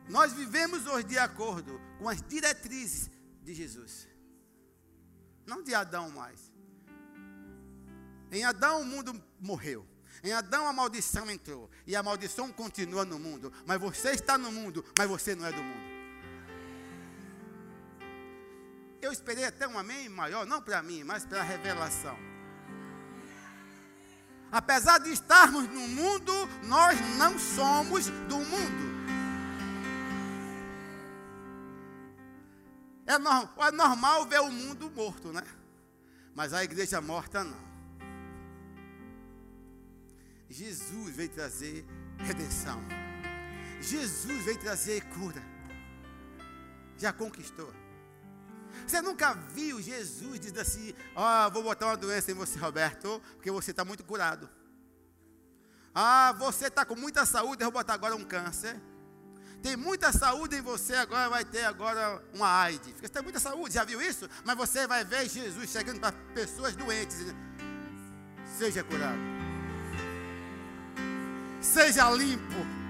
Nós 0.08 0.32
vivemos 0.32 0.86
hoje 0.86 1.08
de 1.08 1.18
acordo 1.18 1.80
com 1.98 2.08
as 2.08 2.22
diretrizes 2.22 3.10
de 3.42 3.52
Jesus, 3.52 4.08
não 5.44 5.60
de 5.60 5.74
Adão 5.74 6.08
mais. 6.10 6.52
Em 8.30 8.44
Adão 8.44 8.82
o 8.82 8.84
mundo 8.84 9.20
morreu. 9.40 9.91
Em 10.22 10.32
Adão 10.32 10.66
a 10.66 10.72
maldição 10.72 11.28
entrou. 11.30 11.68
E 11.86 11.96
a 11.96 12.02
maldição 12.02 12.52
continua 12.52 13.04
no 13.04 13.18
mundo. 13.18 13.52
Mas 13.66 13.80
você 13.80 14.10
está 14.10 14.38
no 14.38 14.52
mundo, 14.52 14.84
mas 14.96 15.08
você 15.08 15.34
não 15.34 15.46
é 15.46 15.52
do 15.52 15.62
mundo. 15.62 15.92
Eu 19.00 19.10
esperei 19.10 19.44
até 19.44 19.66
um 19.66 19.76
amém 19.76 20.08
maior, 20.08 20.46
não 20.46 20.62
para 20.62 20.80
mim, 20.80 21.02
mas 21.02 21.26
para 21.26 21.40
a 21.40 21.42
revelação. 21.42 22.16
Apesar 24.50 24.98
de 24.98 25.10
estarmos 25.10 25.66
no 25.68 25.88
mundo, 25.88 26.32
nós 26.64 27.00
não 27.16 27.36
somos 27.38 28.06
do 28.28 28.36
mundo. 28.36 28.92
É, 33.06 33.14
é 33.14 33.70
normal 33.72 34.26
ver 34.26 34.40
o 34.40 34.52
mundo 34.52 34.88
morto, 34.90 35.32
né? 35.32 35.42
Mas 36.34 36.52
a 36.52 36.62
igreja 36.62 37.00
morta 37.00 37.42
não. 37.42 37.71
Jesus 40.52 41.16
veio 41.16 41.30
trazer 41.30 41.86
redenção. 42.18 42.78
Jesus 43.80 44.44
veio 44.44 44.58
trazer 44.58 45.02
cura. 45.04 45.42
Já 46.98 47.10
conquistou. 47.10 47.72
Você 48.86 49.00
nunca 49.00 49.32
viu 49.32 49.80
Jesus 49.80 50.38
dizer 50.38 50.60
assim: 50.60 50.94
oh, 51.16 51.50
vou 51.50 51.62
botar 51.62 51.86
uma 51.86 51.96
doença 51.96 52.30
em 52.30 52.34
você, 52.34 52.58
Roberto, 52.58 53.20
porque 53.32 53.50
você 53.50 53.70
está 53.70 53.82
muito 53.82 54.04
curado. 54.04 54.48
Ah, 55.94 56.34
você 56.38 56.66
está 56.66 56.84
com 56.84 56.96
muita 56.96 57.24
saúde, 57.24 57.62
eu 57.62 57.70
vou 57.70 57.80
botar 57.80 57.94
agora 57.94 58.14
um 58.14 58.24
câncer. 58.24 58.78
Tem 59.62 59.74
muita 59.74 60.12
saúde 60.12 60.56
em 60.56 60.60
você, 60.60 60.94
agora 60.96 61.30
vai 61.30 61.44
ter 61.46 61.64
agora 61.64 62.22
uma 62.34 62.62
AIDS. 62.62 63.00
Você 63.00 63.08
tem 63.08 63.22
muita 63.22 63.40
saúde, 63.40 63.74
já 63.74 63.84
viu 63.84 64.02
isso? 64.02 64.28
Mas 64.44 64.56
você 64.56 64.86
vai 64.86 65.02
ver 65.02 65.28
Jesus 65.30 65.70
chegando 65.70 66.00
para 66.00 66.12
pessoas 66.34 66.76
doentes. 66.76 67.18
Seja 68.58 68.84
curado 68.84 69.31
seja 71.62 72.10
limpo. 72.10 72.82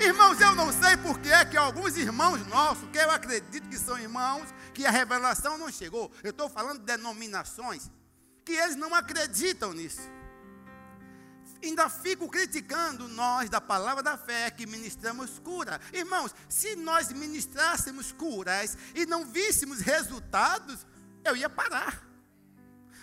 Irmãos, 0.00 0.40
eu 0.40 0.54
não 0.54 0.72
sei 0.72 0.96
porque 0.98 1.28
é 1.28 1.44
que 1.44 1.56
alguns 1.56 1.96
irmãos 1.96 2.46
nossos, 2.46 2.88
que 2.90 2.98
eu 2.98 3.10
acredito 3.10 3.68
que 3.68 3.76
são 3.76 3.98
irmãos, 3.98 4.48
que 4.72 4.86
a 4.86 4.90
revelação 4.90 5.58
não 5.58 5.72
chegou. 5.72 6.10
Eu 6.22 6.30
estou 6.30 6.48
falando 6.48 6.78
de 6.78 6.86
denominações, 6.86 7.90
que 8.44 8.52
eles 8.52 8.76
não 8.76 8.94
acreditam 8.94 9.72
nisso. 9.72 10.08
Ainda 11.60 11.88
fico 11.88 12.28
criticando 12.28 13.08
nós 13.08 13.50
da 13.50 13.60
palavra 13.60 14.00
da 14.00 14.16
fé 14.16 14.48
que 14.48 14.64
ministramos 14.64 15.40
cura. 15.40 15.80
Irmãos, 15.92 16.32
se 16.48 16.76
nós 16.76 17.12
ministrássemos 17.12 18.12
curas 18.12 18.78
e 18.94 19.04
não 19.04 19.26
víssemos 19.26 19.80
resultados, 19.80 20.86
eu 21.24 21.34
ia 21.34 21.50
parar. 21.50 22.06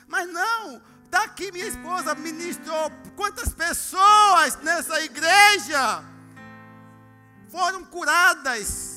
Mas 0.08 0.32
não, 0.32 0.82
Daqui 1.10 1.52
minha 1.52 1.68
esposa 1.68 2.16
ministrou 2.16 2.92
quantas 3.16 3.54
pessoas 3.54 4.58
nessa 4.58 5.02
igreja 5.02 6.04
foram 7.50 7.86
curadas 7.86 8.96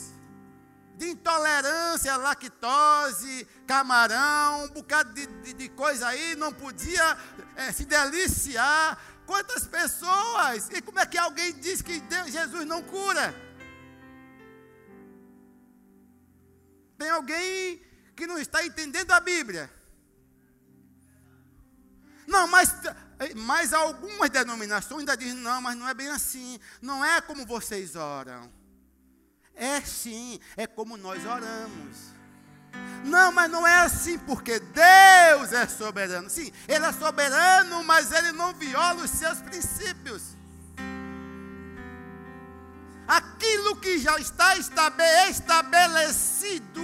de 0.97 1.11
intolerância 1.11 2.16
lactose, 2.16 3.47
camarão, 3.66 4.64
um 4.64 4.68
bocado 4.68 5.12
de, 5.14 5.27
de, 5.27 5.53
de 5.53 5.68
coisa 5.68 6.09
aí, 6.09 6.35
não 6.35 6.53
podia 6.53 7.16
é, 7.55 7.71
se 7.71 7.85
deliciar. 7.85 8.99
Quantas 9.25 9.66
pessoas? 9.66 10.68
E 10.71 10.83
como 10.83 10.99
é 10.99 11.07
que 11.07 11.16
alguém 11.16 11.53
diz 11.53 11.83
que 11.83 12.01
Deus, 12.01 12.33
Jesus 12.33 12.64
não 12.66 12.83
cura? 12.83 13.33
Tem 16.99 17.11
alguém 17.11 17.81
que 18.16 18.27
não 18.27 18.38
está 18.38 18.64
entendendo 18.64 19.12
a 19.12 19.21
Bíblia. 19.21 19.71
Não, 22.29 22.47
mas, 22.47 22.73
mas 23.35 23.73
algumas 23.73 24.29
denominações 24.29 25.01
ainda 25.01 25.17
dizem, 25.17 25.35
não, 25.35 25.62
mas 25.62 25.75
não 25.75 25.88
é 25.88 25.95
bem 25.95 26.11
assim. 26.11 26.61
Não 26.83 27.03
é 27.03 27.23
como 27.23 27.47
vocês 27.47 27.97
oram. 27.97 28.53
É 29.55 29.81
sim, 29.81 30.38
é 30.55 30.67
como 30.67 30.99
nós 30.99 31.25
oramos. 31.25 31.97
Não, 33.03 33.33
mas 33.33 33.51
não 33.51 33.67
é 33.67 33.77
assim, 33.77 34.19
porque 34.19 34.61
Deus 34.61 35.55
é 35.55 35.67
soberano. 35.67 36.29
Sim, 36.29 36.53
Ele 36.69 36.85
é 36.85 36.93
soberano, 36.93 37.83
mas 37.83 38.12
Ele 38.12 38.33
não 38.33 38.53
viola 38.53 39.03
os 39.03 39.11
seus 39.11 39.41
princípios. 39.41 40.37
Aquilo 43.09 43.77
que 43.77 43.99
já 43.99 44.19
está 44.19 44.55
estabelecido 44.59 46.83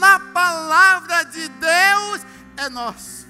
na 0.00 0.18
palavra 0.18 1.22
de 1.22 1.48
Deus 1.48 2.22
é 2.56 2.68
nosso. 2.68 3.20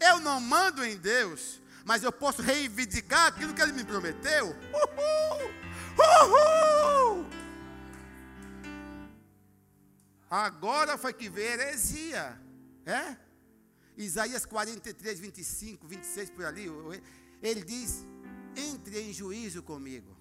Eu 0.00 0.20
não 0.20 0.40
mando 0.40 0.84
em 0.84 0.96
Deus, 0.96 1.60
mas 1.84 2.02
eu 2.02 2.12
posso 2.12 2.42
reivindicar 2.42 3.26
aquilo 3.28 3.54
que 3.54 3.62
Ele 3.62 3.72
me 3.72 3.84
prometeu. 3.84 4.48
Uhul! 4.48 5.50
Uhul! 5.98 7.26
Agora 10.28 10.98
foi 10.98 11.12
que 11.12 11.28
veio 11.28 11.52
heresia. 11.52 12.40
É? 12.84 13.16
Isaías 13.96 14.44
43, 14.44 15.18
25, 15.20 15.86
26 15.86 16.30
por 16.30 16.44
ali. 16.44 16.66
Ele 17.42 17.62
diz: 17.62 18.04
entre 18.56 19.00
em 19.00 19.12
juízo 19.12 19.62
comigo. 19.62 20.16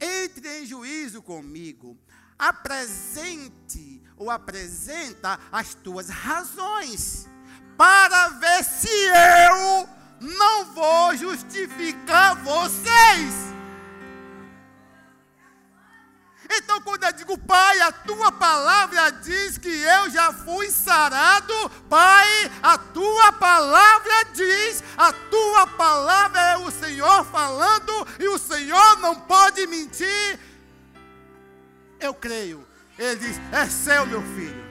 entre 0.00 0.60
em 0.60 0.66
juízo 0.66 1.20
comigo. 1.22 1.98
Apresente 2.38 4.02
ou 4.16 4.30
apresenta 4.30 5.38
as 5.50 5.74
tuas 5.74 6.08
razões, 6.08 7.28
para 7.76 8.28
ver 8.28 8.64
se 8.64 8.88
eu 8.88 9.88
não 10.20 10.64
vou 10.66 11.16
justificar 11.16 12.36
vocês. 12.36 13.48
Então, 16.50 16.80
quando 16.80 17.04
eu 17.04 17.12
digo, 17.12 17.38
Pai, 17.38 17.80
a 17.80 17.92
tua 17.92 18.32
palavra 18.32 19.10
diz 19.10 19.58
que 19.58 19.68
eu 19.68 20.10
já 20.10 20.32
fui 20.32 20.70
sarado, 20.70 21.54
Pai, 21.90 22.26
a 22.62 22.78
tua 22.78 23.32
palavra 23.32 24.24
diz, 24.32 24.82
a 24.96 25.12
tua 25.12 25.66
palavra 25.66 26.40
é 26.40 26.56
o 26.56 26.70
Senhor 26.70 27.24
falando, 27.26 27.92
e 28.18 28.28
o 28.28 28.38
Senhor 28.38 28.98
não 28.98 29.14
pode 29.14 29.66
mentir. 29.66 30.40
Eu 32.00 32.14
creio 32.14 32.66
ele 32.98 33.16
diz: 33.16 33.36
É 33.52 33.66
seu, 33.66 34.04
meu 34.04 34.20
filho. 34.34 34.68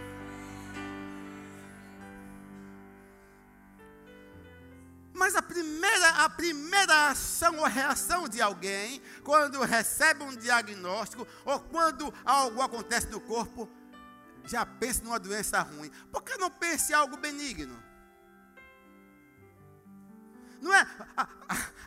Mas 5.13 5.35
a 5.35 5.41
primeira, 5.41 6.09
a 6.23 6.29
primeira 6.29 7.09
ação 7.09 7.57
ou 7.57 7.65
reação 7.65 8.27
de 8.27 8.41
alguém, 8.41 9.01
quando 9.23 9.61
recebe 9.61 10.23
um 10.23 10.35
diagnóstico, 10.35 11.25
ou 11.43 11.59
quando 11.59 12.13
algo 12.23 12.61
acontece 12.61 13.07
no 13.07 13.19
corpo, 13.19 13.67
já 14.45 14.65
pensa 14.65 15.03
numa 15.03 15.19
doença 15.19 15.59
ruim. 15.61 15.89
Por 16.11 16.21
que 16.21 16.37
não 16.37 16.51
pense 16.51 16.91
em 16.91 16.95
algo 16.95 17.17
benigno? 17.17 17.81
Não 20.61 20.73
é? 20.73 20.85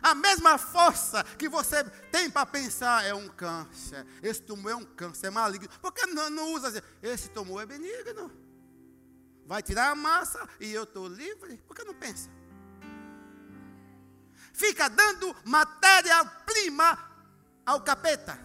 A 0.01 0.15
mesma 0.15 0.57
força 0.57 1.23
que 1.37 1.47
você 1.47 1.83
tem 2.11 2.29
para 2.29 2.45
pensar 2.45 3.03
é 3.03 3.13
um 3.13 3.27
câncer. 3.29 4.05
Esse 4.21 4.41
tumor 4.41 4.71
é 4.71 4.75
um 4.75 4.85
câncer, 4.85 5.27
é 5.27 5.29
maligno. 5.29 5.69
Por 5.79 5.93
que 5.93 6.05
não, 6.07 6.29
não 6.29 6.53
usa 6.53 6.69
assim? 6.69 6.81
Esse 7.01 7.29
tumor 7.29 7.61
é 7.61 7.65
benigno. 7.65 8.31
Vai 9.45 9.61
tirar 9.61 9.91
a 9.91 9.95
massa 9.95 10.47
e 10.59 10.71
eu 10.71 10.83
estou 10.83 11.07
livre. 11.07 11.57
Por 11.67 11.75
que 11.75 11.83
não 11.83 11.93
pensa? 11.93 12.29
Fica 14.53 14.89
dando 14.89 15.35
matéria-prima 15.45 16.97
ao 17.65 17.81
capeta. 17.81 18.39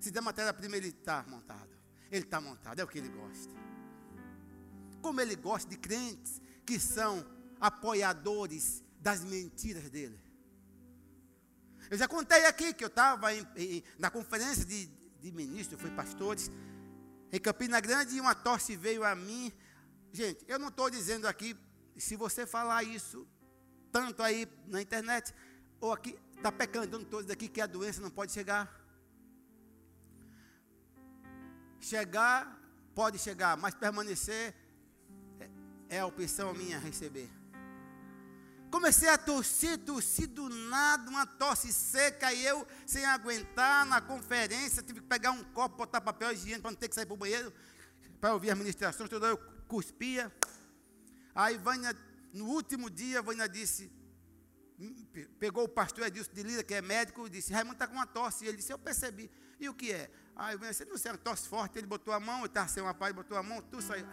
Se 0.00 0.10
der 0.10 0.20
matéria-prima, 0.20 0.76
ele 0.76 0.88
está 0.88 1.24
montado. 1.28 1.76
Ele 2.10 2.24
está 2.24 2.40
montado, 2.40 2.78
é 2.78 2.84
o 2.84 2.86
que 2.86 2.98
ele 2.98 3.08
gosta. 3.08 3.54
Como 5.02 5.20
ele 5.20 5.36
gosta 5.36 5.68
de 5.68 5.76
crentes 5.76 6.40
que 6.64 6.78
são 6.78 7.26
apoiadores 7.60 8.84
das 9.00 9.22
mentiras 9.24 9.88
dele. 9.90 10.18
Eu 11.90 11.96
já 11.96 12.08
contei 12.08 12.44
aqui 12.46 12.72
que 12.72 12.82
eu 12.82 12.88
estava 12.88 13.28
na 13.98 14.10
conferência 14.10 14.64
de, 14.64 14.86
de 15.20 15.30
ministros, 15.30 15.80
fui 15.80 15.90
pastores, 15.90 16.50
em 17.32 17.38
Campina 17.40 17.80
Grande, 17.80 18.16
e 18.16 18.20
uma 18.20 18.34
tosse 18.34 18.76
veio 18.76 19.04
a 19.04 19.14
mim. 19.14 19.52
Gente, 20.12 20.44
eu 20.48 20.58
não 20.58 20.68
estou 20.68 20.90
dizendo 20.90 21.28
aqui, 21.28 21.56
se 21.96 22.16
você 22.16 22.46
falar 22.46 22.82
isso, 22.82 23.26
tanto 23.92 24.22
aí 24.22 24.48
na 24.66 24.82
internet, 24.82 25.32
ou 25.80 25.92
aqui, 25.92 26.18
está 26.34 26.50
pecando, 26.50 26.98
dizendo 26.98 27.30
aqui 27.30 27.48
que 27.48 27.60
a 27.60 27.66
doença 27.66 28.00
não 28.00 28.10
pode 28.10 28.32
chegar. 28.32 28.84
Chegar, 31.80 32.60
pode 32.94 33.18
chegar, 33.18 33.56
mas 33.56 33.74
permanecer 33.74 34.54
é, 35.38 35.96
é 35.96 36.00
a 36.00 36.06
opção 36.06 36.52
minha 36.52 36.78
receber. 36.78 37.30
Comecei 38.70 39.08
a 39.08 39.16
tossir, 39.16 39.78
tossir 39.78 40.28
do 40.28 40.48
nada, 40.48 41.08
uma 41.08 41.26
tosse 41.26 41.72
seca, 41.72 42.32
e 42.32 42.44
eu, 42.44 42.66
sem 42.84 43.04
aguentar, 43.04 43.86
na 43.86 44.00
conferência, 44.00 44.82
tive 44.82 45.00
que 45.00 45.06
pegar 45.06 45.30
um 45.30 45.44
copo, 45.44 45.76
botar 45.76 46.00
papel 46.00 46.32
higiênico 46.32 46.62
para 46.62 46.70
não 46.72 46.78
ter 46.78 46.88
que 46.88 46.94
sair 46.94 47.06
para 47.06 47.14
o 47.14 47.16
banheiro, 47.16 47.52
para 48.20 48.34
ouvir 48.34 48.50
as 48.50 48.58
ministrações, 48.58 49.08
toda 49.08 49.28
eu 49.28 49.38
cuspia. 49.68 50.32
Aí 51.34 51.58
Vânia, 51.58 51.94
no 52.32 52.46
último 52.46 52.88
dia, 52.88 53.22
Vânia 53.22 53.48
disse, 53.48 53.90
pegou 55.38 55.64
o 55.64 55.68
pastor 55.68 56.06
Edilson 56.06 56.32
de 56.32 56.42
Lira, 56.42 56.62
que 56.62 56.74
é 56.74 56.82
médico, 56.82 57.26
e 57.26 57.30
disse, 57.30 57.52
Raimundo 57.52 57.74
está 57.74 57.86
com 57.86 57.94
uma 57.94 58.06
tosse. 58.06 58.44
E 58.44 58.48
ele 58.48 58.56
disse, 58.56 58.72
eu 58.72 58.78
percebi. 58.78 59.30
E 59.60 59.68
o 59.68 59.74
que 59.74 59.92
é? 59.92 60.10
Aí 60.34 60.56
Vânia 60.56 60.70
disse, 60.70 60.84
não 60.84 60.98
sei, 60.98 61.12
uma 61.12 61.18
tosse 61.18 61.48
forte. 61.48 61.78
Ele 61.78 61.86
botou 61.86 62.12
a 62.12 62.20
mão, 62.20 62.38
ele 62.38 62.46
estava 62.46 62.68
sem 62.68 62.82
uma 62.82 62.94
paz, 62.94 63.14
botou 63.14 63.36
a 63.36 63.42
mão, 63.42 63.60
tudo 63.62 63.82
saiu. 63.82 64.06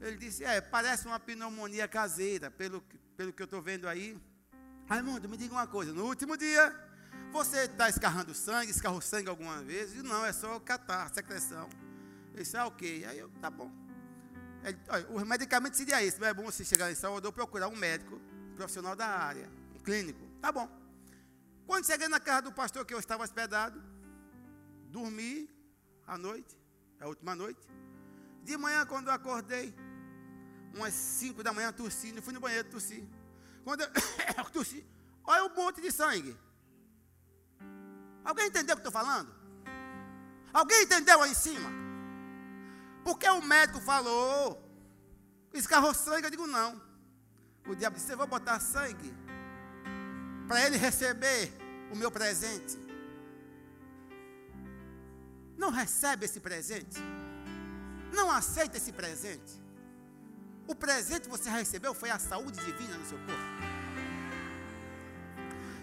Ele 0.00 0.16
disse, 0.16 0.44
é, 0.44 0.60
parece 0.60 1.06
uma 1.06 1.18
pneumonia 1.18 1.88
caseira, 1.88 2.50
pelo, 2.50 2.82
pelo 3.16 3.32
que 3.32 3.42
eu 3.42 3.46
estou 3.46 3.62
vendo 3.62 3.88
aí. 3.88 4.20
Raimundo, 4.88 5.28
me 5.28 5.36
diga 5.36 5.52
uma 5.54 5.66
coisa, 5.66 5.92
no 5.92 6.04
último 6.04 6.36
dia, 6.36 6.74
você 7.32 7.62
está 7.62 7.88
escarrando 7.88 8.34
sangue, 8.34 8.70
escarrou 8.70 9.00
sangue 9.00 9.28
alguma 9.28 9.62
vez? 9.62 9.94
E 9.94 10.02
não, 10.02 10.24
é 10.24 10.32
só 10.32 10.60
catar, 10.60 11.12
secreção. 11.12 11.68
Ele 12.32 12.42
disse, 12.42 12.56
ah, 12.56 12.66
ok. 12.66 13.04
Aí 13.04 13.18
eu, 13.18 13.30
tá 13.40 13.50
bom. 13.50 13.70
Ele, 14.62 14.78
olha, 14.88 15.08
o 15.08 15.26
medicamento 15.26 15.76
seria 15.76 16.02
esse, 16.02 16.20
mas 16.20 16.28
é 16.28 16.34
bom 16.34 16.44
você 16.44 16.64
chegar 16.64 16.90
em 16.90 16.94
Salvador 16.94 17.32
procurar 17.32 17.68
um 17.68 17.76
médico 17.76 18.20
profissional 18.54 18.94
da 18.94 19.06
área, 19.06 19.50
um 19.74 19.78
clínico. 19.80 20.20
Tá 20.40 20.52
bom. 20.52 20.68
Quando 21.66 21.86
cheguei 21.86 22.08
na 22.08 22.20
casa 22.20 22.42
do 22.42 22.52
pastor 22.52 22.84
que 22.84 22.94
eu 22.94 22.98
estava 22.98 23.24
hospedado, 23.24 23.82
dormi 24.90 25.50
à 26.06 26.16
noite, 26.16 26.56
a 27.00 27.06
última 27.06 27.34
noite. 27.34 27.60
De 28.44 28.56
manhã, 28.56 28.86
quando 28.86 29.08
eu 29.08 29.12
acordei, 29.12 29.74
umas 30.76 30.94
5 30.94 31.42
da 31.42 31.52
manhã 31.52 31.72
tossindo, 31.72 32.22
fui 32.22 32.32
no 32.32 32.40
banheiro 32.40 32.68
tossir. 32.68 33.04
Quando 33.64 33.80
eu 33.80 33.90
tossi, 34.52 34.86
olha 35.24 35.44
o 35.44 35.54
monte 35.56 35.80
de 35.80 35.90
sangue. 35.90 36.36
Alguém 38.24 38.46
entendeu 38.46 38.74
o 38.74 38.76
que 38.78 38.86
estou 38.86 38.92
falando? 38.92 39.34
Alguém 40.52 40.82
entendeu 40.82 41.20
aí 41.22 41.30
em 41.30 41.34
cima? 41.34 41.68
Porque 43.04 43.28
o 43.28 43.42
médico 43.42 43.80
falou, 43.80 44.62
escarrou 45.52 45.94
sangue, 45.94 46.26
eu 46.26 46.30
digo 46.30 46.46
não. 46.46 46.80
O 47.66 47.74
diabo 47.74 47.96
disse, 47.96 48.12
eu 48.12 48.16
vou 48.16 48.26
botar 48.26 48.60
sangue 48.60 49.12
para 50.46 50.64
ele 50.64 50.76
receber 50.76 51.52
o 51.90 51.96
meu 51.96 52.10
presente. 52.10 52.78
Não 55.56 55.70
recebe 55.70 56.26
esse 56.26 56.38
presente. 56.38 57.00
Não 58.12 58.30
aceita 58.30 58.76
esse 58.76 58.92
presente. 58.92 59.65
O 60.66 60.74
presente 60.74 61.22
que 61.22 61.28
você 61.28 61.48
recebeu 61.48 61.94
foi 61.94 62.10
a 62.10 62.18
saúde 62.18 62.64
divina 62.64 62.96
no 62.96 63.06
seu 63.06 63.18
corpo. 63.18 63.76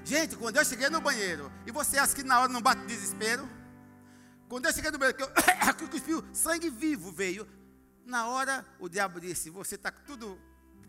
Gente, 0.03 0.35
quando 0.35 0.57
eu 0.57 0.65
cheguei 0.65 0.89
no 0.89 0.99
banheiro, 0.99 1.51
e 1.65 1.71
você 1.71 1.97
acha 1.97 2.13
que 2.13 2.23
na 2.23 2.41
hora 2.41 2.51
não 2.51 2.61
bate 2.61 2.85
desespero? 2.85 3.49
Quando 4.49 4.65
eu 4.65 4.73
cheguei 4.73 4.91
no 4.91 4.97
banheiro, 4.97 5.17
que 5.77 5.83
eu 5.83 5.89
cuspiu, 5.89 6.23
sangue 6.33 6.69
vivo 6.69 7.11
veio. 7.11 7.47
Na 8.05 8.27
hora, 8.27 8.65
o 8.79 8.89
diabo 8.89 9.21
disse: 9.21 9.49
Você 9.49 9.75
está 9.75 9.89
tudo 9.89 10.37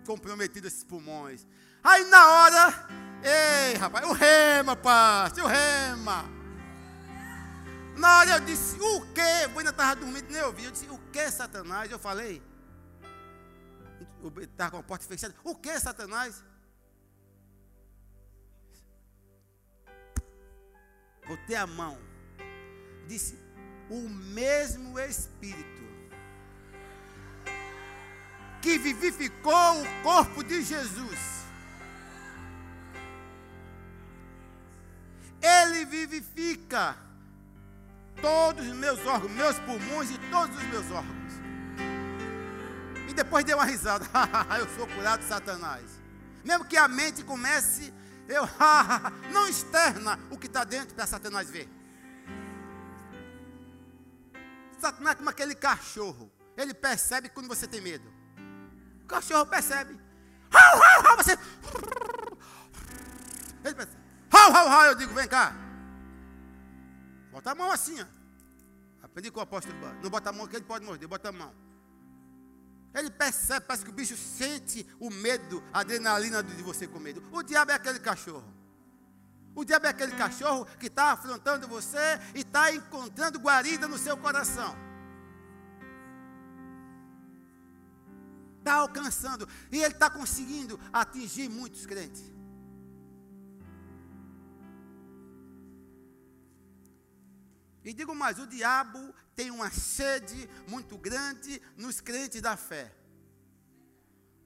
comprometido 0.04 0.66
esses 0.66 0.82
pulmões. 0.82 1.46
Aí 1.82 2.04
na 2.06 2.28
hora, 2.28 2.88
ei 3.22 3.76
rapaz, 3.76 4.06
o 4.06 4.12
rema, 4.12 4.74
pastor, 4.74 5.44
o 5.44 5.46
rema. 5.46 6.24
Na 7.96 8.18
hora 8.18 8.30
eu 8.32 8.40
disse: 8.40 8.76
O 8.80 9.00
que? 9.12 9.20
Eu 9.20 9.56
ainda 9.56 9.70
estava 9.70 9.94
dormindo, 9.94 10.28
nem 10.28 10.42
ouvi. 10.42 10.64
Eu 10.64 10.72
disse: 10.72 10.86
O 10.90 10.98
que, 11.12 11.30
Satanás? 11.30 11.88
Eu 11.90 11.98
falei: 12.00 12.42
estava 14.40 14.72
com 14.72 14.76
a 14.78 14.82
porta 14.82 15.06
fechada. 15.06 15.34
O 15.44 15.54
que, 15.54 15.78
Satanás? 15.78 16.42
Botei 21.26 21.56
a 21.56 21.66
mão. 21.66 21.98
Disse: 23.06 23.38
O 23.90 24.08
mesmo 24.08 24.98
Espírito 24.98 25.84
que 28.60 28.78
vivificou 28.78 29.82
o 29.82 30.02
corpo 30.02 30.42
de 30.42 30.62
Jesus. 30.62 31.44
Ele 35.42 35.84
vivifica 35.84 36.96
todos 38.22 38.66
os 38.66 38.74
meus 38.74 38.98
órgãos, 39.04 39.32
meus 39.32 39.58
pulmões 39.58 40.10
e 40.10 40.18
todos 40.30 40.56
os 40.56 40.62
meus 40.64 40.90
órgãos 40.90 41.23
depois 43.14 43.44
deu 43.44 43.56
uma 43.56 43.64
risada. 43.64 44.04
eu 44.58 44.68
sou 44.76 44.86
curado 44.86 45.20
de 45.20 45.28
Satanás. 45.28 45.84
Mesmo 46.44 46.64
que 46.64 46.76
a 46.76 46.86
mente 46.86 47.22
comece, 47.22 47.92
eu 48.28 48.44
não 49.32 49.48
externa 49.48 50.18
o 50.30 50.38
que 50.38 50.46
está 50.46 50.64
dentro 50.64 50.94
para 50.94 51.06
Satanás 51.06 51.50
ver. 51.50 51.68
Satanás 54.78 55.14
é 55.14 55.16
como 55.16 55.30
aquele 55.30 55.54
cachorro. 55.54 56.30
Ele 56.56 56.74
percebe 56.74 57.28
quando 57.28 57.48
você 57.48 57.66
tem 57.66 57.80
medo. 57.80 58.12
O 59.02 59.06
cachorro 59.06 59.46
percebe. 59.46 59.98
Você. 61.16 61.38
Ele 63.64 63.74
percebe. 63.74 64.04
Eu 64.86 64.94
digo, 64.94 65.14
vem 65.14 65.28
cá. 65.28 65.54
Bota 67.32 67.52
a 67.52 67.54
mão 67.54 67.72
assim, 67.72 68.00
ó. 68.00 68.06
Aprendi 69.02 69.30
com 69.30 69.40
o 69.40 69.42
apóstolo. 69.42 69.74
Não 70.02 70.10
bota 70.10 70.30
a 70.30 70.32
mão 70.32 70.46
que 70.46 70.56
ele 70.56 70.64
pode 70.64 70.84
morder, 70.84 71.08
bota 71.08 71.30
a 71.30 71.32
mão. 71.32 71.63
Ele 72.94 73.10
percebe, 73.10 73.66
parece 73.66 73.84
que 73.84 73.90
o 73.90 73.94
bicho 73.94 74.16
sente 74.16 74.86
o 75.00 75.10
medo, 75.10 75.62
a 75.72 75.80
adrenalina 75.80 76.42
de 76.42 76.62
você 76.62 76.86
com 76.86 77.00
medo. 77.00 77.22
O 77.32 77.42
diabo 77.42 77.72
é 77.72 77.74
aquele 77.74 77.98
cachorro. 77.98 78.44
O 79.54 79.64
diabo 79.64 79.86
é 79.86 79.90
aquele 79.90 80.12
cachorro 80.12 80.64
que 80.78 80.86
está 80.86 81.12
afrontando 81.12 81.68
você 81.68 82.20
e 82.34 82.40
está 82.40 82.72
encontrando 82.72 83.38
guarida 83.38 83.88
no 83.88 83.98
seu 83.98 84.16
coração. 84.16 84.76
Está 88.58 88.74
alcançando. 88.74 89.48
E 89.70 89.76
ele 89.76 89.94
está 89.94 90.08
conseguindo 90.08 90.78
atingir 90.92 91.48
muitos 91.48 91.86
crentes. 91.86 92.33
E 97.84 97.92
digo 97.92 98.14
mais: 98.14 98.38
o 98.38 98.46
diabo 98.46 99.14
tem 99.36 99.50
uma 99.50 99.70
sede 99.70 100.48
muito 100.66 100.96
grande 100.96 101.60
nos 101.76 102.00
crentes 102.00 102.40
da 102.40 102.56
fé. 102.56 102.90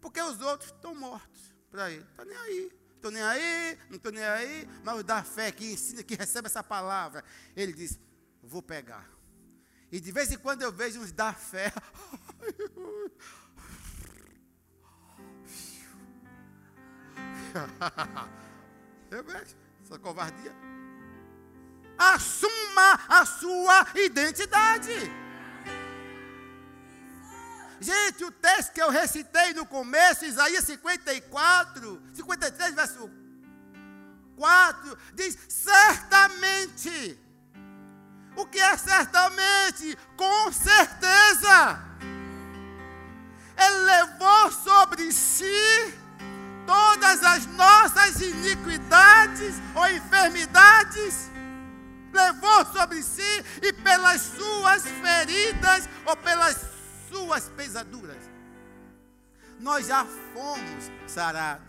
Porque 0.01 0.21
os 0.21 0.41
outros 0.41 0.71
estão 0.71 0.95
mortos 0.95 1.55
para 1.71 1.91
ele. 1.91 2.03
Está 2.03 2.25
nem 2.25 2.37
aí. 2.37 2.73
Estou 2.97 3.13
nem 3.13 3.23
aí, 3.23 3.79
não 3.89 3.97
estou 3.97 4.11
nem 4.11 4.25
aí. 4.25 4.69
Mas 4.83 4.99
o 4.99 5.05
da 5.05 5.23
fé 5.23 5.53
que 5.53 5.73
ensina, 5.73 6.03
que 6.03 6.17
recebe 6.17 6.47
essa 6.47 6.65
palavra, 6.65 7.23
ele 7.55 7.73
diz: 7.73 7.97
vou 8.43 8.61
pegar. 8.61 9.09
E 9.91 10.01
de 10.01 10.11
vez 10.11 10.33
em 10.33 10.39
quando 10.39 10.63
eu 10.63 10.73
vejo 10.73 11.01
uns 11.01 11.13
da 11.13 11.33
fé. 11.33 11.73
eu 19.11 19.25
vejo 19.25 19.57
essa 19.85 19.99
covardia. 19.99 20.55
Assuma 21.99 23.01
a 23.09 23.27
sua 23.27 23.87
identidade. 23.95 25.13
Gente, 27.81 28.25
o 28.25 28.31
texto 28.31 28.73
que 28.73 28.83
eu 28.83 28.91
recitei 28.91 29.53
no 29.55 29.65
começo, 29.65 30.25
Isaías 30.25 30.65
54, 30.65 32.03
53, 32.15 32.75
verso 32.75 33.11
4 34.37 34.99
diz: 35.15 35.37
certamente. 35.49 37.19
O 38.37 38.47
que 38.47 38.61
é 38.61 38.77
certamente? 38.77 39.99
Com 40.17 40.53
certeza. 40.53 41.81
Ele 43.57 43.79
levou 43.79 44.53
sobre 44.53 45.13
si 45.13 45.93
todas 46.65 47.25
as 47.25 47.47
nossas 47.47 48.21
iniquidades 48.21 49.57
ou 49.75 49.89
enfermidades 49.91 51.29
levou 52.13 52.67
sobre 52.67 53.03
si 53.03 53.45
e 53.63 53.73
pelas 53.73 54.21
suas 54.21 54.83
feridas 54.83 55.89
ou 56.05 56.17
pelas 56.17 56.57
suas 57.09 57.49
pesaduras. 57.51 58.23
Nós 59.59 59.87
já 59.87 60.05
fomos 60.33 60.91
sarados. 61.07 61.67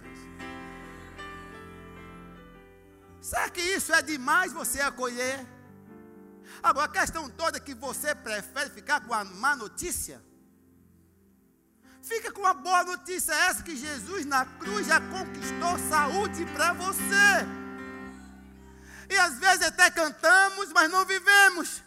Será 3.22 3.50
que 3.50 3.62
isso 3.62 3.94
é 3.94 4.02
demais 4.02 4.54
você 4.54 4.82
acolher? 4.82 5.46
Agora, 6.64 6.86
a 6.86 6.90
questão 6.90 7.30
toda 7.30 7.58
é 7.58 7.62
que 7.62 7.74
você 7.74 8.14
prefere 8.16 8.70
ficar 8.70 9.02
com 9.02 9.14
a 9.14 9.24
má 9.24 9.56
notícia. 9.56 10.22
Fica 12.02 12.32
com 12.32 12.46
a 12.46 12.54
boa 12.54 12.84
notícia, 12.84 13.34
essa 13.34 13.62
que 13.62 13.76
Jesus 13.76 14.26
na 14.26 14.46
cruz 14.46 14.88
já 14.88 15.00
conquistou 15.00 15.78
saúde 15.90 16.46
para 16.54 16.74
você. 16.74 17.59
E 19.10 19.18
às 19.18 19.40
vezes 19.40 19.66
até 19.66 19.90
cantamos, 19.90 20.72
mas 20.72 20.90
não 20.90 21.06
vivemos. 21.06 21.82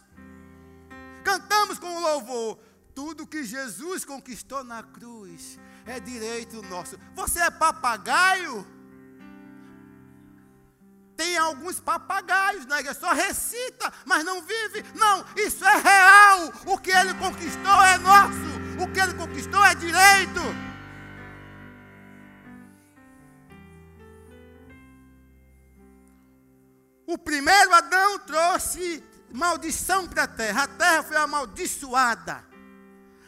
Cantamos 1.23 1.79
com 1.79 2.01
louvor. 2.01 2.59
Tudo 2.95 3.27
que 3.27 3.45
Jesus 3.45 4.05
conquistou 4.05 4.63
na 4.65 4.83
cruz 4.83 5.59
é 5.87 5.99
direito 6.01 6.61
nosso. 6.63 6.99
Você 7.15 7.39
é 7.41 7.51
papagaio? 7.51 8.67
Tem 11.17 11.37
alguns 11.39 11.79
papagaios, 11.79 12.67
né? 12.67 12.83
Que 12.83 12.93
só 12.93 13.13
recita, 13.13 13.93
mas 14.05 14.25
não 14.25 14.43
vive. 14.43 14.85
Não, 14.95 15.25
isso 15.37 15.65
é 15.65 15.77
real. 15.77 16.53
O 16.67 16.77
que 16.77 16.91
ele 16.91 17.15
conquistou 17.15 17.85
é 17.85 17.99
nosso. 17.99 18.83
O 18.83 18.93
que 18.93 19.01
ele 19.01 19.15
conquistou 19.15 19.65
é 19.65 19.75
direito. 19.75 20.41
O 27.13 27.19
primeiro 27.19 27.75
Adão 27.75 28.19
trouxe 28.21 29.05
maldição 29.31 30.09
para 30.09 30.23
a 30.23 30.27
terra. 30.27 30.63
A 30.63 30.67
terra 30.67 31.03
foi 31.03 31.17
amaldiçoada. 31.19 32.43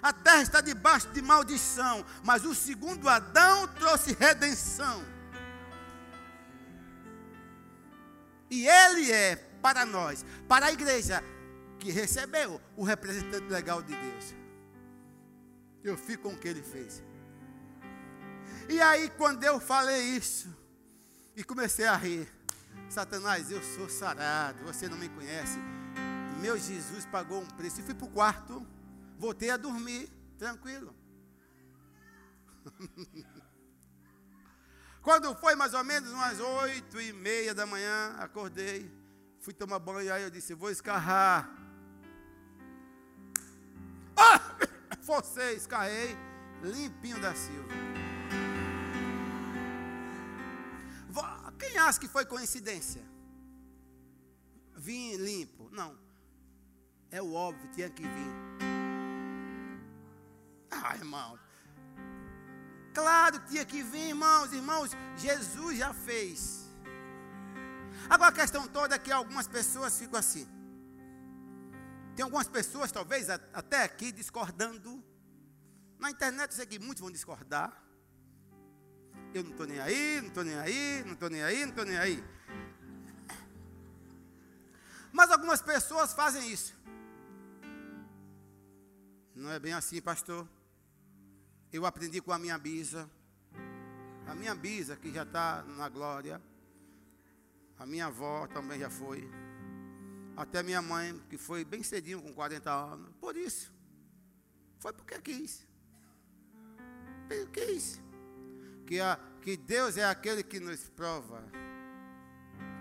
A 0.02 0.10
terra 0.10 0.40
está 0.40 0.62
debaixo 0.62 1.08
de 1.08 1.20
maldição. 1.20 2.02
Mas 2.22 2.46
o 2.46 2.54
segundo 2.54 3.06
Adão 3.10 3.68
trouxe 3.68 4.14
redenção. 4.18 5.04
E 8.50 8.66
ele 8.66 9.12
é 9.12 9.36
para 9.60 9.84
nós, 9.84 10.24
para 10.48 10.66
a 10.66 10.72
igreja 10.72 11.22
que 11.78 11.90
recebeu 11.90 12.58
o 12.78 12.84
representante 12.84 13.48
legal 13.48 13.82
de 13.82 13.94
Deus. 13.94 14.34
Eu 15.82 15.98
fico 15.98 16.30
com 16.30 16.34
o 16.34 16.38
que 16.38 16.48
ele 16.48 16.62
fez. 16.62 17.02
E 18.66 18.80
aí, 18.80 19.10
quando 19.10 19.44
eu 19.44 19.60
falei 19.60 20.00
isso, 20.04 20.48
e 21.36 21.44
comecei 21.44 21.84
a 21.84 21.96
rir, 21.96 22.33
Satanás, 22.94 23.50
eu 23.50 23.60
sou 23.60 23.88
sarado, 23.88 24.62
você 24.62 24.88
não 24.88 24.96
me 24.96 25.08
conhece. 25.08 25.58
Meu 26.40 26.56
Jesus 26.56 27.04
pagou 27.04 27.42
um 27.42 27.46
preço. 27.46 27.80
E 27.80 27.82
fui 27.82 27.92
para 27.92 28.06
o 28.06 28.10
quarto, 28.10 28.64
voltei 29.18 29.50
a 29.50 29.56
dormir, 29.56 30.08
tranquilo. 30.38 30.94
Quando 35.02 35.34
foi 35.34 35.56
mais 35.56 35.74
ou 35.74 35.82
menos 35.82 36.12
umas 36.12 36.38
oito 36.38 37.00
e 37.00 37.12
meia 37.12 37.52
da 37.52 37.66
manhã, 37.66 38.14
acordei, 38.16 38.88
fui 39.40 39.52
tomar 39.52 39.80
banho, 39.80 40.14
aí 40.14 40.22
eu 40.22 40.30
disse, 40.30 40.54
vou 40.54 40.70
escarrar. 40.70 41.50
Ah! 44.16 44.40
Você, 45.02 45.54
escarrei, 45.54 46.16
limpinho 46.62 47.20
da 47.20 47.34
Silva. 47.34 48.03
Quem 51.64 51.78
acha 51.78 51.98
que 51.98 52.08
foi 52.08 52.24
coincidência? 52.24 53.02
Vim 54.76 55.16
limpo. 55.16 55.68
Não. 55.70 55.98
É 57.10 57.22
o 57.22 57.32
óbvio, 57.32 57.70
tinha 57.72 57.88
que 57.88 58.02
vir. 58.02 58.32
Ah, 60.70 60.96
irmão. 60.96 61.38
Claro 62.92 63.40
que 63.40 63.48
tinha 63.48 63.64
que 63.64 63.82
vir, 63.82 64.08
irmãos. 64.08 64.52
Irmãos, 64.52 64.90
Jesus 65.16 65.78
já 65.78 65.92
fez. 65.92 66.64
Agora 68.08 68.30
a 68.30 68.32
questão 68.32 68.66
toda 68.68 68.96
é 68.96 68.98
que 68.98 69.12
algumas 69.12 69.46
pessoas 69.46 69.98
ficam 69.98 70.18
assim. 70.18 70.46
Tem 72.14 72.22
algumas 72.22 72.48
pessoas, 72.48 72.92
talvez 72.92 73.28
até 73.30 73.82
aqui, 73.82 74.12
discordando. 74.12 75.02
Na 75.98 76.10
internet 76.10 76.50
eu 76.50 76.56
sei 76.56 76.66
que 76.66 76.78
muitos 76.78 77.00
vão 77.00 77.10
discordar. 77.10 77.83
Eu 79.34 79.42
não 79.42 79.50
estou 79.50 79.66
nem 79.66 79.80
aí, 79.80 80.20
não 80.20 80.28
estou 80.28 80.44
nem 80.44 80.54
aí, 80.54 81.02
não 81.04 81.14
estou 81.14 81.28
nem 81.28 81.42
aí, 81.42 81.60
não 81.62 81.70
estou 81.70 81.84
nem 81.84 81.96
aí. 81.96 82.24
Mas 85.12 85.28
algumas 85.28 85.60
pessoas 85.60 86.12
fazem 86.12 86.52
isso. 86.52 86.72
Não 89.34 89.50
é 89.50 89.58
bem 89.58 89.72
assim, 89.72 90.00
pastor. 90.00 90.48
Eu 91.72 91.84
aprendi 91.84 92.20
com 92.20 92.30
a 92.30 92.38
minha 92.38 92.56
bisa. 92.56 93.10
A 94.28 94.36
minha 94.36 94.54
bisa, 94.54 94.94
que 94.94 95.12
já 95.12 95.24
está 95.24 95.64
na 95.64 95.88
glória. 95.88 96.40
A 97.76 97.84
minha 97.84 98.06
avó 98.06 98.46
também 98.46 98.78
já 98.78 98.88
foi. 98.88 99.28
Até 100.36 100.62
minha 100.62 100.80
mãe, 100.80 101.20
que 101.28 101.36
foi 101.36 101.64
bem 101.64 101.82
cedinho, 101.82 102.22
com 102.22 102.32
40 102.32 102.70
anos. 102.70 103.10
Por 103.20 103.36
isso. 103.36 103.72
Foi 104.78 104.92
porque 104.92 105.20
quis. 105.20 105.66
Porque 107.28 107.66
quis 107.66 108.03
que, 108.86 109.00
a, 109.00 109.18
que 109.42 109.56
Deus 109.56 109.96
é 109.96 110.04
aquele 110.04 110.42
que 110.42 110.60
nos 110.60 110.88
prova 110.90 111.44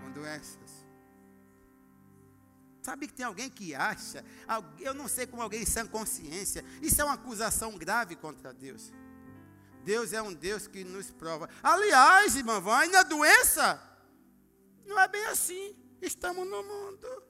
com 0.02 0.10
doenças. 0.10 0.84
Sabe 2.82 3.06
que 3.06 3.14
tem 3.14 3.24
alguém 3.24 3.48
que 3.48 3.74
acha, 3.74 4.22
eu 4.78 4.92
não 4.92 5.08
sei 5.08 5.26
como 5.26 5.42
alguém 5.42 5.64
sem 5.64 5.86
consciência, 5.86 6.62
isso 6.82 7.00
é 7.00 7.04
uma 7.04 7.14
acusação 7.14 7.76
grave 7.78 8.14
contra 8.14 8.52
Deus. 8.52 8.92
Deus 9.82 10.12
é 10.12 10.20
um 10.20 10.32
Deus 10.32 10.66
que 10.66 10.84
nos 10.84 11.10
prova. 11.10 11.48
Aliás, 11.62 12.36
irmão, 12.36 12.60
vai 12.60 12.88
na 12.88 13.02
doença, 13.02 13.80
não 14.86 14.98
é 14.98 15.08
bem 15.08 15.24
assim. 15.26 15.76
Estamos 16.00 16.46
no 16.46 16.62
mundo. 16.62 17.22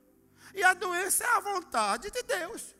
E 0.54 0.62
a 0.62 0.74
doença 0.74 1.24
é 1.24 1.28
a 1.28 1.40
vontade 1.40 2.10
de 2.10 2.22
Deus. 2.22 2.74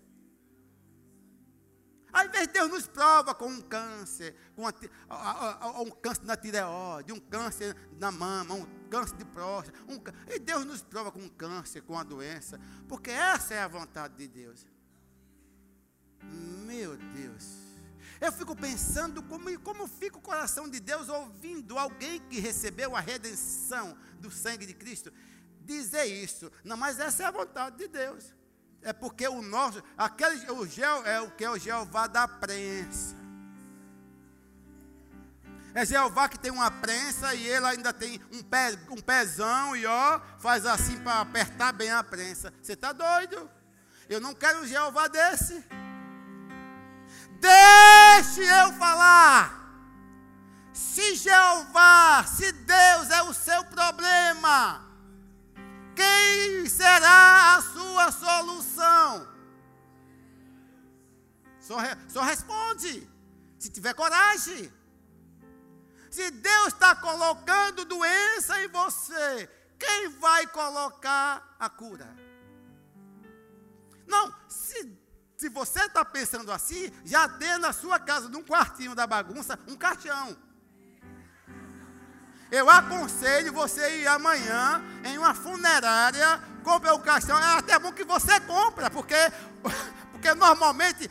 Às 2.15 2.31
vezes 2.31 2.47
Deus 2.47 2.71
nos 2.71 2.87
prova 2.87 3.35
com 3.35 3.49
um 3.49 3.61
câncer, 3.61 4.37
com 4.55 4.63
um 5.83 5.91
câncer 5.91 6.23
na 6.23 6.37
tireoide, 6.37 7.13
um 7.13 7.19
câncer 7.19 7.77
na 7.99 8.13
mama, 8.13 8.55
um 8.55 8.65
câncer 8.89 9.17
de 9.17 9.25
próstata. 9.25 9.77
Um, 9.89 10.01
e 10.33 10.39
Deus 10.39 10.65
nos 10.65 10.81
prova 10.81 11.11
com 11.11 11.19
um 11.19 11.29
câncer, 11.29 11.83
com 11.83 11.99
a 11.99 12.05
doença, 12.05 12.61
porque 12.89 13.11
essa 13.11 13.55
é 13.55 13.61
a 13.61 13.67
vontade 13.67 14.15
de 14.15 14.29
Deus. 14.29 14.65
Meu 16.23 16.97
Deus. 16.97 17.65
Eu 18.21 18.31
fico 18.31 18.55
pensando 18.55 19.21
como, 19.25 19.59
como 19.61 19.89
fica 19.89 20.17
o 20.17 20.23
coração 20.23 20.69
de 20.71 20.79
Deus 20.79 21.09
ouvindo 21.09 21.77
alguém 21.77 22.21
que 22.21 22.39
recebeu 22.39 22.95
a 22.95 23.01
redenção 23.01 23.99
do 24.21 24.31
sangue 24.31 24.67
de 24.67 24.73
Cristo 24.73 25.13
dizer 25.61 26.05
isso. 26.05 26.51
Não, 26.63 26.77
mas 26.77 27.01
essa 27.01 27.25
é 27.25 27.27
a 27.27 27.33
vontade 27.33 27.77
de 27.77 27.89
Deus. 27.89 28.33
É 28.85 28.93
porque 28.93 29.27
o 29.27 29.41
nosso, 29.41 29.83
aquele, 29.97 30.51
o 30.51 30.67
gel 30.67 31.07
é 31.07 31.19
o 31.21 31.31
que 31.31 31.43
é 31.43 31.51
o 31.51 31.59
Jeová 31.59 32.07
da 32.07 32.29
prensa. 32.29 33.17
É 35.75 35.87
Jeová 35.87 36.29
que 36.29 36.39
tem 36.39 36.53
uma 36.53 36.71
prensa 36.71 37.35
e 37.35 37.49
ele 37.49 37.67
ainda 37.67 37.93
tem 37.93 38.21
um, 38.31 38.43
pé, 38.43 38.79
um 38.91 39.01
pezão 39.01 39.75
e 39.75 39.87
ó, 39.87 40.21
faz 40.39 40.67
assim 40.67 40.99
para 40.99 41.21
apertar 41.21 41.73
bem 41.73 41.91
a 41.91 42.05
prensa. 42.05 42.53
Você 42.63 42.75
está 42.75 42.93
doido? 42.93 43.51
Eu 44.09 44.21
não 44.21 44.35
quero 44.35 44.61
um 44.61 44.67
Jeová 44.67 45.09
desse. 45.09 45.65
Deixe 47.41 48.43
eu 48.43 48.73
falar. 48.75 49.65
Se 50.75 51.17
Jeová, 51.17 52.25
se 52.25 52.53
Deus 52.53 53.11
é 53.11 53.23
o 53.23 53.33
seu 53.33 53.65
problema, 53.65 54.85
quem 55.95 56.69
será 56.69 57.57
a 57.57 57.63
sua 57.63 58.13
solução? 58.13 59.35
Só, 61.61 61.77
só 62.09 62.23
responde, 62.23 63.09
se 63.59 63.71
tiver 63.71 63.95
coragem. 63.95 64.73
Se 66.11 66.31
Deus 66.31 66.69
está 66.69 66.95
colocando 66.95 67.85
doença 67.85 68.63
em 68.63 68.69
você, 68.69 69.51
quem 69.79 70.11
vai 70.11 70.47
colocar 70.47 71.57
a 71.59 71.69
cura? 71.69 72.15
Não, 74.07 74.33
se, 74.49 74.97
se 75.37 75.49
você 75.49 75.81
está 75.87 76.05
pensando 76.05 76.53
assim, 76.53 76.93
já 77.05 77.27
dê 77.27 77.59
na 77.59 77.73
sua 77.73 77.99
casa, 77.99 78.29
num 78.29 78.45
quartinho 78.45 78.95
da 78.95 79.07
bagunça, 79.07 79.59
um 79.67 79.77
caixão. 79.77 80.37
Eu 82.55 82.71
aconselho 82.71 83.53
você 83.53 84.03
ir 84.03 84.07
amanhã 84.07 84.81
em 85.03 85.19
uma 85.19 85.35
funerária, 85.35 86.41
compre 86.63 86.89
o 86.91 87.01
caixão. 87.01 87.37
É 87.37 87.59
até 87.59 87.77
bom 87.81 87.91
que 87.91 88.05
você 88.05 88.39
compra, 88.43 88.89
porque, 88.89 89.17
porque 90.13 90.33
normalmente 90.35 91.11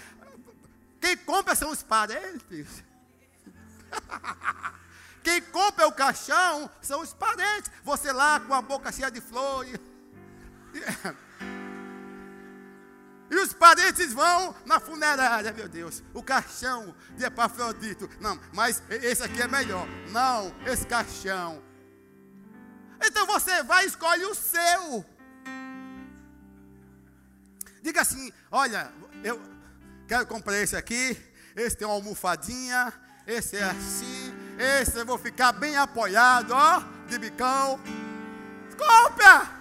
quem 1.01 1.17
compra 1.17 1.53
são 1.53 1.69
os 1.69 1.83
parentes. 1.83 2.81
Quem 5.21 5.41
compra 5.41 5.87
o 5.87 5.93
caixão 5.93 6.69
são 6.81 6.99
os 6.99 7.13
parentes. 7.13 7.71
Você 7.85 8.11
lá 8.11 8.41
com 8.41 8.53
a 8.53 8.61
boca 8.61 8.91
cheia 8.91 9.09
de 9.09 9.21
flores. 9.21 9.79
E 13.34 13.36
os 13.39 13.51
parentes 13.51 14.13
vão 14.13 14.55
na 14.63 14.79
funerária, 14.79 15.51
meu 15.51 15.67
Deus. 15.67 16.03
O 16.13 16.21
caixão 16.21 16.95
de 17.17 17.25
Epafrodito. 17.25 18.07
Não, 18.21 18.39
mas 18.53 18.84
esse 18.91 19.23
aqui 19.23 19.41
é 19.41 19.47
melhor. 19.47 19.88
Não, 20.11 20.53
esse 20.67 20.86
caixão. 20.86 21.59
Então 23.03 23.25
você 23.25 23.63
vai 23.63 23.86
e 23.86 23.88
escolhe 23.88 24.23
o 24.25 24.36
seu. 24.36 25.03
Diga 27.81 28.01
assim: 28.01 28.31
olha, 28.51 28.93
eu 29.23 29.41
quero 30.07 30.27
comprar 30.27 30.61
esse 30.61 30.75
aqui. 30.75 31.19
Esse 31.55 31.75
tem 31.75 31.88
uma 31.88 31.95
almofadinha. 31.95 32.93
Esse 33.25 33.57
é 33.57 33.63
assim. 33.63 34.31
Esse 34.59 34.99
eu 34.99 35.07
vou 35.07 35.17
ficar 35.17 35.53
bem 35.53 35.75
apoiado, 35.75 36.51
ó, 36.51 36.84
de 37.07 37.17
bicão. 37.17 37.79
Compra! 38.77 39.53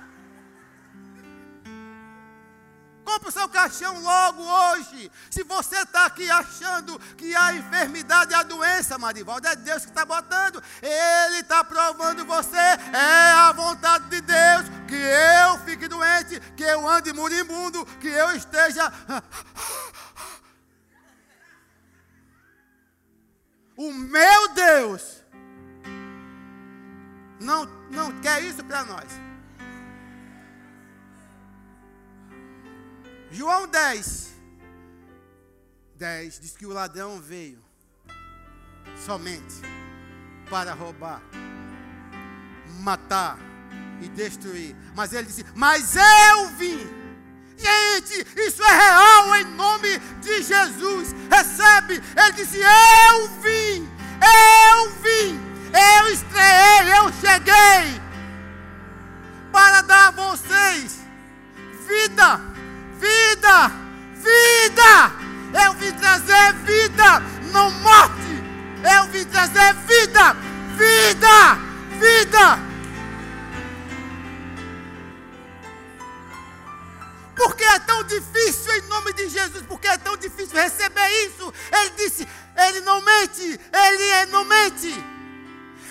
Compre 3.04 3.28
o 3.28 3.32
seu 3.32 3.48
caixão 3.48 4.00
logo 4.00 4.42
hoje. 4.42 5.10
Se 5.30 5.42
você 5.42 5.76
está 5.76 6.06
aqui 6.06 6.30
achando 6.30 6.98
que 7.16 7.34
a 7.34 7.54
enfermidade, 7.54 8.34
a 8.34 8.42
doença, 8.42 8.98
Marivaldo, 8.98 9.46
é 9.46 9.56
Deus 9.56 9.84
que 9.84 9.90
está 9.90 10.04
botando. 10.04 10.62
Ele 10.80 11.40
está 11.40 11.64
provando 11.64 12.24
você. 12.24 12.56
É 12.56 13.32
a 13.32 13.52
vontade 13.52 14.08
de 14.08 14.20
Deus 14.20 14.68
que 14.86 14.94
eu 14.94 15.58
fique 15.64 15.88
doente, 15.88 16.40
que 16.56 16.62
eu 16.62 16.88
ande 16.88 17.12
moribundo, 17.12 17.84
que 18.00 18.08
eu 18.08 18.34
esteja. 18.36 18.92
O 23.76 23.92
meu 23.92 24.48
Deus 24.54 25.22
não, 27.40 27.64
não 27.90 28.20
quer 28.20 28.42
isso 28.44 28.62
para 28.64 28.84
nós. 28.84 29.31
João 33.32 33.66
10, 33.66 34.30
10 35.96 36.38
diz 36.38 36.54
que 36.54 36.66
o 36.66 36.72
ladrão 36.72 37.18
veio 37.18 37.58
somente 39.06 39.54
para 40.50 40.74
roubar, 40.74 41.22
matar 42.80 43.38
e 44.02 44.08
destruir. 44.08 44.76
Mas 44.94 45.14
ele 45.14 45.28
disse: 45.28 45.46
Mas 45.54 45.96
eu 45.96 46.48
vim. 46.58 46.78
Gente, 47.56 48.26
isso 48.36 48.62
é 48.62 48.70
real 48.70 49.36
em 49.36 49.44
nome 49.44 49.98
de 50.20 50.42
Jesus. 50.42 51.14
Recebe. 51.30 51.94
Ele 51.94 52.32
disse: 52.32 52.58
Eu 52.58 53.28
vim. 53.40 53.88
Eu 54.20 54.90
vim. 55.00 55.40
Eu 55.72 56.12
estreiei. 56.12 56.98
Eu 56.98 57.12
cheguei 57.14 58.02
para 59.50 59.80
dar 59.80 60.08
a 60.08 60.10
vocês 60.10 61.01
não 67.52 67.70
morte. 67.70 68.32
Eu 68.96 69.04
vim 69.12 69.24
trazer 69.24 69.74
vida, 69.74 70.36
vida, 70.76 71.58
vida. 72.00 72.72
Porque 77.36 77.64
é 77.64 77.78
tão 77.80 78.02
difícil 78.04 78.76
em 78.76 78.82
nome 78.88 79.12
de 79.12 79.28
Jesus? 79.28 79.64
Porque 79.68 79.88
é 79.88 79.98
tão 79.98 80.16
difícil 80.16 80.56
receber 80.56 81.08
isso? 81.26 81.52
Ele 81.72 81.90
disse: 81.96 82.28
Ele 82.56 82.80
não 82.80 83.00
mente, 83.00 83.60
Ele 83.72 84.26
não 84.26 84.44
mente. 84.44 85.04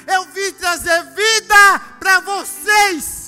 Eu 0.08 0.26
vim 0.26 0.52
trazer 0.54 1.04
vida 1.14 1.80
para 2.00 2.20
vocês. 2.22 3.21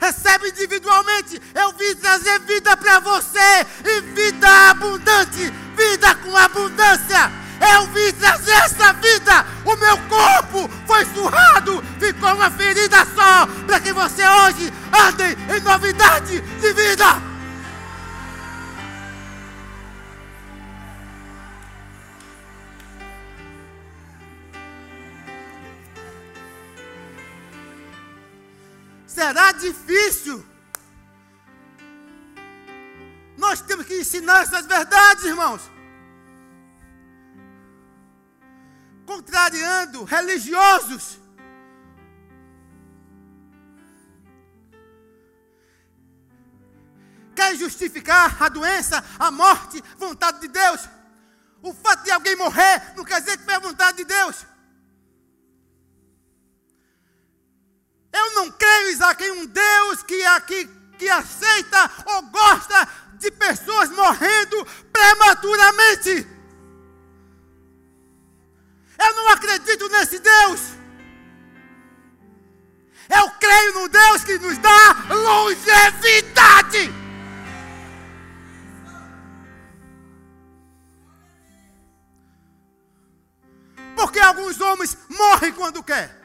Recebe 0.00 0.48
individualmente. 0.48 1.40
Eu 1.54 1.72
vim 1.72 1.94
trazer 1.96 2.38
vida 2.40 2.76
para 2.76 3.00
você. 3.00 3.66
E 3.84 4.00
vida 4.14 4.70
abundante. 4.70 5.52
Vida 5.76 6.14
com 6.16 6.36
abundância. 6.36 7.30
Eu 7.60 7.86
vim 7.88 8.12
trazer 8.12 8.52
essa 8.52 8.92
vida. 8.94 9.46
O 9.64 9.76
meu 9.76 9.98
corpo 10.08 10.70
foi 10.86 11.04
surrado. 11.06 11.82
Ficou 11.98 12.34
uma 12.34 12.50
ferida 12.50 13.06
só. 13.14 13.46
Para 13.66 13.80
que 13.80 13.92
você 13.92 14.26
hoje 14.26 14.72
ande 14.92 15.36
em 15.56 15.60
novidade 15.60 16.40
de 16.40 16.72
vida. 16.72 17.27
Será 29.18 29.50
difícil. 29.50 30.46
Nós 33.36 33.60
temos 33.60 33.84
que 33.84 33.98
ensinar 33.98 34.42
essas 34.42 34.64
verdades, 34.64 35.24
irmãos. 35.24 35.62
Contrariando 39.04 40.04
religiosos. 40.04 41.18
Quer 47.34 47.56
justificar 47.56 48.40
a 48.40 48.48
doença, 48.48 49.04
a 49.18 49.30
morte, 49.32 49.82
vontade 49.96 50.40
de 50.40 50.48
Deus. 50.48 50.88
O 51.60 51.72
fato 51.74 52.04
de 52.04 52.12
alguém 52.12 52.36
morrer 52.36 52.94
não 52.96 53.04
quer 53.04 53.20
dizer 53.20 53.36
que 53.36 53.44
foi 53.44 53.54
a 53.54 53.66
vontade 53.68 53.96
de 53.98 54.04
Deus. 54.04 54.46
Eu 58.12 58.34
não 58.34 58.50
creio, 58.50 58.90
Isaac, 58.90 59.22
em 59.22 59.30
um 59.32 59.46
Deus 59.46 60.02
que, 60.02 60.24
aqui, 60.26 60.68
que 60.98 61.08
aceita 61.08 61.90
ou 62.06 62.22
gosta 62.22 62.88
de 63.14 63.30
pessoas 63.30 63.90
morrendo 63.90 64.66
prematuramente. 64.92 66.26
Eu 68.98 69.14
não 69.14 69.28
acredito 69.28 69.88
nesse 69.88 70.18
Deus. 70.18 70.60
Eu 73.08 73.30
creio 73.40 73.74
no 73.74 73.88
Deus 73.88 74.24
que 74.24 74.38
nos 74.38 74.58
dá 74.58 75.14
longevidade. 75.14 76.92
Porque 83.96 84.20
alguns 84.20 84.60
homens 84.60 84.96
morrem 85.08 85.52
quando 85.52 85.82
quer. 85.82 86.17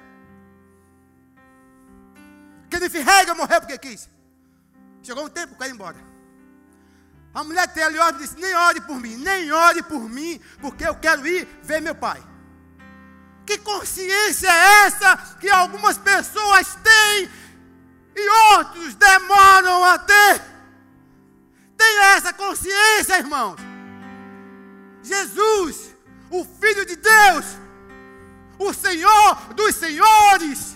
Kenneth 2.74 3.04
Reagan 3.04 3.36
morreu 3.36 3.62
porque 3.62 3.78
quis. 3.78 4.10
Chegou 5.04 5.26
um 5.26 5.30
tempo, 5.30 5.64
ir 5.64 5.70
embora. 5.70 5.98
A 7.32 7.44
mulher 7.44 7.68
dele 7.68 8.00
ora 8.00 8.16
e 8.16 8.20
disse: 8.20 8.40
Nem 8.40 8.56
ore 8.56 8.82
por 8.82 9.00
mim, 9.00 9.16
nem 9.18 9.52
ore 9.52 9.84
por 9.84 10.10
mim, 10.10 10.42
porque 10.60 10.84
eu 10.88 10.96
quero 10.96 11.26
ir 11.28 11.48
ver 11.62 11.82
meu 11.82 11.94
pai. 11.94 12.22
Que 13.46 13.60
consciência 13.60 14.48
é 14.50 14.86
essa 14.86 15.18
que 15.40 15.50
algumas 15.50 16.00
pessoas 16.00 16.76
têm 16.76 17.30
e 18.16 18.30
outros 18.58 18.96
demoram 18.96 19.84
a 19.84 20.00
ter? 20.00 20.42
Tenha 21.78 22.16
essa 22.16 22.34
consciência, 22.34 23.20
irmãos. 23.20 23.58
Jesus, 25.04 25.94
o 26.32 26.44
Filho 26.44 26.86
de 26.88 26.96
Deus, 26.96 27.46
o 28.58 28.74
Senhor 28.74 29.54
dos 29.54 29.76
Senhores, 29.76 30.73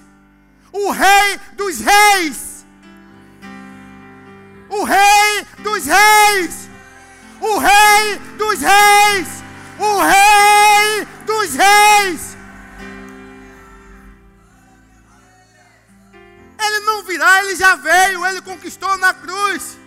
o 0.71 0.91
Rei 0.91 1.39
dos 1.53 1.79
Reis. 1.79 2.65
O 4.69 4.83
Rei 4.83 5.45
dos 5.63 5.85
Reis. 5.85 6.69
O 7.39 7.57
Rei 7.57 8.19
dos 8.37 8.59
Reis. 8.59 9.27
O 9.79 10.01
Rei 10.01 11.07
dos 11.25 11.53
Reis. 11.53 12.37
Ele 16.59 16.79
não 16.81 17.03
virá, 17.03 17.43
ele 17.43 17.55
já 17.55 17.75
veio, 17.75 18.25
ele 18.25 18.41
conquistou 18.41 18.97
na 18.97 19.13
cruz. 19.13 19.77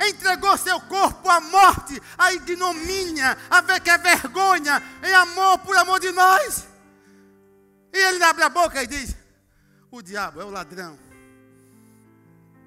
Entregou 0.00 0.56
seu 0.56 0.80
corpo 0.82 1.28
à 1.28 1.40
morte, 1.40 2.00
à 2.16 2.32
ignomínia, 2.32 3.36
a 3.50 3.60
ver 3.60 3.80
que 3.80 3.90
é 3.90 3.98
vergonha, 3.98 4.80
em 5.02 5.12
amor, 5.12 5.58
por 5.58 5.76
amor 5.76 5.98
de 5.98 6.12
nós. 6.12 6.68
E 7.92 7.98
ele 7.98 8.22
abre 8.22 8.44
a 8.44 8.48
boca 8.48 8.80
e 8.82 8.86
diz: 8.86 9.17
o 9.90 10.02
diabo 10.02 10.40
é 10.40 10.44
o 10.44 10.50
ladrão. 10.50 10.98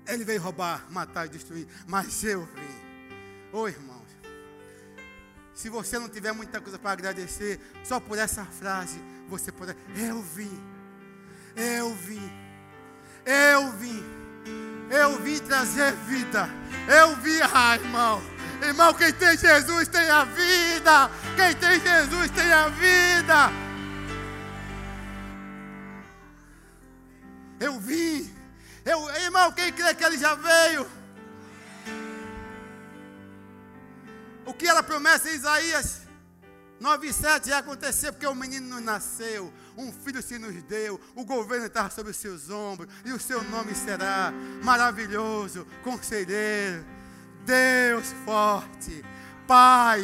Ele 0.07 0.23
veio 0.23 0.41
roubar, 0.41 0.85
matar 0.89 1.25
e 1.27 1.29
destruir. 1.29 1.67
Mas 1.87 2.23
eu 2.23 2.45
vim. 2.45 2.81
Ô 3.53 3.61
oh, 3.61 3.67
irmãos. 3.67 4.01
Se 5.53 5.69
você 5.69 5.99
não 5.99 6.09
tiver 6.09 6.31
muita 6.31 6.59
coisa 6.59 6.79
para 6.79 6.91
agradecer, 6.91 7.59
só 7.83 7.99
por 7.99 8.17
essa 8.17 8.43
frase, 8.45 8.99
você 9.27 9.51
pode. 9.51 9.75
Eu 9.95 10.21
vim, 10.21 10.59
eu 11.55 11.93
vim, 11.93 12.31
eu 13.25 13.71
vim, 13.73 14.03
eu 14.89 15.19
vim 15.21 15.37
trazer 15.39 15.93
vida. 16.07 16.49
Eu 16.87 17.15
vim, 17.17 17.39
ah, 17.53 17.75
irmão. 17.75 18.21
Irmão, 18.61 18.93
quem 18.93 19.13
tem 19.13 19.37
Jesus 19.37 19.87
tem 19.87 20.09
a 20.09 20.23
vida. 20.23 21.11
Quem 21.35 21.55
tem 21.55 21.79
Jesus 21.79 22.31
tem 22.31 22.51
a 22.51 22.67
vida. 22.69 23.70
Eu 27.61 27.79
vim. 27.79 28.29
Eu, 28.83 29.07
irmão, 29.17 29.51
quem 29.51 29.71
crê 29.71 29.93
que 29.93 30.03
ele 30.03 30.17
já 30.17 30.33
veio? 30.33 30.89
O 34.45 34.53
que 34.53 34.67
era 34.67 34.81
promessa 34.81 35.29
em 35.29 35.35
Isaías 35.35 36.01
9,7 36.81 37.47
ia 37.47 37.59
acontecer 37.59 38.11
porque 38.11 38.25
o 38.25 38.33
menino 38.33 38.67
nos 38.67 38.83
nasceu, 38.83 39.53
um 39.77 39.93
filho 39.93 40.19
se 40.21 40.39
nos 40.39 40.63
deu, 40.63 40.99
o 41.15 41.23
governo 41.23 41.67
está 41.67 41.87
sobre 41.91 42.09
os 42.09 42.17
seus 42.17 42.49
ombros, 42.49 42.91
e 43.05 43.11
o 43.11 43.19
seu 43.19 43.43
nome 43.43 43.75
será 43.75 44.33
maravilhoso, 44.63 45.67
conselheiro, 45.83 46.83
Deus 47.45 48.07
forte, 48.25 49.05
Pai 49.47 50.01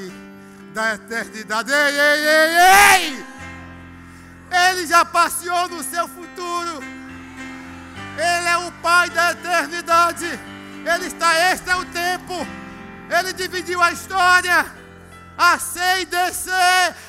da 0.73 0.93
eternidade. 0.93 1.71
Ei, 1.71 1.99
ei, 1.99 2.27
ei, 2.27 3.15
ei! 3.17 3.25
Ele 4.69 4.85
já 4.85 5.03
passeou 5.03 5.67
no 5.69 5.83
seu 5.83 6.07
futuro. 6.07 6.96
Ele 8.17 8.47
é 8.47 8.57
o 8.57 8.71
Pai 8.81 9.09
da 9.09 9.31
eternidade. 9.31 10.25
Ele 10.85 11.05
está, 11.05 11.53
este 11.53 11.69
é 11.69 11.75
o 11.75 11.85
tempo. 11.85 12.47
Ele 13.09 13.33
dividiu 13.33 13.81
a 13.81 13.91
história. 13.91 14.65
A 15.37 15.59
C 15.59 15.79
e 16.01 16.05
DC. 16.05 16.49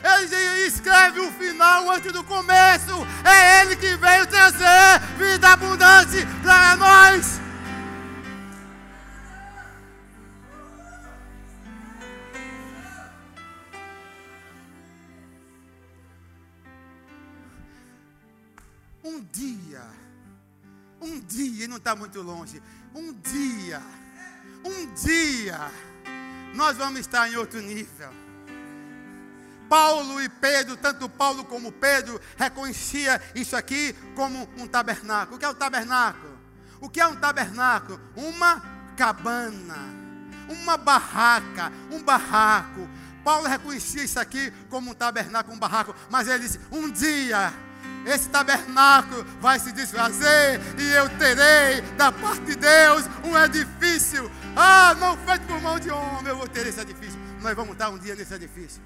Ele 0.04 0.66
escreve 0.66 1.20
o 1.20 1.32
final 1.32 1.90
antes 1.90 2.12
do 2.12 2.22
começo. 2.22 3.06
É 3.24 3.62
Ele 3.62 3.74
que 3.76 3.96
veio 3.96 4.26
trazer 4.26 5.00
vida 5.16 5.48
abundante 5.48 6.26
para 6.42 6.76
nós. 6.76 7.40
Um 19.02 19.22
dia, 19.32 19.82
um 21.00 21.20
dia, 21.20 21.68
não 21.68 21.76
está 21.76 21.94
muito 21.94 22.20
longe, 22.22 22.62
um 22.94 23.12
dia, 23.12 23.82
um 24.64 24.92
dia, 24.94 25.70
nós 26.54 26.76
vamos 26.76 27.00
estar 27.00 27.28
em 27.28 27.36
outro 27.36 27.60
nível. 27.60 28.10
Paulo 29.68 30.20
e 30.20 30.28
Pedro, 30.28 30.76
tanto 30.76 31.08
Paulo 31.08 31.44
como 31.44 31.70
Pedro, 31.70 32.18
reconhecia 32.36 33.20
isso 33.34 33.54
aqui 33.54 33.94
como 34.14 34.48
um 34.56 34.66
tabernáculo. 34.66 35.36
O 35.36 35.38
que 35.38 35.44
é 35.44 35.48
um 35.48 35.54
tabernáculo? 35.54 36.38
O 36.80 36.88
que 36.88 37.00
é 37.00 37.06
um 37.06 37.16
tabernáculo? 37.16 38.00
Uma 38.16 38.62
cabana, 38.96 39.76
uma 40.48 40.76
barraca, 40.76 41.70
um 41.92 42.02
barraco. 42.02 42.88
Paulo 43.22 43.46
reconhecia 43.46 44.02
isso 44.02 44.18
aqui 44.18 44.50
como 44.70 44.92
um 44.92 44.94
tabernáculo, 44.94 45.54
um 45.54 45.58
barraco, 45.58 45.94
mas 46.08 46.28
ele 46.28 46.40
disse: 46.40 46.58
um 46.72 46.90
dia 46.90 47.52
esse 48.06 48.28
tabernáculo 48.28 49.24
vai 49.40 49.58
se 49.58 49.72
desfazer 49.72 50.60
e 50.78 50.92
eu 50.92 51.08
terei 51.18 51.82
da 51.96 52.10
parte 52.10 52.42
de 52.42 52.56
Deus 52.56 53.04
um 53.24 53.36
edifício. 53.36 54.30
Ah, 54.56 54.94
não 54.94 55.16
feito 55.16 55.46
por 55.46 55.60
mão 55.60 55.78
de 55.78 55.90
homem, 55.90 56.28
eu 56.28 56.36
vou 56.36 56.48
ter 56.48 56.66
esse 56.66 56.80
edifício. 56.80 57.18
Nós 57.40 57.54
vamos 57.54 57.72
estar 57.72 57.90
um 57.90 57.98
dia 57.98 58.14
nesse 58.14 58.34
edifício. 58.34 58.82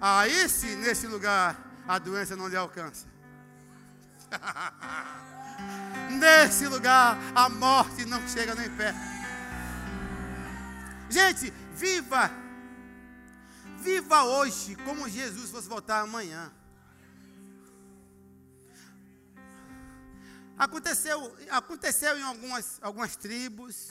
Aí 0.00 0.48
sim, 0.48 0.76
nesse 0.76 1.06
lugar, 1.06 1.56
a 1.86 1.98
doença 1.98 2.34
não 2.36 2.48
lhe 2.48 2.56
alcança. 2.56 3.06
nesse 6.10 6.66
lugar, 6.66 7.18
a 7.34 7.48
morte 7.48 8.04
não 8.06 8.26
chega 8.28 8.54
nem 8.54 8.70
perto. 8.70 8.98
Gente, 11.10 11.52
viva 11.74 12.30
Viva 13.80 14.24
hoje 14.24 14.76
como 14.84 15.08
Jesus 15.08 15.50
fosse 15.50 15.66
voltar 15.66 16.00
amanhã. 16.00 16.52
Aconteceu, 20.58 21.34
aconteceu 21.48 22.18
em 22.18 22.22
algumas, 22.22 22.78
algumas 22.82 23.16
tribos 23.16 23.88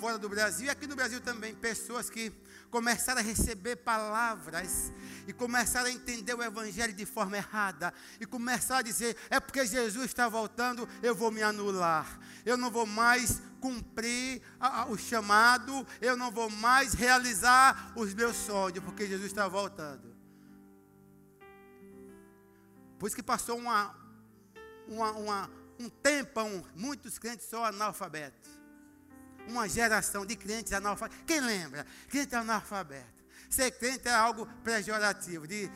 fora 0.00 0.16
do 0.16 0.30
Brasil 0.30 0.66
e 0.66 0.70
aqui 0.70 0.86
no 0.86 0.96
Brasil 0.96 1.20
também, 1.20 1.54
pessoas 1.54 2.08
que 2.08 2.32
começaram 2.70 3.20
a 3.20 3.24
receber 3.24 3.76
palavras 3.76 4.92
e 5.26 5.32
começaram 5.32 5.88
a 5.88 5.92
entender 5.92 6.34
o 6.34 6.42
Evangelho 6.42 6.92
de 6.92 7.04
forma 7.04 7.36
errada 7.36 7.92
e 8.20 8.26
começaram 8.26 8.80
a 8.80 8.82
dizer: 8.82 9.16
é 9.28 9.40
porque 9.40 9.66
Jesus 9.66 10.06
está 10.06 10.28
voltando, 10.28 10.88
eu 11.02 11.14
vou 11.14 11.30
me 11.30 11.42
anular, 11.42 12.18
eu 12.44 12.56
não 12.56 12.70
vou 12.70 12.86
mais 12.86 13.42
cumprir 13.60 14.40
a, 14.58 14.82
a, 14.82 14.86
o 14.86 14.96
chamado, 14.96 15.86
eu 16.00 16.16
não 16.16 16.30
vou 16.30 16.48
mais 16.48 16.94
realizar 16.94 17.92
os 17.96 18.14
meus 18.14 18.36
sonhos, 18.36 18.82
porque 18.84 19.06
Jesus 19.06 19.26
está 19.26 19.46
voltando. 19.48 20.16
Por 22.98 23.06
isso 23.06 23.16
que 23.16 23.22
passou 23.22 23.58
uma, 23.58 23.94
uma, 24.86 25.10
uma, 25.12 25.50
um 25.78 25.88
tempão, 25.88 26.64
muitos 26.74 27.18
crentes 27.18 27.46
são 27.46 27.64
analfabetos. 27.64 28.59
Uma 29.48 29.68
geração 29.68 30.24
de 30.24 30.36
crentes 30.36 30.72
analfabetos. 30.72 31.24
Quem 31.26 31.40
lembra? 31.40 31.86
Crente 32.08 32.34
analfabeto. 32.34 33.20
Ser 33.48 33.70
crente 33.72 34.08
é 34.08 34.14
algo 34.14 34.46
pejorativo, 34.62 35.46
de 35.46 35.70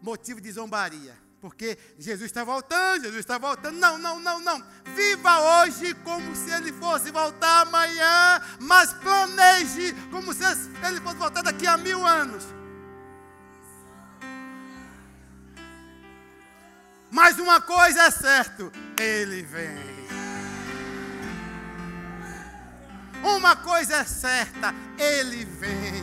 motivo 0.00 0.40
de 0.40 0.52
zombaria. 0.52 1.18
Porque 1.40 1.76
Jesus 1.98 2.26
está 2.26 2.44
voltando, 2.44 3.02
Jesus 3.02 3.18
está 3.18 3.36
voltando. 3.36 3.76
Não, 3.76 3.98
não, 3.98 4.20
não, 4.20 4.38
não. 4.38 4.64
Viva 4.94 5.40
hoje 5.64 5.92
como 6.04 6.36
se 6.36 6.48
ele 6.50 6.72
fosse 6.72 7.10
voltar 7.10 7.62
amanhã, 7.62 8.40
mas 8.60 8.92
planeje 8.92 9.92
como 10.12 10.32
se 10.32 10.44
ele 10.44 11.00
fosse 11.00 11.16
voltar 11.16 11.42
daqui 11.42 11.66
a 11.66 11.76
mil 11.76 12.06
anos. 12.06 12.44
Mas 17.10 17.38
uma 17.40 17.60
coisa 17.60 18.04
é 18.04 18.10
certo, 18.12 18.72
ele 18.96 19.42
vem. 19.42 20.01
Uma 23.22 23.56
coisa 23.56 23.96
é 23.96 24.04
certa, 24.04 24.74
ele 24.98 25.44
vem. 25.44 26.02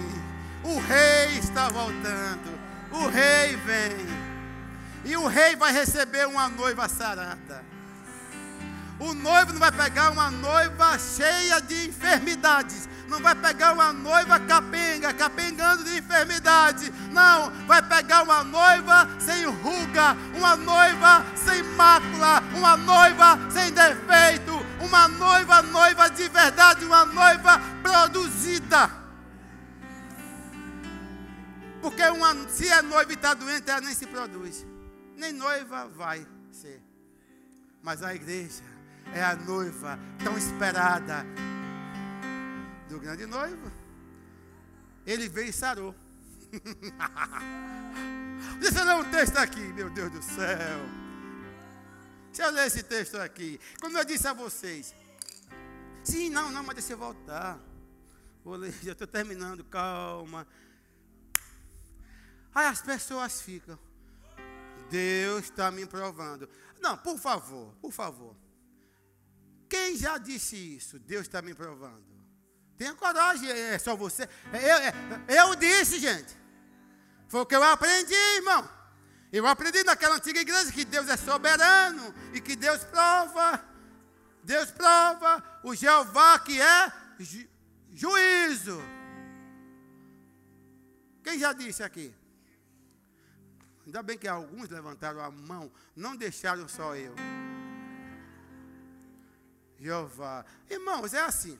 O 0.63 0.79
rei 0.79 1.37
está 1.37 1.67
voltando. 1.69 2.59
O 2.91 3.07
rei 3.07 3.55
vem. 3.57 4.07
E 5.05 5.15
o 5.17 5.27
rei 5.27 5.55
vai 5.55 5.71
receber 5.71 6.27
uma 6.27 6.49
noiva 6.49 6.87
sarada. 6.87 7.63
O 8.99 9.13
noivo 9.13 9.53
não 9.53 9.59
vai 9.59 9.71
pegar 9.71 10.11
uma 10.11 10.29
noiva 10.29 10.99
cheia 10.99 11.61
de 11.61 11.87
enfermidades. 11.87 12.89
Não 13.07 13.19
vai 13.19 13.33
pegar 13.33 13.73
uma 13.73 13.93
noiva 13.93 14.39
capenga, 14.39 15.13
capengando 15.13 15.83
de 15.85 15.97
enfermidade. 15.97 16.93
Não, 17.11 17.49
vai 17.65 17.81
pegar 17.81 18.23
uma 18.23 18.43
noiva 18.43 19.09
sem 19.17 19.45
ruga, 19.45 20.15
uma 20.35 20.55
noiva 20.55 21.25
sem 21.35 21.63
mácula, 21.63 22.43
uma 22.53 22.77
noiva 22.77 23.39
sem 23.49 23.71
defeito, 23.71 24.58
uma 24.83 25.07
noiva, 25.07 25.61
noiva 25.61 26.09
de 26.09 26.27
verdade, 26.29 26.85
uma 26.85 27.05
noiva 27.05 27.59
produzida. 27.81 28.89
Porque 31.81 32.03
uma, 32.03 32.49
se 32.49 32.67
é 32.67 32.81
noiva 32.81 33.13
está 33.13 33.33
doente, 33.33 33.69
ela 33.69 33.81
nem 33.81 33.93
se 33.93 34.05
produz 34.05 34.65
nem 35.19 35.33
noiva 35.33 35.87
vai 35.89 36.25
ser. 36.51 36.81
Mas 37.83 38.01
a 38.01 38.15
igreja 38.15 38.63
é 39.13 39.21
a 39.23 39.35
noiva 39.35 39.99
tão 40.23 40.37
esperada 40.37 41.25
do 42.87 42.99
grande 42.99 43.25
noivo. 43.25 43.71
Ele 45.05 45.27
veio 45.27 45.49
e 45.49 45.53
sarou. 45.53 45.93
Deixa 48.59 48.79
eu 48.79 48.85
ler 48.85 48.95
um 48.95 49.11
texto 49.11 49.37
aqui, 49.37 49.61
meu 49.73 49.89
Deus 49.89 50.11
do 50.11 50.21
céu. 50.21 50.98
Deixa 52.39 52.51
eu 52.51 52.55
ler 52.55 52.67
esse 52.67 52.83
texto 52.83 53.15
aqui. 53.15 53.59
Como 53.81 53.97
eu 53.97 54.05
disse 54.05 54.25
a 54.25 54.31
vocês. 54.31 54.95
Sim, 56.05 56.29
não, 56.29 56.49
não, 56.49 56.63
mas 56.63 56.75
deixa 56.75 56.93
eu 56.93 56.97
voltar. 56.97 57.59
Vou 58.45 58.55
ler, 58.55 58.71
já 58.81 58.93
estou 58.93 59.05
terminando, 59.05 59.61
calma. 59.65 60.47
Aí 62.55 62.67
as 62.67 62.81
pessoas 62.81 63.41
ficam. 63.41 63.77
Deus 64.89 65.43
está 65.43 65.69
me 65.69 65.85
provando. 65.85 66.49
Não, 66.79 66.97
por 66.97 67.19
favor, 67.19 67.75
por 67.81 67.91
favor. 67.91 68.33
Quem 69.67 69.97
já 69.97 70.17
disse 70.17 70.55
isso? 70.55 70.97
Deus 70.97 71.23
está 71.23 71.41
me 71.41 71.53
provando. 71.53 72.05
Tenha 72.77 72.95
coragem, 72.95 73.49
é 73.49 73.77
só 73.77 73.97
você. 73.97 74.29
Eu, 74.53 74.77
é, 74.77 74.93
eu 75.27 75.55
disse, 75.55 75.99
gente. 75.99 76.37
Foi 77.27 77.41
o 77.41 77.45
que 77.45 77.57
eu 77.57 77.63
aprendi, 77.63 78.15
irmão. 78.37 78.78
Eu 79.31 79.45
aprendi 79.45 79.83
naquela 79.83 80.15
antiga 80.15 80.39
igreja 80.39 80.71
que 80.71 80.83
Deus 80.83 81.07
é 81.07 81.15
soberano 81.15 82.13
e 82.33 82.41
que 82.41 82.55
Deus 82.55 82.83
prova. 82.83 83.63
Deus 84.43 84.71
prova 84.71 85.43
o 85.63 85.75
Jeová 85.75 86.39
que 86.39 86.59
é 86.59 86.91
ju, 87.19 87.47
juízo. 87.91 88.81
Quem 91.23 91.37
já 91.37 91.53
disse 91.53 91.83
aqui? 91.83 92.13
Ainda 93.85 94.01
bem 94.01 94.17
que 94.17 94.27
alguns 94.27 94.69
levantaram 94.69 95.19
a 95.19 95.29
mão, 95.29 95.71
não 95.95 96.15
deixaram 96.15 96.67
só 96.67 96.95
eu. 96.95 97.13
Jeová. 99.79 100.45
Irmãos, 100.69 101.13
é 101.13 101.21
assim. 101.21 101.59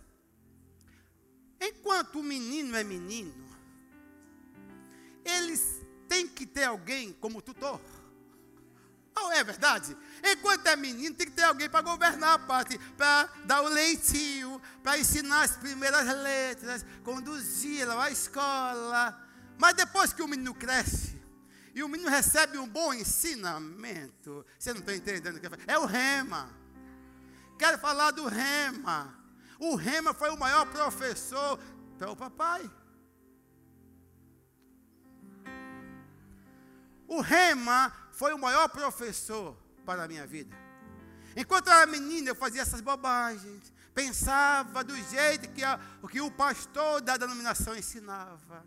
Enquanto 1.62 2.20
o 2.20 2.24
menino 2.24 2.76
é 2.76 2.84
menino, 2.84 3.48
eles 5.24 5.79
têm 6.10 6.28
que 6.28 6.45
ter 6.45 6.66
alguém 6.66 7.14
como 7.14 7.41
tutor. 7.41 7.80
Não 9.16 9.32
é 9.32 9.43
verdade? 9.43 9.95
Enquanto 10.24 10.66
é 10.68 10.76
menino, 10.76 11.16
tem 11.16 11.28
que 11.28 11.34
ter 11.34 11.43
alguém 11.43 11.70
para 11.70 11.82
governar 11.82 12.34
a 12.34 12.39
parte, 12.39 12.78
para 12.97 13.30
dar 13.45 13.62
o 13.62 13.68
leitinho, 13.68 14.62
para 14.82 14.97
ensinar 14.97 15.43
as 15.43 15.57
primeiras 15.57 16.05
letras, 16.24 16.86
conduzi-la 17.03 18.05
à 18.05 18.12
escola. 18.12 19.28
Mas 19.57 19.76
depois 19.76 20.14
que 20.14 20.22
o 20.22 20.28
menino 20.28 20.53
cresce, 20.53 21.20
e 21.76 21.84
o 21.84 21.89
menino 21.89 22.10
recebe 22.10 22.57
um 22.57 22.68
bom 22.68 22.93
ensinamento, 22.93 24.45
você 24.57 24.74
não 24.74 24.80
está 24.80 24.95
entendendo 24.95 25.36
o 25.36 25.39
que 25.39 25.47
é? 25.47 25.76
É 25.76 25.78
o 25.78 25.86
rema. 25.86 26.49
Quero 27.57 27.78
falar 27.78 28.12
do 28.12 28.26
rema. 28.26 29.14
O 29.60 29.76
rema 29.76 30.14
foi 30.14 30.30
o 30.30 30.39
maior 30.39 30.66
professor 30.68 31.60
para 31.97 32.10
o 32.10 32.16
papai. 32.16 32.70
O 37.10 37.22
rema 37.22 37.91
foi 38.12 38.34
o 38.34 38.38
maior 38.38 38.70
professor 38.70 39.57
para 39.84 40.03
a 40.03 40.07
minha 40.07 40.28
vida. 40.28 40.55
Enquanto 41.36 41.68
eu 41.68 41.74
era 41.74 41.88
menina, 41.88 42.30
eu 42.30 42.36
fazia 42.36 42.62
essas 42.62 42.82
bobagens. 42.82 43.74
Pensava 43.95 44.84
do 44.84 44.95
jeito 44.95 45.49
que, 45.49 45.64
a, 45.64 45.80
que 46.12 46.22
o 46.22 46.30
pastor 46.30 47.01
da 47.01 47.18
denominação 47.18 47.76
ensinava. 47.76 48.64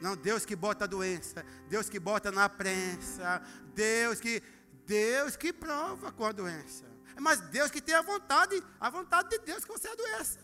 Não, 0.00 0.16
Deus 0.16 0.46
que 0.46 0.56
bota 0.56 0.84
a 0.84 0.88
doença, 0.88 1.44
Deus 1.68 1.90
que 1.90 2.00
bota 2.00 2.32
na 2.32 2.48
prensa, 2.48 3.42
Deus 3.74 4.18
que 4.18 4.42
Deus 4.86 5.36
que 5.36 5.52
prova 5.52 6.10
com 6.10 6.24
a 6.24 6.32
doença. 6.32 6.86
Mas 7.20 7.40
Deus 7.40 7.70
que 7.70 7.82
tem 7.82 7.94
a 7.94 8.00
vontade, 8.00 8.64
a 8.80 8.88
vontade 8.88 9.28
de 9.28 9.38
Deus 9.40 9.64
que 9.66 9.70
você 9.70 9.88
é 9.88 9.92
a 9.92 9.96
doença. 9.96 10.40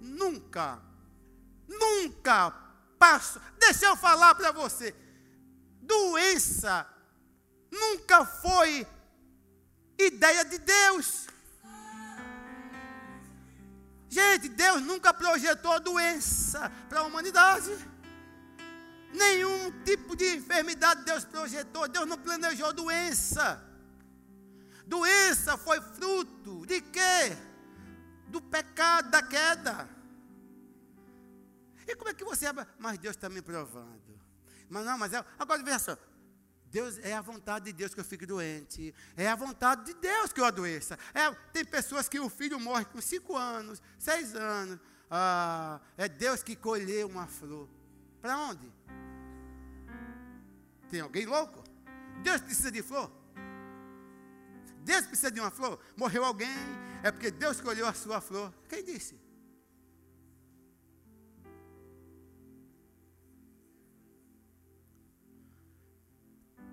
Nunca, 0.00 0.80
nunca 1.68 2.50
passo. 2.98 3.38
Deixa 3.58 3.84
eu 3.84 3.96
falar 3.96 4.34
para 4.34 4.52
você. 4.52 4.94
Doença 5.88 6.86
nunca 7.70 8.24
foi 8.24 8.86
ideia 9.98 10.44
de 10.44 10.58
Deus. 10.58 11.26
Gente, 14.10 14.48
Deus 14.48 14.82
nunca 14.82 15.12
projetou 15.12 15.80
doença 15.80 16.70
para 16.88 17.00
a 17.00 17.02
humanidade. 17.04 17.70
Nenhum 19.12 19.82
tipo 19.84 20.14
de 20.14 20.36
enfermidade 20.36 21.04
Deus 21.04 21.24
projetou. 21.24 21.88
Deus 21.88 22.06
não 22.06 22.18
planejou 22.18 22.72
doença. 22.72 23.62
Doença 24.86 25.56
foi 25.56 25.80
fruto 25.80 26.66
de 26.66 26.80
quê? 26.80 27.36
Do 28.28 28.40
pecado, 28.40 29.10
da 29.10 29.22
queda. 29.22 29.88
E 31.86 31.96
como 31.96 32.10
é 32.10 32.14
que 32.14 32.24
você. 32.24 32.46
Mas 32.78 32.98
Deus 32.98 33.16
está 33.16 33.28
me 33.30 33.40
provando. 33.40 33.97
Mas 34.68 34.84
não, 34.84 34.98
mas 34.98 35.12
é. 35.12 35.24
Agora 35.38 35.62
veja. 35.62 35.98
Deus 36.70 36.98
é 36.98 37.14
a 37.14 37.22
vontade 37.22 37.66
de 37.66 37.72
Deus 37.72 37.94
que 37.94 38.00
eu 38.00 38.04
fique 38.04 38.26
doente. 38.26 38.94
É 39.16 39.26
a 39.28 39.34
vontade 39.34 39.86
de 39.86 39.94
Deus 39.94 40.32
que 40.32 40.40
eu 40.40 40.44
adoeça. 40.44 40.98
É, 41.14 41.30
tem 41.52 41.64
pessoas 41.64 42.08
que 42.08 42.20
o 42.20 42.28
filho 42.28 42.60
morre 42.60 42.84
com 42.84 43.00
cinco 43.00 43.36
anos, 43.36 43.82
seis 43.98 44.34
anos. 44.34 44.78
Ah, 45.10 45.80
é 45.96 46.08
Deus 46.08 46.42
que 46.42 46.54
colheu 46.54 47.08
uma 47.08 47.26
flor. 47.26 47.68
Para 48.20 48.36
onde? 48.36 48.70
Tem 50.90 51.00
alguém 51.00 51.24
louco? 51.24 51.64
Deus 52.22 52.40
precisa 52.40 52.70
de 52.70 52.82
flor? 52.82 53.10
Deus 54.80 55.06
precisa 55.06 55.30
de 55.30 55.40
uma 55.40 55.50
flor? 55.50 55.80
Morreu 55.96 56.24
alguém? 56.24 56.48
É 57.02 57.10
porque 57.10 57.30
Deus 57.30 57.56
escolheu 57.56 57.86
a 57.86 57.94
sua 57.94 58.20
flor. 58.20 58.52
Quem 58.68 58.84
disse? 58.84 59.18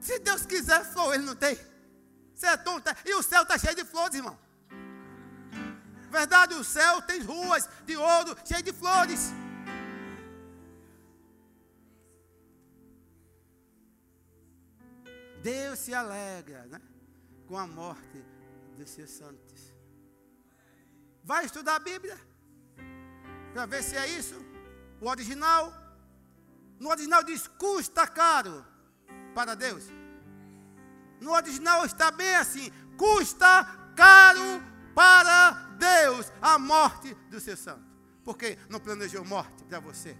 Se 0.05 0.19
Deus 0.19 0.45
quiser 0.45 0.85
flor, 0.85 1.15
Ele 1.15 1.25
não 1.25 1.35
tem. 1.35 1.57
Você 2.35 2.45
é 2.45 2.57
tonto. 2.57 2.87
E 3.03 3.15
o 3.15 3.23
céu 3.23 3.41
está 3.41 3.57
cheio 3.57 3.75
de 3.75 3.83
flores, 3.83 4.15
irmão. 4.15 4.37
Verdade, 6.11 6.53
o 6.53 6.63
céu 6.63 7.01
tem 7.01 7.21
ruas 7.21 7.67
de 7.87 7.97
ouro, 7.97 8.37
cheio 8.45 8.61
de 8.61 8.71
flores. 8.71 9.33
Deus 15.41 15.79
se 15.79 15.93
alegra 15.93 16.65
né, 16.67 16.79
com 17.47 17.57
a 17.57 17.65
morte 17.65 18.23
dos 18.77 18.89
seus 18.91 19.09
santos. 19.09 19.73
Vai 21.23 21.45
estudar 21.45 21.77
a 21.77 21.79
Bíblia 21.79 22.17
para 23.53 23.65
ver 23.65 23.81
se 23.81 23.97
é 23.97 24.07
isso. 24.07 24.35
O 25.01 25.09
original. 25.09 25.73
No 26.79 26.89
original 26.89 27.23
diz: 27.23 27.47
custa 27.47 28.05
caro 28.05 28.74
para 29.35 29.53
Deus. 29.53 29.83
No 31.19 31.33
original 31.33 31.85
está 31.85 32.09
bem 32.09 32.35
assim: 32.35 32.71
custa 32.97 33.65
caro 33.95 34.63
para 34.95 35.51
Deus 35.77 36.31
a 36.41 36.57
morte 36.57 37.13
do 37.29 37.39
seu 37.39 37.57
santo. 37.57 37.83
Porque 38.23 38.57
não 38.69 38.79
planejou 38.79 39.23
morte 39.23 39.63
para 39.65 39.79
você. 39.79 40.17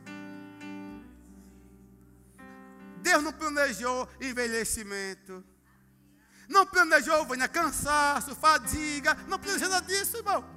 Deus 2.98 3.24
não 3.24 3.34
planejou 3.34 4.08
envelhecimento. 4.22 5.44
Não 6.48 6.66
planejou 6.66 7.26
venha 7.26 7.48
cansaço, 7.48 8.36
fadiga. 8.36 9.16
Não 9.28 9.40
planejou 9.40 9.70
nada 9.70 9.88
disso, 9.88 10.18
irmão. 10.18 10.55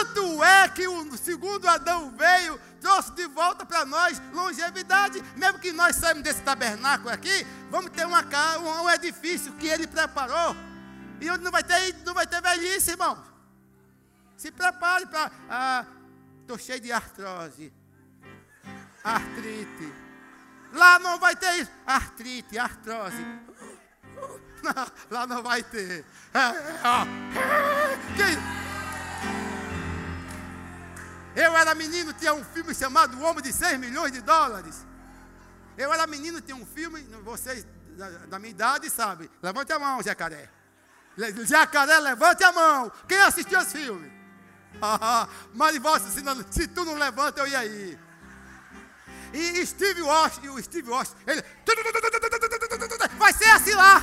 Tanto 0.00 0.42
é 0.42 0.66
que 0.66 0.88
o 0.88 1.14
segundo 1.18 1.68
Adão 1.68 2.10
veio, 2.16 2.58
trouxe 2.80 3.12
de 3.12 3.26
volta 3.26 3.66
para 3.66 3.84
nós 3.84 4.18
longevidade. 4.32 5.22
Mesmo 5.36 5.58
que 5.58 5.72
nós 5.72 5.96
saímos 5.96 6.22
desse 6.22 6.40
tabernáculo 6.40 7.10
aqui, 7.10 7.46
vamos 7.70 7.90
ter 7.90 8.06
uma 8.06 8.22
casa, 8.22 8.60
um 8.60 8.88
edifício 8.88 9.52
que 9.52 9.66
ele 9.66 9.86
preparou. 9.86 10.56
E 11.20 11.30
onde 11.30 11.44
não 11.44 11.50
vai 11.50 11.62
ter, 11.62 11.94
não 12.06 12.14
vai 12.14 12.26
ter 12.26 12.40
velhice, 12.40 12.92
irmão. 12.92 13.22
Se 14.38 14.50
prepare 14.50 15.04
para. 15.04 15.30
Ah, 15.50 15.84
Estou 16.40 16.58
cheio 16.58 16.80
de 16.80 16.90
artrose. 16.90 17.70
Artrite. 19.04 19.92
Lá 20.72 20.98
não 20.98 21.18
vai 21.18 21.36
ter 21.36 21.60
isso. 21.60 21.70
Artrite, 21.86 22.58
artrose. 22.58 23.22
Não, 24.62 24.86
lá 25.10 25.26
não 25.26 25.42
vai 25.42 25.62
ter. 25.62 26.06
É? 26.32 28.69
Eu 31.34 31.56
era 31.56 31.74
menino, 31.74 32.12
tinha 32.12 32.34
um 32.34 32.44
filme 32.44 32.74
chamado 32.74 33.16
O 33.16 33.22
Homem 33.22 33.42
de 33.42 33.52
6 33.52 33.78
milhões 33.78 34.12
de 34.12 34.20
dólares. 34.20 34.86
Eu 35.76 35.92
era 35.92 36.06
menino, 36.06 36.40
tinha 36.40 36.56
um 36.56 36.66
filme, 36.66 37.02
vocês 37.22 37.64
da, 37.96 38.08
da 38.26 38.38
minha 38.38 38.50
idade 38.50 38.90
sabem. 38.90 39.30
Levante 39.42 39.72
a 39.72 39.78
mão, 39.78 40.02
Jacaré. 40.02 40.48
Jacaré, 41.46 41.98
levante 41.98 42.42
a 42.42 42.52
mão. 42.52 42.92
Quem 43.06 43.18
assistiu 43.20 43.60
esse 43.60 43.78
filme? 43.78 44.10
Ah, 44.80 45.28
Marivossa, 45.52 46.08
se, 46.10 46.22
não, 46.22 46.36
se 46.48 46.68
tu 46.68 46.84
não 46.84 46.94
levanta, 46.94 47.40
eu 47.40 47.48
ia 47.48 47.64
ir. 47.66 47.98
E 49.32 49.66
Steve 49.66 50.00
Washington, 50.00 50.54
o 50.54 50.62
Steve 50.62 50.88
Washington, 50.88 51.18
ele. 51.26 51.44
Vai 53.18 53.32
ser 53.32 53.50
assim 53.50 53.74
lá. 53.74 54.00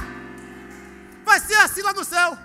Vai 1.23 1.39
ser 1.39 1.55
assim 1.55 1.81
lá 1.81 1.93
no 1.93 2.03
céu. 2.03 2.37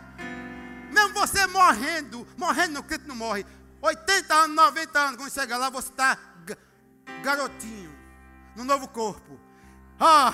Mesmo 0.92 1.14
você 1.14 1.46
morrendo, 1.46 2.26
morrendo 2.36 2.74
no 2.74 2.82
Cristo 2.82 3.08
não 3.08 3.16
morre. 3.16 3.44
80 3.82 4.32
anos, 4.32 4.56
90 4.56 4.98
anos, 4.98 5.16
quando 5.16 5.32
chegar 5.32 5.58
lá, 5.58 5.68
você 5.68 5.88
está 5.88 6.16
garotinho, 7.22 7.92
no 8.54 8.64
novo 8.64 8.86
corpo. 8.86 9.38
Ah! 9.98 10.32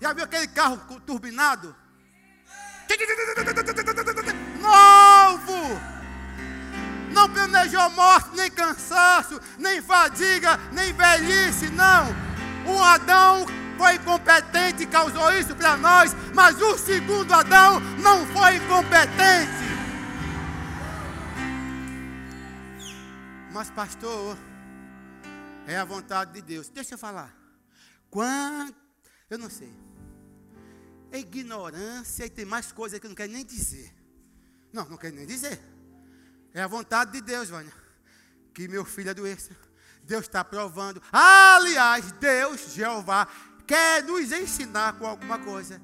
Já 0.00 0.12
viu 0.12 0.24
aquele 0.24 0.48
carro 0.48 0.78
turbinado? 1.00 1.74
Novo! 4.60 5.80
Não 7.12 7.30
planejou 7.30 7.88
morte, 7.90 8.36
nem 8.36 8.50
cansaço, 8.50 9.40
nem 9.58 9.80
fadiga, 9.80 10.58
nem 10.72 10.92
velhice, 10.92 11.70
não. 11.70 12.14
O 12.66 12.82
Adão 12.82 13.46
foi 13.78 13.94
incompetente 13.94 14.82
e 14.82 14.86
causou 14.86 15.32
isso 15.32 15.54
para 15.54 15.76
nós, 15.76 16.14
mas 16.34 16.60
o 16.60 16.76
segundo 16.76 17.32
Adão 17.32 17.80
não 18.00 18.26
foi 18.26 18.56
incompetente. 18.56 19.55
Mas, 23.56 23.70
pastor, 23.70 24.36
é 25.66 25.78
a 25.78 25.84
vontade 25.86 26.30
de 26.34 26.42
Deus. 26.42 26.68
Deixa 26.68 26.92
eu 26.92 26.98
falar. 26.98 27.34
Quanto, 28.10 28.76
eu 29.30 29.38
não 29.38 29.48
sei. 29.48 29.72
É 31.10 31.20
ignorância 31.20 32.26
e 32.26 32.28
tem 32.28 32.44
mais 32.44 32.70
coisa 32.70 33.00
que 33.00 33.06
eu 33.06 33.08
não 33.08 33.14
quero 33.14 33.32
nem 33.32 33.46
dizer. 33.46 33.96
Não, 34.70 34.84
não 34.84 34.98
quero 34.98 35.16
nem 35.16 35.26
dizer. 35.26 35.58
É 36.52 36.60
a 36.60 36.66
vontade 36.66 37.12
de 37.12 37.22
Deus, 37.22 37.48
Vânia. 37.48 37.72
Que 38.52 38.68
meu 38.68 38.84
filho 38.84 39.10
adoeça. 39.10 39.56
Deus 40.04 40.26
está 40.26 40.44
provando. 40.44 41.02
Aliás, 41.10 42.12
Deus, 42.12 42.74
Jeová, 42.74 43.26
quer 43.66 44.04
nos 44.04 44.32
ensinar 44.32 44.98
com 44.98 45.06
alguma 45.06 45.38
coisa. 45.38 45.80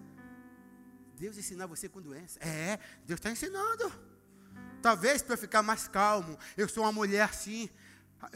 Deus 1.14 1.38
ensinar 1.38 1.64
você 1.64 1.88
com 1.88 2.02
doença? 2.02 2.38
É, 2.38 2.78
Deus 3.06 3.18
está 3.18 3.30
ensinando. 3.30 4.11
Talvez 4.82 5.22
para 5.22 5.36
ficar 5.36 5.62
mais 5.62 5.86
calmo. 5.86 6.36
Eu 6.56 6.68
sou 6.68 6.82
uma 6.84 6.92
mulher 6.92 7.22
assim. 7.22 7.70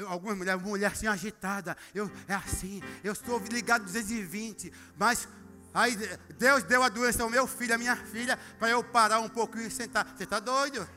algumas 0.06 0.36
mulheres, 0.36 0.62
uma 0.62 0.68
mulher 0.68 0.92
assim 0.92 1.08
agitada. 1.08 1.76
Eu, 1.92 2.10
é 2.28 2.34
assim. 2.34 2.80
Eu 3.02 3.12
estou 3.12 3.38
ligado 3.38 3.84
220. 3.84 4.72
Mas 4.96 5.28
aí 5.74 5.96
Deus 6.38 6.62
deu 6.62 6.82
a 6.82 6.88
doença 6.88 7.22
ao 7.24 7.28
meu 7.28 7.46
filho, 7.46 7.74
à 7.74 7.78
minha 7.78 7.96
filha, 7.96 8.38
para 8.58 8.70
eu 8.70 8.82
parar 8.84 9.18
um 9.18 9.28
pouquinho 9.28 9.66
e 9.66 9.70
sentar. 9.70 10.06
Você 10.16 10.24
está 10.24 10.38
doido? 10.38 10.88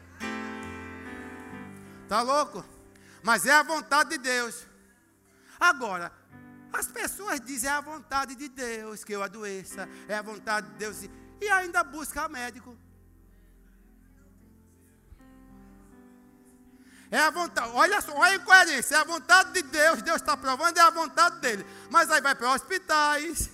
Está 2.04 2.22
louco? 2.22 2.64
Mas 3.24 3.46
é 3.46 3.52
a 3.52 3.64
vontade 3.64 4.12
de 4.12 4.18
Deus. 4.20 4.66
Agora, 5.60 6.12
as 6.72 6.88
pessoas 6.88 7.42
dizem 7.42 7.70
é 7.70 7.74
a 7.74 7.82
vontade 7.82 8.36
de 8.36 8.48
Deus 8.48 9.04
que 9.04 9.14
eu 9.14 9.24
adoeça, 9.24 9.90
é 10.08 10.16
a 10.16 10.22
vontade 10.22 10.70
de 10.70 10.76
Deus, 10.76 11.10
e 11.42 11.50
ainda 11.50 11.84
busca 11.84 12.30
médico. 12.30 12.78
É 17.12 17.20
a 17.20 17.32
vontade, 17.32 17.72
olha 17.74 18.02
só, 18.02 18.14
olha 18.16 18.34
a 18.34 18.36
incoerência, 18.36 18.96
é 18.96 19.00
a 19.00 19.04
vontade 19.04 19.52
de 19.54 19.64
Deus, 19.64 20.02
Deus 20.02 20.18
está 20.18 20.38
provando, 20.38 20.78
é 20.78 20.82
a 20.82 20.92
vontade 20.92 21.40
dele. 21.40 21.66
Mas 21.90 22.12
aí 22.12 22.22
vai 22.22 22.36
para 22.36 22.52
hospitais, 22.52 23.50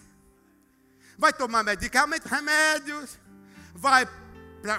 vai 1.17 1.31
tomar 1.31 1.63
medicamentos, 1.63 2.29
remédios, 2.29 3.17
vai 3.73 4.05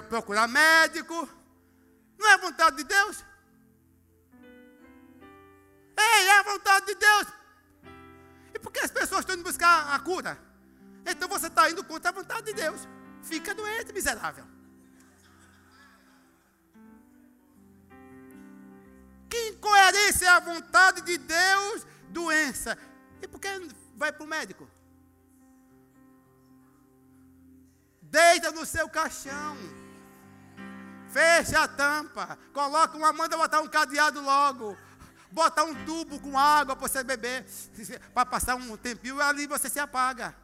procurar 0.09 0.47
médico. 0.47 1.27
Não 2.19 2.27
é 2.27 2.33
a 2.33 2.37
vontade 2.37 2.77
de 2.77 2.83
Deus? 2.83 3.23
Ei, 5.97 6.27
é 6.27 6.39
a 6.39 6.43
vontade 6.43 6.85
de 6.85 6.95
Deus. 6.95 7.27
E 8.53 8.59
por 8.59 8.71
que 8.71 8.79
as 8.79 8.91
pessoas 8.91 9.21
estão 9.21 9.35
indo 9.35 9.43
buscar 9.43 9.93
a 9.93 9.99
cura? 9.99 10.37
Então 11.03 11.27
você 11.27 11.47
está 11.47 11.69
indo 11.69 11.83
contra 11.83 12.09
a 12.09 12.13
vontade 12.13 12.47
de 12.47 12.53
Deus. 12.53 12.87
Fica 13.23 13.55
doente, 13.55 13.91
miserável. 13.91 14.45
Que 19.29 19.49
incoerência 19.49 20.25
é 20.25 20.29
a 20.29 20.39
vontade 20.39 21.01
de 21.01 21.17
Deus? 21.17 21.85
Doença. 22.09 22.77
E 23.21 23.27
por 23.27 23.39
que 23.39 23.49
vai 23.95 24.11
para 24.11 24.23
o 24.23 24.27
médico? 24.27 24.69
Deita 28.01 28.51
no 28.51 28.65
seu 28.65 28.87
caixão. 28.89 29.57
Fecha 31.11 31.63
a 31.63 31.67
tampa. 31.67 32.37
Coloca 32.53 32.97
uma 32.97 33.11
manda 33.11 33.37
botar 33.37 33.61
um 33.61 33.67
cadeado 33.67 34.21
logo 34.21 34.77
botar 35.31 35.63
um 35.63 35.85
tubo 35.85 36.19
com 36.19 36.37
água 36.37 36.75
para 36.75 36.87
você 36.87 37.03
beber, 37.03 37.45
para 38.13 38.25
passar 38.25 38.55
um 38.55 38.77
tempinho, 38.77 39.17
e 39.17 39.21
ali 39.21 39.47
você 39.47 39.69
se 39.69 39.79
apaga. 39.79 40.35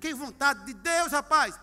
Que 0.00 0.12
vontade 0.12 0.66
de 0.66 0.74
Deus, 0.74 1.12
rapaz. 1.12 1.58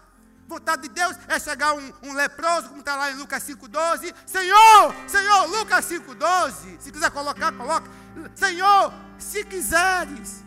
Vontade 0.51 0.81
de 0.81 0.89
Deus 0.89 1.15
é 1.29 1.39
chegar 1.39 1.73
um, 1.73 1.93
um 2.03 2.11
leproso, 2.11 2.67
como 2.67 2.81
está 2.81 2.97
lá 2.97 3.09
em 3.09 3.15
Lucas 3.15 3.41
5,12. 3.41 4.13
Senhor, 4.25 4.93
Senhor, 5.07 5.45
Lucas 5.45 5.85
5,12. 5.85 6.77
Se 6.77 6.91
quiser 6.91 7.09
colocar, 7.09 7.53
coloca. 7.53 7.89
Senhor, 8.35 8.93
se 9.17 9.45
quiseres, 9.45 10.43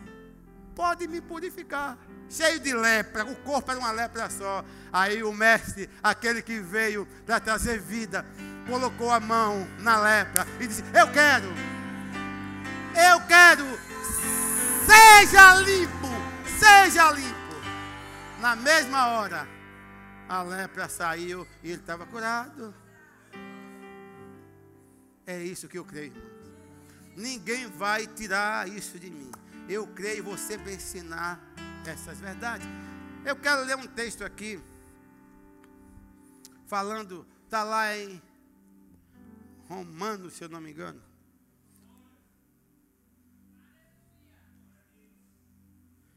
pode 0.77 1.09
me 1.09 1.23
purificar. 1.23 1.97
Cheio 2.29 2.61
de 2.61 2.75
lepra, 2.75 3.25
o 3.25 3.35
corpo 3.37 3.71
era 3.71 3.81
uma 3.81 3.93
lepra 3.93 4.29
só. 4.29 4.63
Aí 4.93 5.23
o 5.23 5.33
mestre, 5.33 5.89
aquele 6.03 6.43
que 6.43 6.61
veio 6.61 7.09
para 7.25 7.41
trazer 7.41 7.81
vida, 7.81 8.27
colocou 8.69 9.11
a 9.11 9.19
mão 9.19 9.67
na 9.79 9.99
lepra 10.03 10.47
e 10.61 10.67
disse: 10.67 10.85
Eu 10.93 11.11
quero, 11.13 11.49
eu 12.95 13.21
quero, 13.27 13.65
seja 14.85 15.55
limpo, 15.61 16.09
seja 16.59 17.11
limpo. 17.11 17.35
Na 18.39 18.55
mesma 18.55 19.07
hora, 19.07 19.49
a 20.35 20.43
lepra 20.43 20.89
saiu 20.89 21.47
e 21.63 21.71
ele 21.71 21.81
estava 21.81 22.05
curado. 22.07 22.75
É 25.27 25.43
isso 25.43 25.69
que 25.69 25.79
eu 25.79 25.85
creio, 25.85 26.13
irmão. 26.13 26.35
Ninguém 27.17 27.67
vai 27.69 28.07
tirar 28.07 28.69
isso 28.69 28.99
de 28.99 29.11
mim. 29.11 29.31
Eu 29.69 29.87
creio 29.87 30.25
você 30.25 30.59
vai 30.59 30.75
ensinar 30.75 31.41
essas 31.87 32.19
verdades. 32.19 32.67
Eu 33.25 33.37
quero 33.37 33.65
ler 33.65 33.77
um 33.77 33.87
texto 33.87 34.23
aqui, 34.23 34.61
falando, 36.67 37.27
está 37.45 37.63
lá 37.63 37.97
em 37.97 38.21
Romano, 39.69 40.29
se 40.31 40.43
eu 40.43 40.49
não 40.49 40.61
me 40.61 40.73
engano. 40.73 41.01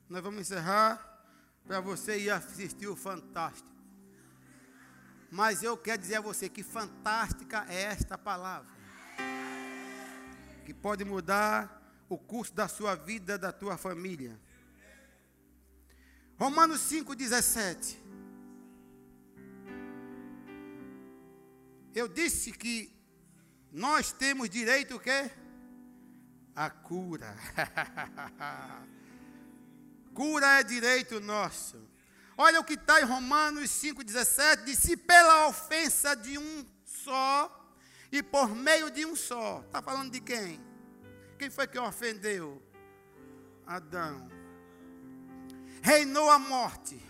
Nós 0.10 0.24
vamos 0.24 0.42
encerrar 0.42 1.04
para 1.66 1.80
você 1.80 2.18
ir 2.18 2.30
assistir 2.30 2.88
o 2.88 2.96
Fantástico. 2.96 3.77
Mas 5.30 5.62
eu 5.62 5.78
quero 5.78 6.02
dizer 6.02 6.16
a 6.16 6.22
você 6.22 6.48
que 6.48 6.64
fantástica 6.64 7.66
é 7.70 7.84
esta 7.84 8.18
palavra. 8.18 8.72
Que 10.66 10.74
pode 10.74 11.04
mudar 11.04 11.78
o 12.10 12.18
curso 12.18 12.54
da 12.54 12.68
sua 12.68 12.96
vida, 12.96 13.38
da 13.38 13.52
tua 13.52 13.78
família. 13.78 14.40
Romanos 16.38 16.82
5,17. 16.82 17.98
Eu 21.94 22.08
disse 22.08 22.52
que 22.52 22.96
nós 23.72 24.12
temos 24.12 24.50
direito 24.50 24.96
o 24.96 25.00
quê? 25.00 25.30
A 26.56 26.70
cura. 26.70 27.36
cura 30.14 30.60
é 30.60 30.64
direito 30.64 31.20
nosso. 31.20 31.87
Olha 32.38 32.60
o 32.60 32.64
que 32.64 32.76
está 32.76 33.02
em 33.02 33.04
Romanos 33.04 33.72
5,17: 33.72 34.64
diz: 34.64 34.78
Se 34.78 34.96
pela 34.96 35.48
ofensa 35.48 36.16
de 36.16 36.38
um 36.38 36.66
só 36.86 37.74
e 38.12 38.22
por 38.22 38.56
meio 38.56 38.92
de 38.92 39.06
um 39.06 39.16
só. 39.16 39.62
Está 39.66 39.82
falando 39.82 40.12
de 40.12 40.22
quem? 40.22 40.64
Quem 41.40 41.50
foi 41.50 41.66
que 41.66 41.80
ofendeu? 41.80 42.62
Adão. 43.66 44.30
Reinou 45.82 46.30
a 46.30 46.38
morte. 46.38 47.02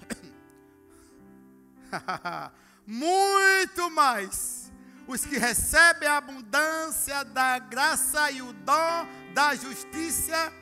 Muito 2.88 3.90
mais 3.92 4.72
os 5.08 5.26
que 5.26 5.38
recebem 5.38 6.08
a 6.08 6.18
abundância 6.18 7.24
da 7.26 7.60
graça 7.60 8.32
e 8.32 8.42
o 8.42 8.54
dom 8.54 9.08
da 9.34 9.56
justiça 9.56 10.54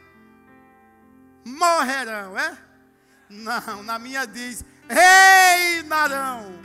morrerão, 1.43 2.38
é? 2.38 2.64
Não, 3.30 3.84
na 3.84 3.97
minha 3.97 4.26
diz: 4.26 4.63
reinarão, 4.88 6.59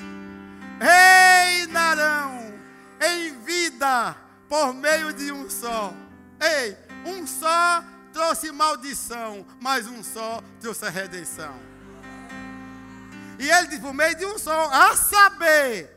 reinarão 0.79 2.55
em 3.01 3.43
vida 3.43 4.17
por 4.49 4.75
meio 4.75 5.13
de 5.13 5.33
um 5.33 5.49
só. 5.49 5.93
Ei, 6.41 6.77
um 7.07 7.27
só 7.27 7.85
trouxe 8.13 8.53
maldição, 8.53 9.47
mas 9.61 9.87
um 9.87 10.03
só 10.03 10.43
trouxe 10.61 10.85
a 10.87 10.91
redenção. 10.91 11.55
E 13.39 13.49
ele 13.49 13.69
diz: 13.69 13.79
por 13.79 13.95
meio 13.95 14.15
de 14.17 14.27
um 14.27 14.39
só, 14.39 14.71
a 14.71 14.97
saber 14.97 15.91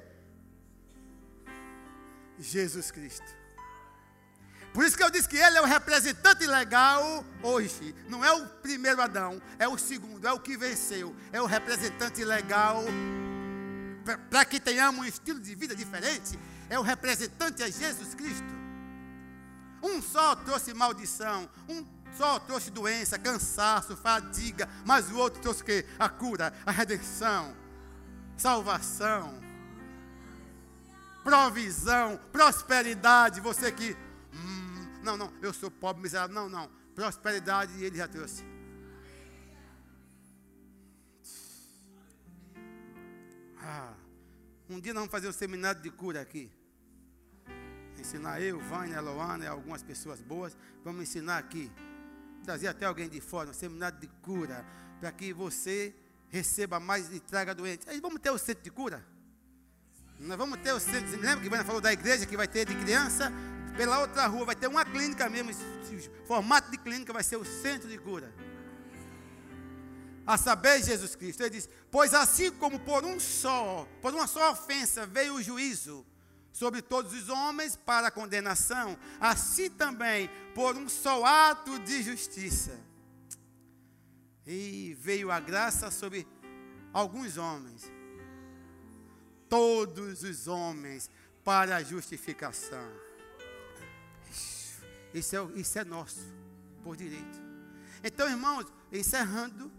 Jesus 2.39 2.89
Cristo. 2.89 3.42
Por 4.73 4.83
isso 4.83 4.97
que 4.97 5.03
eu 5.03 5.11
disse 5.11 5.29
que 5.29 5.37
ele 5.37 5.57
é 5.57 5.61
o 5.61 5.65
representante 5.65 6.47
legal 6.47 7.23
hoje. 7.43 7.93
Não 8.09 8.25
é 8.25 8.31
o 8.31 8.47
primeiro 8.47 9.01
Adão, 9.01 9.39
é 9.59 9.67
o 9.67 9.77
segundo, 9.77 10.27
é 10.27 10.33
o 10.33 10.39
que 10.39 10.57
venceu. 10.57 11.15
É 11.31 11.39
o 11.39 11.45
representante 11.45 12.23
legal 12.25 12.83
para 14.29 14.43
que 14.43 14.59
tenhamos 14.59 15.01
um 15.01 15.05
estilo 15.05 15.39
de 15.39 15.53
vida 15.53 15.75
diferente. 15.75 16.39
É 16.69 16.79
o 16.79 16.81
representante 16.81 17.61
é 17.61 17.71
Jesus 17.71 18.15
Cristo. 18.15 18.63
Um 19.83 20.01
só 20.01 20.35
trouxe 20.35 20.73
maldição, 20.73 21.47
um 21.69 21.85
só 22.17 22.39
trouxe 22.39 22.71
doença, 22.71 23.19
cansaço, 23.19 23.95
fadiga, 23.95 24.67
mas 24.85 25.11
o 25.11 25.17
outro 25.17 25.39
trouxe 25.41 25.61
o 25.61 25.65
quê? 25.65 25.85
A 25.99 26.09
cura, 26.09 26.51
a 26.65 26.71
redenção, 26.71 27.55
salvação 28.37 29.43
provisão, 31.23 32.19
prosperidade. 32.31 33.39
Você 33.39 33.71
que, 33.71 33.95
não, 35.03 35.17
não, 35.17 35.33
eu 35.41 35.53
sou 35.53 35.69
pobre, 35.69 36.01
miserável. 36.01 36.33
Não, 36.33 36.49
não. 36.49 36.69
Prosperidade 36.95 37.83
ele 37.83 37.97
já 37.97 38.07
trouxe. 38.07 38.43
Ah, 43.57 43.93
um 44.69 44.79
dia 44.79 44.93
nós 44.93 45.01
vamos 45.01 45.11
fazer 45.11 45.27
um 45.27 45.33
seminário 45.33 45.81
de 45.81 45.91
cura 45.91 46.21
aqui. 46.21 46.51
Ensinar 47.99 48.41
eu, 48.41 48.59
Vânia, 48.59 48.99
Loana 48.99 49.47
algumas 49.49 49.83
pessoas 49.83 50.21
boas. 50.21 50.57
Vamos 50.83 51.03
ensinar 51.03 51.37
aqui. 51.37 51.71
Trazer 52.43 52.67
até 52.67 52.85
alguém 52.85 53.07
de 53.07 53.21
fora, 53.21 53.49
um 53.49 53.53
seminário 53.53 53.99
de 53.99 54.07
cura. 54.21 54.65
Para 54.99 55.11
que 55.11 55.31
você 55.31 55.95
receba 56.29 56.79
mais 56.79 57.13
e 57.13 57.19
traga 57.19 57.53
doente. 57.53 57.87
Aí 57.89 58.01
vamos 58.01 58.19
ter 58.19 58.31
o 58.31 58.37
centro 58.37 58.63
de 58.63 58.71
cura? 58.71 59.05
Nós 60.19 60.37
vamos 60.37 60.59
ter 60.59 60.71
o 60.71 60.79
centro, 60.79 61.11
lembra 61.19 61.41
que 61.41 61.47
Ivana 61.47 61.63
falou 61.63 61.81
da 61.81 61.91
igreja 61.91 62.25
que 62.25 62.37
vai 62.37 62.47
ter 62.47 62.65
de 62.65 62.75
criança, 62.75 63.31
Pela 63.75 63.99
outra 63.99 64.27
rua 64.27 64.45
vai 64.45 64.55
ter 64.55 64.67
uma 64.67 64.85
clínica 64.85 65.29
mesmo. 65.29 65.51
Formato 66.25 66.69
de 66.69 66.77
clínica 66.77 67.11
vai 67.11 67.23
ser 67.23 67.37
o 67.37 67.45
centro 67.45 67.89
de 67.89 67.97
cura. 67.97 68.33
A 70.25 70.37
saber, 70.37 70.83
Jesus 70.83 71.15
Cristo. 71.15 71.41
Ele 71.41 71.49
diz: 71.49 71.67
Pois 71.91 72.13
assim 72.13 72.51
como 72.51 72.79
por 72.79 73.03
um 73.03 73.19
só, 73.19 73.87
por 74.01 74.13
uma 74.13 74.27
só 74.27 74.51
ofensa 74.51 75.05
veio 75.05 75.35
o 75.35 75.41
juízo 75.41 76.05
sobre 76.53 76.81
todos 76.81 77.13
os 77.13 77.29
homens 77.29 77.75
para 77.75 78.11
condenação, 78.11 78.97
assim 79.19 79.69
também 79.69 80.29
por 80.53 80.77
um 80.77 80.87
só 80.87 81.25
ato 81.25 81.79
de 81.79 82.03
justiça. 82.03 82.79
E 84.45 84.95
veio 84.99 85.31
a 85.31 85.39
graça 85.39 85.89
sobre 85.89 86.27
alguns 86.93 87.37
homens, 87.37 87.91
todos 89.49 90.21
os 90.23 90.47
homens, 90.47 91.09
para 91.43 91.77
a 91.77 91.83
justificação. 91.83 93.02
Isso 95.13 95.35
é, 95.35 95.59
isso 95.59 95.79
é 95.79 95.83
nosso, 95.83 96.21
por 96.83 96.95
direito. 96.95 97.41
Então, 98.03 98.29
irmãos, 98.29 98.65
encerrando, 98.91 99.71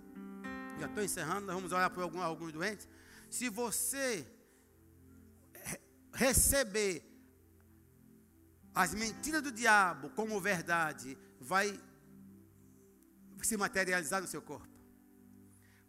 já 0.78 0.86
estou 0.86 1.02
encerrando, 1.02 1.46
nós 1.46 1.54
vamos 1.54 1.72
olhar 1.72 1.90
para 1.90 2.02
alguns, 2.02 2.22
alguns 2.22 2.52
doentes. 2.52 2.88
Se 3.28 3.48
você 3.48 4.26
receber 6.12 7.02
as 8.74 8.94
mentiras 8.94 9.42
do 9.42 9.52
diabo 9.52 10.10
como 10.10 10.40
verdade, 10.40 11.18
vai 11.40 11.78
se 13.42 13.56
materializar 13.56 14.20
no 14.22 14.28
seu 14.28 14.40
corpo. 14.40 14.68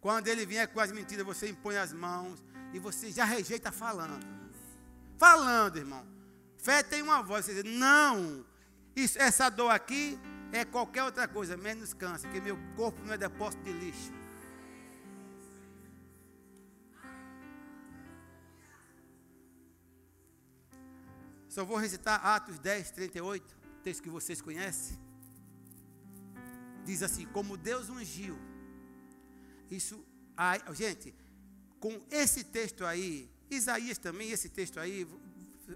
Quando 0.00 0.28
ele 0.28 0.44
vier 0.44 0.68
com 0.68 0.80
as 0.80 0.92
mentiras, 0.92 1.24
você 1.24 1.48
impõe 1.48 1.76
as 1.76 1.92
mãos 1.92 2.44
e 2.72 2.78
você 2.78 3.10
já 3.10 3.24
rejeita 3.24 3.72
falando. 3.72 4.24
Falando, 5.16 5.78
irmão. 5.78 6.06
Fé 6.58 6.82
tem 6.82 7.02
uma 7.02 7.22
voz, 7.22 7.44
você 7.44 7.62
diz, 7.62 7.78
não, 7.78 8.44
isso, 8.96 9.18
essa 9.20 9.50
dor 9.50 9.70
aqui 9.70 10.18
é 10.50 10.64
qualquer 10.64 11.02
outra 11.02 11.28
coisa, 11.28 11.54
menos 11.54 11.92
câncer, 11.92 12.28
porque 12.28 12.40
meu 12.40 12.56
corpo 12.74 13.02
não 13.02 13.12
é 13.12 13.18
depósito 13.18 13.62
de 13.62 13.72
lixo. 13.72 14.10
Só 21.46 21.64
vou 21.64 21.76
recitar 21.76 22.24
Atos 22.24 22.58
10, 22.58 22.90
38, 22.90 23.56
texto 23.82 24.02
que 24.02 24.10
vocês 24.10 24.40
conhecem. 24.40 24.98
Diz 26.84 27.02
assim: 27.02 27.26
Como 27.26 27.56
Deus 27.56 27.88
ungiu. 27.88 28.38
Isso, 29.70 30.04
aí, 30.36 30.60
gente, 30.72 31.14
com 31.80 32.00
esse 32.10 32.44
texto 32.44 32.84
aí, 32.84 33.30
Isaías 33.50 33.98
também, 33.98 34.30
esse 34.30 34.48
texto 34.48 34.78
aí, 34.78 35.06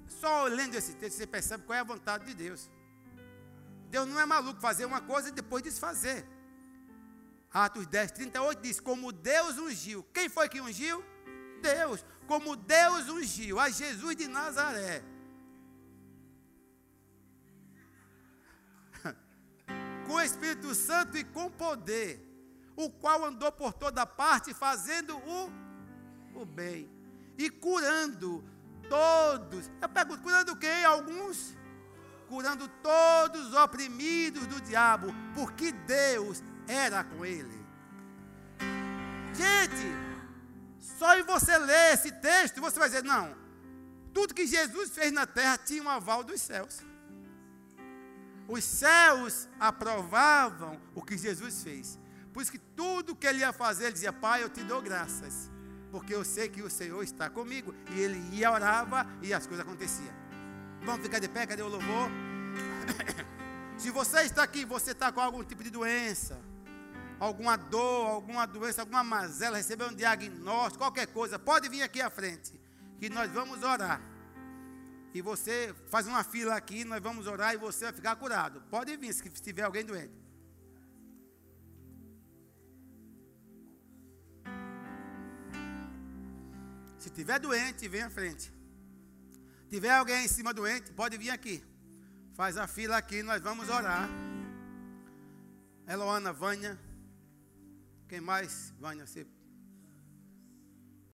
só 0.08 0.44
lendo 0.44 0.74
esse 0.74 0.94
texto 0.94 1.16
você 1.16 1.26
percebe 1.26 1.64
qual 1.64 1.76
é 1.76 1.80
a 1.80 1.84
vontade 1.84 2.24
de 2.26 2.34
Deus. 2.34 2.70
Deus 3.90 4.06
não 4.08 4.20
é 4.20 4.24
maluco 4.24 4.60
fazer 4.60 4.84
uma 4.84 5.00
coisa 5.00 5.28
e 5.28 5.32
depois 5.32 5.64
desfazer. 5.64 6.24
Atos 7.52 7.88
10, 7.88 8.12
38 8.12 8.62
diz: 8.62 8.78
Como 8.78 9.10
Deus 9.10 9.58
ungiu. 9.58 10.04
Quem 10.14 10.28
foi 10.28 10.48
que 10.48 10.60
ungiu? 10.60 11.04
Deus. 11.60 12.04
Como 12.28 12.54
Deus 12.54 13.08
ungiu 13.08 13.58
a 13.58 13.68
Jesus 13.68 14.14
de 14.14 14.28
Nazaré 14.28 15.02
com 20.06 20.12
o 20.12 20.20
Espírito 20.20 20.72
Santo 20.72 21.16
e 21.16 21.24
com 21.24 21.50
poder, 21.50 22.24
o 22.76 22.88
qual 22.88 23.24
andou 23.24 23.50
por 23.50 23.72
toda 23.72 24.06
parte 24.06 24.54
fazendo 24.54 25.18
o, 25.18 25.50
o 26.40 26.44
bem 26.46 26.88
e 27.36 27.50
curando 27.50 28.44
todos. 28.88 29.68
Eu 29.82 29.88
pergunto, 29.88 30.22
curando 30.22 30.54
quem? 30.54 30.84
Alguns? 30.84 31.58
Curando 32.30 32.68
todos 32.68 33.48
os 33.48 33.54
oprimidos 33.54 34.46
do 34.46 34.60
diabo, 34.60 35.08
porque 35.34 35.72
Deus 35.72 36.40
era 36.68 37.02
com 37.02 37.26
ele. 37.26 37.58
Gente, 39.34 39.86
só 40.78 41.18
em 41.18 41.24
você 41.24 41.58
ler 41.58 41.94
esse 41.94 42.12
texto, 42.12 42.60
você 42.60 42.78
vai 42.78 42.88
dizer: 42.88 43.02
não, 43.02 43.36
tudo 44.14 44.32
que 44.32 44.46
Jesus 44.46 44.90
fez 44.90 45.10
na 45.10 45.26
terra 45.26 45.58
tinha 45.58 45.82
um 45.82 45.88
aval 45.88 46.22
dos 46.22 46.40
céus. 46.40 46.78
Os 48.46 48.62
céus 48.62 49.48
aprovavam 49.58 50.80
o 50.94 51.02
que 51.02 51.18
Jesus 51.18 51.64
fez. 51.64 51.98
Por 52.32 52.42
isso 52.42 52.52
que 52.52 52.58
tudo 52.58 53.16
que 53.16 53.26
ele 53.26 53.40
ia 53.40 53.52
fazer, 53.52 53.86
ele 53.86 53.94
dizia: 53.94 54.12
Pai, 54.12 54.44
eu 54.44 54.48
te 54.48 54.62
dou 54.62 54.80
graças. 54.80 55.50
Porque 55.90 56.14
eu 56.14 56.24
sei 56.24 56.48
que 56.48 56.62
o 56.62 56.70
Senhor 56.70 57.02
está 57.02 57.28
comigo. 57.28 57.74
E 57.90 58.00
ele 58.00 58.18
ia, 58.36 58.52
orava 58.52 59.04
e 59.20 59.34
as 59.34 59.48
coisas 59.48 59.66
aconteciam. 59.66 60.19
Vamos 60.84 61.02
ficar 61.02 61.18
de 61.18 61.28
pé, 61.28 61.46
cadê 61.46 61.62
o 61.62 61.68
louvor? 61.68 62.10
Se 63.76 63.90
você 63.90 64.22
está 64.22 64.42
aqui, 64.42 64.64
você 64.64 64.92
está 64.92 65.10
com 65.12 65.20
algum 65.20 65.42
tipo 65.42 65.62
de 65.62 65.70
doença, 65.70 66.38
alguma 67.18 67.56
dor, 67.56 68.08
alguma 68.08 68.46
doença, 68.46 68.82
alguma 68.82 69.02
mazela, 69.02 69.56
recebeu 69.56 69.88
um 69.88 69.94
diagnóstico, 69.94 70.78
qualquer 70.78 71.06
coisa, 71.06 71.38
pode 71.38 71.68
vir 71.68 71.82
aqui 71.82 72.00
à 72.00 72.10
frente, 72.10 72.60
que 72.98 73.08
nós 73.08 73.30
vamos 73.30 73.62
orar 73.62 74.00
e 75.12 75.20
você 75.20 75.74
faz 75.88 76.06
uma 76.06 76.22
fila 76.22 76.54
aqui, 76.54 76.84
nós 76.84 77.02
vamos 77.02 77.26
orar 77.26 77.52
e 77.52 77.56
você 77.56 77.86
vai 77.86 77.92
ficar 77.92 78.14
curado. 78.16 78.62
Pode 78.70 78.96
vir 78.96 79.12
se 79.12 79.28
tiver 79.28 79.62
alguém 79.62 79.84
doente. 79.84 80.14
Se 86.98 87.10
tiver 87.10 87.40
doente, 87.40 87.88
vem 87.88 88.02
à 88.02 88.10
frente. 88.10 88.52
Tiver 89.70 89.90
alguém 89.90 90.24
em 90.24 90.28
cima 90.28 90.52
doente, 90.52 90.90
pode 90.90 91.16
vir 91.16 91.30
aqui. 91.30 91.62
Faz 92.34 92.56
a 92.56 92.66
fila 92.66 92.96
aqui, 92.96 93.22
nós 93.22 93.40
vamos 93.40 93.68
orar. 93.68 94.08
Eloana, 95.86 96.32
Vânia. 96.32 96.76
Quem 98.08 98.20
mais? 98.20 98.74
Vânia, 98.80 99.06
você 99.06 99.24